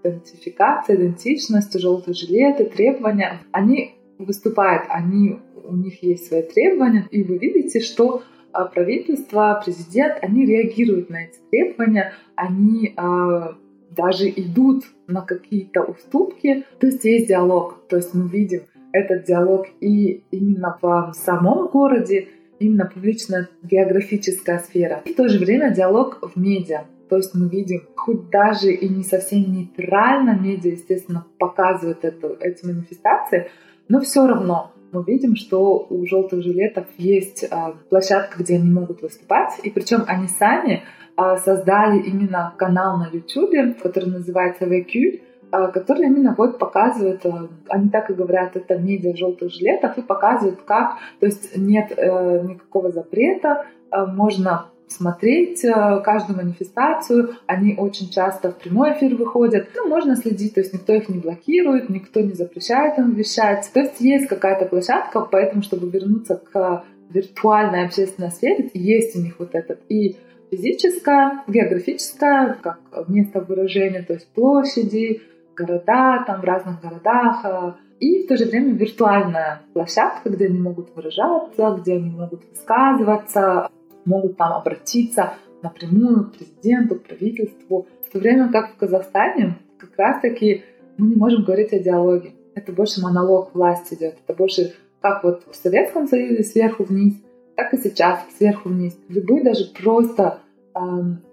идентификация, 0.04 0.98
идентичность, 0.98 1.80
желтые 1.80 2.14
жилеты, 2.14 2.66
требования, 2.66 3.40
они 3.52 3.96
выступают, 4.18 4.84
они 4.90 5.40
у 5.64 5.76
них 5.76 6.04
есть 6.04 6.28
свои 6.28 6.44
требования, 6.44 7.08
и 7.12 7.24
вы 7.24 7.38
видите, 7.38 7.80
что 7.80 8.24
а, 8.52 8.66
правительство, 8.66 9.62
президент, 9.64 10.18
они 10.22 10.46
реагируют 10.46 11.10
на 11.10 11.24
эти 11.24 11.40
требования, 11.50 12.14
они 12.36 12.94
э, 12.96 13.54
даже 13.96 14.30
идут 14.30 14.84
на 15.08 15.22
какие-то 15.22 15.84
уступки, 15.84 16.66
то 16.80 16.88
есть 16.88 17.04
есть 17.04 17.28
диалог, 17.28 17.88
то 17.90 17.98
есть 17.98 18.14
мы 18.14 18.28
видим 18.28 18.62
этот 18.92 19.26
диалог 19.26 19.68
и 19.80 20.24
именно 20.32 20.78
в 20.82 21.14
самом 21.16 21.68
городе, 21.70 22.28
именно 22.60 22.86
публичная 22.86 23.50
географическая 23.64 24.60
сфера. 24.60 25.02
И 25.06 25.14
в 25.14 25.16
то 25.16 25.28
же 25.28 25.40
время 25.40 25.74
диалог 25.74 26.20
в 26.22 26.40
медиа. 26.40 26.86
То 27.10 27.18
есть 27.18 27.36
мы 27.36 27.50
видим, 27.50 27.82
хоть 27.96 28.30
даже 28.30 28.72
и 28.72 28.88
не 28.88 29.04
совсем 29.04 29.52
нейтрально 29.52 30.40
медиа, 30.40 30.72
естественно, 30.72 31.26
показывают 31.38 32.06
эту, 32.06 32.38
эти 32.40 32.66
манифестации, 32.66 33.50
но 33.88 34.00
все 34.00 34.26
равно 34.26 34.74
мы 34.94 35.04
видим, 35.04 35.36
что 35.36 35.88
у 35.90 36.06
желтых 36.06 36.44
жилетов 36.44 36.86
есть 36.98 37.46
а, 37.50 37.74
площадка, 37.90 38.38
где 38.40 38.56
они 38.56 38.70
могут 38.70 39.02
выступать, 39.02 39.60
и 39.64 39.70
причем 39.70 40.04
они 40.08 40.28
сами 40.28 40.84
а, 41.16 41.38
создали 41.38 42.00
именно 42.00 42.54
канал 42.58 42.98
на 42.98 43.10
YouTube, 43.12 43.82
который 43.82 44.10
называется 44.10 44.66
VQ, 44.66 45.22
а, 45.52 45.68
который 45.68 46.06
именно 46.06 46.36
вот 46.38 46.60
показывает, 46.60 47.26
они 47.70 47.90
так 47.90 48.12
и 48.12 48.14
говорят, 48.14 48.56
это 48.56 48.78
медиа 48.78 49.16
желтых 49.16 49.52
жилетов, 49.52 49.98
и 49.98 50.02
показывают, 50.04 50.62
как, 50.62 50.98
то 51.20 51.26
есть 51.26 51.58
нет 51.58 51.92
э, 51.96 52.42
никакого 52.44 52.92
запрета, 52.92 53.66
можно 53.92 54.68
смотреть 54.94 55.64
э, 55.66 56.02
каждую 56.04 56.38
манифестацию. 56.38 57.36
Они 57.46 57.76
очень 57.76 58.10
часто 58.10 58.52
в 58.52 58.58
прямой 58.58 58.94
эфир 58.94 59.16
выходят. 59.16 59.70
Ну, 59.76 59.88
можно 59.88 60.16
следить, 60.16 60.54
то 60.54 60.62
есть 60.62 60.74
никто 60.74 60.94
их 60.94 61.10
не 61.10 61.20
блокирует, 61.20 61.90
никто 61.90 62.22
не 62.22 62.34
запрещает 62.34 62.98
им 62.98 63.14
вещать. 63.14 63.70
То 63.74 63.82
есть 63.82 64.00
есть 64.00 64.28
какая-то 64.28 64.66
площадка, 64.66 65.22
поэтому, 65.22 65.64
чтобы 65.64 65.90
вернуться 65.90 66.42
к 66.52 66.84
виртуальной 67.10 67.86
общественной 67.86 68.32
сфере, 68.32 68.70
есть 68.74 69.16
у 69.16 69.22
них 69.22 69.36
вот 69.40 69.54
этот 69.54 69.80
и 69.90 70.16
физическая, 70.52 71.44
географическая, 71.48 72.58
как 72.62 72.80
место 73.08 73.42
выражения, 73.42 74.04
то 74.04 74.14
есть 74.14 74.28
площади, 74.28 75.22
города, 75.56 76.24
там 76.26 76.42
в 76.42 76.44
разных 76.44 76.82
городах, 76.82 77.46
э, 77.46 77.74
и 78.00 78.24
в 78.24 78.28
то 78.28 78.36
же 78.36 78.46
время 78.46 78.74
виртуальная 78.74 79.62
площадка, 79.74 80.30
где 80.30 80.48
они 80.48 80.60
могут 80.60 80.96
выражаться, 80.96 81.78
где 81.80 81.94
они 81.94 82.10
могут 82.10 82.44
высказываться, 82.50 83.70
могут 84.06 84.38
там 84.38 84.54
обратиться 84.54 85.34
напрямую 85.62 86.26
к 86.26 86.34
президенту, 86.34 86.96
к 86.96 87.04
правительству. 87.04 87.88
В 88.08 88.12
то 88.12 88.20
время 88.20 88.52
как 88.52 88.74
в 88.74 88.78
Казахстане 88.78 89.58
как 89.78 89.98
раз-таки 89.98 90.64
мы 90.98 91.08
не 91.08 91.16
можем 91.16 91.44
говорить 91.44 91.74
о 91.74 91.80
диалоге. 91.80 92.34
Это 92.56 92.72
больше 92.72 93.02
монолог 93.02 93.54
власти 93.56 93.96
идет. 93.96 94.18
Это 94.26 94.38
больше 94.38 94.74
как 95.02 95.24
вот 95.24 95.44
в 95.50 95.56
Советском 95.56 96.08
Союзе 96.08 96.44
сверху 96.44 96.84
вниз, 96.84 97.16
так 97.56 97.74
и 97.74 97.78
сейчас 97.78 98.20
сверху 98.38 98.70
вниз. 98.70 98.98
Любые 99.10 99.44
даже 99.44 99.66
просто 99.66 100.40
э, 100.76 100.80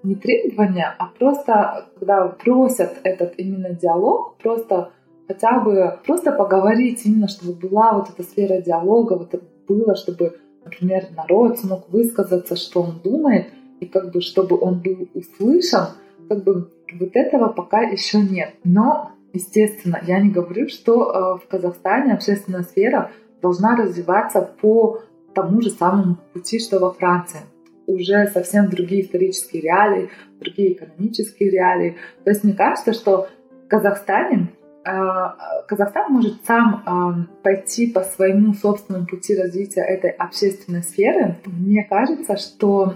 не 0.02 0.14
требования, 0.16 0.94
а 0.98 1.06
просто 1.06 1.88
когда 1.98 2.28
просят 2.28 2.98
этот 3.04 3.34
именно 3.38 3.70
диалог, 3.70 4.36
просто 4.38 4.90
хотя 5.28 5.60
бы 5.60 5.98
просто 6.04 6.32
поговорить 6.32 7.06
именно, 7.06 7.28
чтобы 7.28 7.52
была 7.52 7.92
вот 7.92 8.08
эта 8.10 8.28
сфера 8.28 8.60
диалога, 8.60 9.14
вот 9.14 9.34
это 9.34 9.44
было, 9.68 9.94
чтобы 9.94 10.36
например, 10.70 11.08
народ 11.16 11.58
смог 11.58 11.88
высказаться, 11.90 12.56
что 12.56 12.82
он 12.82 13.00
думает, 13.02 13.48
и 13.80 13.86
как 13.86 14.12
бы 14.12 14.20
чтобы 14.20 14.58
он 14.60 14.80
был 14.80 15.08
услышан, 15.14 15.88
как 16.28 16.44
бы 16.44 16.70
вот 16.98 17.10
этого 17.14 17.48
пока 17.48 17.82
еще 17.82 18.20
нет. 18.20 18.54
Но, 18.64 19.12
естественно, 19.32 20.00
я 20.06 20.20
не 20.20 20.30
говорю, 20.30 20.68
что 20.68 21.10
э, 21.10 21.44
в 21.44 21.48
Казахстане 21.48 22.14
общественная 22.14 22.62
сфера 22.62 23.10
должна 23.42 23.76
развиваться 23.76 24.42
по 24.60 25.00
тому 25.34 25.60
же 25.60 25.70
самому 25.70 26.18
пути, 26.32 26.58
что 26.58 26.78
во 26.78 26.92
Франции. 26.92 27.40
Уже 27.86 28.28
совсем 28.28 28.68
другие 28.68 29.02
исторические 29.02 29.62
реалии, 29.62 30.10
другие 30.38 30.74
экономические 30.74 31.50
реалии. 31.50 31.96
То 32.24 32.30
есть 32.30 32.44
мне 32.44 32.52
кажется, 32.52 32.92
что 32.92 33.28
в 33.64 33.68
Казахстане 33.68 34.50
Казахстан 34.82 36.12
может 36.12 36.44
сам 36.46 37.28
пойти 37.42 37.90
по 37.90 38.02
своему 38.02 38.54
собственному 38.54 39.06
пути 39.06 39.36
развития 39.36 39.82
этой 39.82 40.10
общественной 40.10 40.82
сферы. 40.82 41.36
Мне 41.44 41.84
кажется, 41.84 42.36
что 42.36 42.94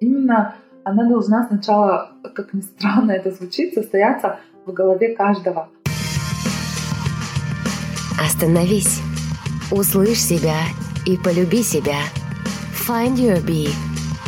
именно 0.00 0.54
она 0.84 1.08
должна 1.08 1.46
сначала, 1.48 2.12
как 2.34 2.54
ни 2.54 2.60
странно 2.60 3.12
это 3.12 3.30
звучит, 3.30 3.74
состояться 3.74 4.38
в 4.64 4.72
голове 4.72 5.14
каждого. 5.14 5.68
Остановись. 8.24 9.00
Услышь 9.72 10.20
себя 10.20 10.58
и 11.06 11.16
полюби 11.16 11.62
себя. 11.62 11.98
Find 12.86 13.16
Your 13.16 13.44
Bee. 13.44 13.70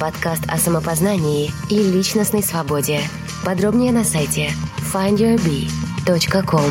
Подкаст 0.00 0.44
о 0.48 0.56
самопознании 0.56 1.50
и 1.70 1.78
личностной 1.78 2.42
свободе. 2.42 3.00
Подробнее 3.44 3.92
на 3.92 4.02
сайте 4.02 4.50
findyourbee.com. 6.06 6.70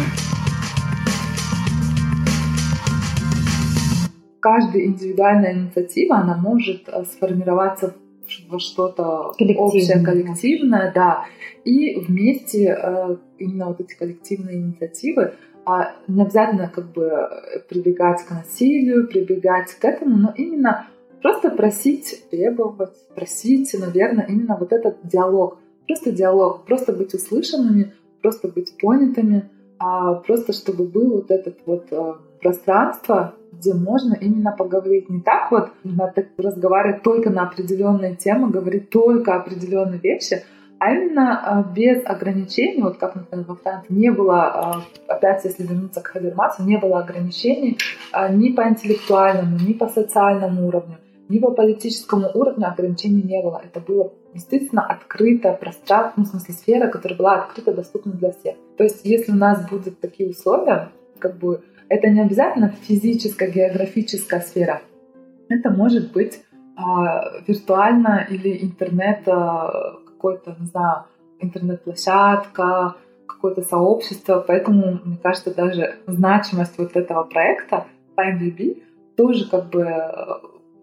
Каждая 4.39 4.85
индивидуальная 4.85 5.53
инициатива, 5.53 6.17
она 6.17 6.37
может 6.37 6.87
э, 6.87 7.03
сформироваться 7.05 7.95
во 8.49 8.59
что-то 8.59 9.33
общее, 9.57 10.03
коллективное, 10.03 10.91
да. 10.93 11.25
И 11.63 11.99
вместе 11.99 12.77
э, 12.79 13.17
именно 13.39 13.67
вот 13.67 13.81
эти 13.81 13.95
коллективные 13.95 14.57
инициативы, 14.57 15.33
а 15.65 15.95
не 16.07 16.21
обязательно 16.21 16.71
как 16.73 16.91
бы 16.91 17.27
прибегать 17.69 18.21
к 18.23 18.31
насилию, 18.31 19.07
прибегать 19.07 19.73
к 19.73 19.83
этому, 19.83 20.15
но 20.15 20.33
именно 20.35 20.87
просто 21.21 21.49
просить, 21.49 22.23
требовать, 22.29 22.95
просить, 23.15 23.73
наверное, 23.73 24.27
именно 24.27 24.57
вот 24.59 24.71
этот 24.71 24.97
диалог. 25.03 25.57
Просто 25.87 26.11
диалог, 26.11 26.65
просто 26.65 26.93
быть 26.93 27.13
услышанными, 27.13 27.93
просто 28.25 28.47
быть 28.47 28.75
понятыми, 28.81 29.51
а 29.77 30.15
просто 30.15 30.51
чтобы 30.51 30.85
был 30.85 31.11
вот 31.17 31.29
этот 31.29 31.57
вот 31.67 31.85
э, 31.91 32.13
пространство, 32.41 33.35
где 33.51 33.75
можно 33.75 34.15
именно 34.19 34.51
поговорить. 34.51 35.09
Не 35.09 35.21
так 35.21 35.51
вот 35.51 35.69
разговаривать 36.37 37.03
только 37.03 37.29
на 37.29 37.43
определенные 37.43 38.15
темы, 38.15 38.49
говорить 38.49 38.89
только 38.89 39.35
определенные 39.35 39.99
вещи, 39.99 40.41
а 40.79 40.91
именно 40.91 41.39
а, 41.39 41.63
без 41.63 42.03
ограничений, 42.05 42.81
вот 42.81 42.97
как, 42.97 43.15
например, 43.15 43.45
во 43.47 43.55
Франции 43.55 43.93
не 43.93 44.09
было, 44.09 44.41
а, 44.43 44.81
опять 45.07 45.45
если 45.45 45.67
вернуться 45.67 46.01
к 46.01 46.07
Хабермасу, 46.07 46.63
не 46.63 46.77
было 46.77 46.99
ограничений 46.99 47.77
ни 48.31 48.49
по 48.53 48.67
интеллектуальному, 48.67 49.57
ни 49.59 49.73
по 49.73 49.87
социальному 49.87 50.67
уровню, 50.67 50.97
ни 51.29 51.37
по 51.37 51.51
политическому 51.51 52.29
уровню 52.33 52.67
ограничений 52.67 53.21
не 53.21 53.41
было. 53.43 53.61
Это 53.63 53.79
было 53.79 54.11
действительно 54.35 54.85
открытое 54.85 55.53
пространство, 55.53 56.13
ну, 56.17 56.23
в 56.25 56.27
смысле 56.27 56.53
сфера, 56.53 56.87
которая 56.89 57.17
была 57.17 57.35
открыта, 57.43 57.73
доступна 57.73 58.11
для 58.11 58.31
всех. 58.31 58.55
То 58.77 58.83
есть 58.83 59.01
если 59.03 59.31
у 59.31 59.35
нас 59.35 59.67
будут 59.67 59.99
такие 59.99 60.29
условия, 60.29 60.89
как 61.19 61.37
бы 61.37 61.63
это 61.89 62.09
не 62.09 62.21
обязательно 62.21 62.73
физическая, 62.81 63.49
географическая 63.49 64.41
сфера. 64.41 64.81
Это 65.49 65.69
может 65.69 66.11
быть 66.11 66.41
а, 66.75 67.39
виртуально 67.47 68.27
или 68.29 68.63
интернет, 68.63 69.27
а, 69.27 69.99
какой-то, 70.05 70.55
не 70.59 70.65
знаю, 70.67 71.05
интернет-площадка, 71.39 72.95
какое-то 73.27 73.61
сообщество. 73.61 74.43
Поэтому, 74.45 74.99
мне 75.03 75.17
кажется, 75.21 75.55
даже 75.55 75.95
значимость 76.07 76.77
вот 76.77 76.95
этого 76.95 77.23
проекта 77.23 77.85
FindDB 78.17 78.83
тоже 79.15 79.49
как 79.49 79.69
бы 79.69 79.85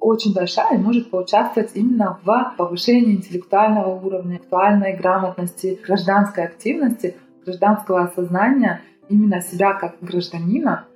очень 0.03 0.35
большая 0.35 0.77
и 0.77 0.79
может 0.79 1.11
поучаствовать 1.11 1.71
именно 1.75 2.19
в 2.25 2.55
повышении 2.57 3.15
интеллектуального 3.15 3.95
уровня, 3.95 4.35
интеллектуальной 4.35 4.97
грамотности, 4.97 5.81
гражданской 5.87 6.45
активности, 6.45 7.17
гражданского 7.45 8.03
осознания 8.03 8.83
именно 9.09 9.41
себя 9.41 9.75
как 9.75 9.97
гражданина 10.01 10.87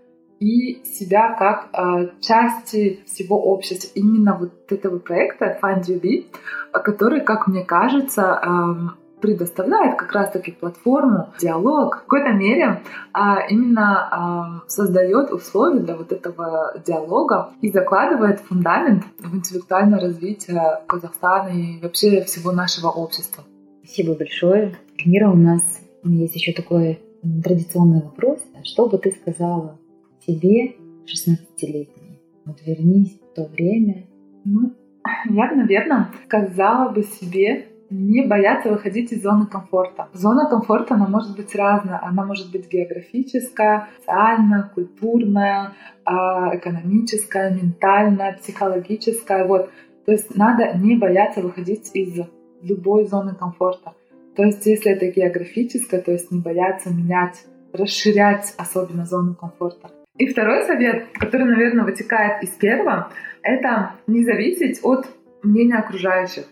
и 0.41 0.83
себя 0.85 1.35
как 1.35 1.69
э, 1.73 2.09
части 2.21 3.01
всего 3.07 3.43
общества. 3.43 3.91
Именно 3.95 4.37
вот 4.39 4.53
этого 4.71 4.99
проекта 4.99 5.59
Find 5.63 5.83
You 5.85 6.01
Be, 6.01 6.27
который, 6.73 7.21
как 7.23 7.47
мне 7.47 7.65
кажется, 7.65 8.41
э, 8.43 9.06
предоставляет 9.21 9.97
как 9.97 10.12
раз-таки 10.12 10.53
платформу, 10.53 11.33
диалог, 11.41 11.97
в 11.97 12.01
какой-то 12.03 12.33
мере 12.33 12.83
а, 13.12 13.47
именно 13.49 14.09
а, 14.11 14.62
создает 14.69 15.33
условия 15.33 15.81
для 15.81 15.97
вот 15.97 16.12
этого 16.12 16.75
диалога 16.87 17.51
и 17.61 17.71
закладывает 17.71 18.41
фундамент 18.41 19.05
в 19.19 19.35
интеллектуальное 19.35 20.01
развитие 20.01 20.81
Казахстана 20.87 21.49
и 21.49 21.81
вообще 21.81 22.23
всего 22.25 22.53
нашего 22.53 22.89
общества. 22.89 23.45
Спасибо 23.83 24.14
большое. 24.14 24.77
Мира, 25.05 25.31
у 25.31 25.37
нас 25.37 25.62
есть 26.05 26.35
еще 26.35 26.53
такой 26.53 27.01
традиционный 27.43 28.03
вопрос. 28.03 28.41
Что 28.64 28.89
бы 28.89 28.99
ты 28.99 29.12
сказала 29.12 29.79
себе 30.27 30.77
16-летней. 31.07 32.21
Вот 32.45 32.59
вернись 32.64 33.19
в 33.21 33.35
то 33.35 33.47
время. 33.47 34.07
Ну, 34.45 34.73
я 35.31 35.49
бы, 35.49 35.57
наверное, 35.57 36.11
сказала 36.27 36.91
бы 36.91 37.03
себе 37.03 37.69
не 37.91 38.26
бояться 38.26 38.70
выходить 38.70 39.12
из 39.12 39.22
зоны 39.22 39.47
комфорта. 39.47 40.09
Зона 40.12 40.49
комфорта, 40.49 40.95
она 40.95 41.07
может 41.07 41.37
быть 41.37 41.55
разная. 41.55 42.01
Она 42.03 42.24
может 42.24 42.51
быть 42.51 42.70
географическая, 42.70 43.89
социальная, 43.99 44.70
культурная, 44.74 45.72
а, 46.05 46.57
экономическая, 46.57 47.51
ментальная, 47.51 48.37
психологическая. 48.37 49.47
Вот. 49.47 49.70
То 50.05 50.12
есть 50.12 50.37
надо 50.37 50.76
не 50.76 50.97
бояться 50.97 51.41
выходить 51.41 51.91
из 51.95 52.26
любой 52.62 53.07
зоны 53.07 53.34
комфорта. 53.34 53.93
То 54.34 54.43
есть 54.43 54.66
если 54.66 54.93
это 54.93 55.07
географическая, 55.09 56.01
то 56.01 56.12
есть 56.12 56.30
не 56.30 56.41
бояться 56.41 56.91
менять, 56.91 57.45
расширять 57.72 58.55
особенно 58.59 59.07
зону 59.07 59.34
комфорта. 59.34 59.91
И 60.18 60.26
второй 60.26 60.64
совет, 60.64 61.07
который, 61.14 61.47
наверное, 61.47 61.84
вытекает 61.84 62.43
из 62.43 62.51
первого, 62.51 63.11
это 63.43 63.95
не 64.07 64.24
зависеть 64.24 64.80
от 64.82 65.07
мнения 65.43 65.76
окружающих, 65.76 66.45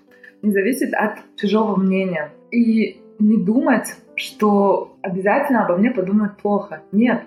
не 0.45 0.53
зависеть 0.53 0.93
от 0.93 1.19
чужого 1.37 1.77
мнения. 1.77 2.31
И 2.51 3.01
не 3.19 3.37
думать, 3.37 3.97
что 4.15 4.97
обязательно 5.03 5.65
обо 5.65 5.77
мне 5.77 5.91
подумают 5.91 6.37
плохо. 6.37 6.83
Нет. 6.93 7.23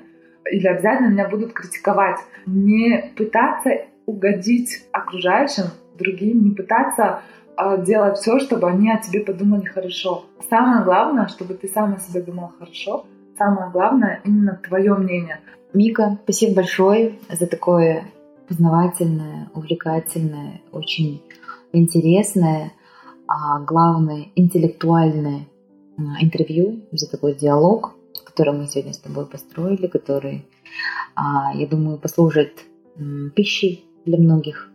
Или 0.49 0.68
обязательно 0.68 1.07
меня 1.07 1.28
будут 1.28 1.53
критиковать. 1.53 2.20
Не 2.45 3.11
пытаться 3.18 3.72
угодить 4.05 4.86
окружающим, 4.91 5.65
другим, 5.97 6.43
не 6.43 6.51
пытаться 6.51 7.22
э, 7.57 7.84
делать 7.84 8.18
все, 8.18 8.39
чтобы 8.39 8.70
они 8.70 8.89
о 8.91 8.97
тебе 8.97 9.20
подумали 9.22 9.65
хорошо. 9.65 10.26
Самое 10.49 10.84
главное, 10.84 11.28
чтобы 11.28 11.55
ты 11.55 11.68
сам 11.68 11.95
о 11.95 11.99
себе 11.99 12.22
думал 12.22 12.51
хорошо. 12.57 13.05
Самое 13.38 13.70
главное 13.72 14.22
именно 14.24 14.59
твое 14.68 14.93
мнение. 14.93 15.39
Мика, 15.74 16.18
спасибо 16.24 16.55
большое 16.55 17.13
за 17.30 17.47
такое 17.47 18.05
познавательное, 18.47 19.49
увлекательное, 19.53 20.61
очень 20.72 21.22
интересное, 21.74 22.72
а 23.28 23.60
главное, 23.60 24.28
интеллектуальное 24.36 25.48
а, 25.98 26.02
интервью, 26.22 26.82
за 26.92 27.10
такой 27.10 27.36
диалог, 27.36 27.96
который 28.26 28.54
мы 28.54 28.68
сегодня 28.68 28.94
с 28.94 29.00
тобой 29.00 29.26
построили, 29.26 29.88
который, 29.88 30.46
а, 31.16 31.54
я 31.54 31.68
думаю, 31.68 31.98
послужит 31.98 32.66
пищей 33.36 33.86
для 34.06 34.18
многих. 34.18 34.72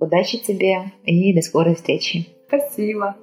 Удачи 0.00 0.38
тебе 0.38 0.92
и 1.04 1.32
до 1.34 1.40
скорой 1.42 1.74
встречи. 1.74 2.28
Спасибо. 2.48 3.16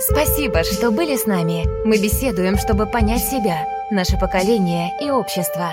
Спасибо, 0.00 0.62
что 0.62 0.90
были 0.90 1.16
с 1.16 1.26
нами. 1.26 1.64
Мы 1.86 1.96
беседуем, 2.02 2.56
чтобы 2.56 2.86
понять 2.86 3.22
себя 3.22 3.66
наше 3.90 4.18
поколение 4.18 4.90
и 5.00 5.10
общество. 5.10 5.72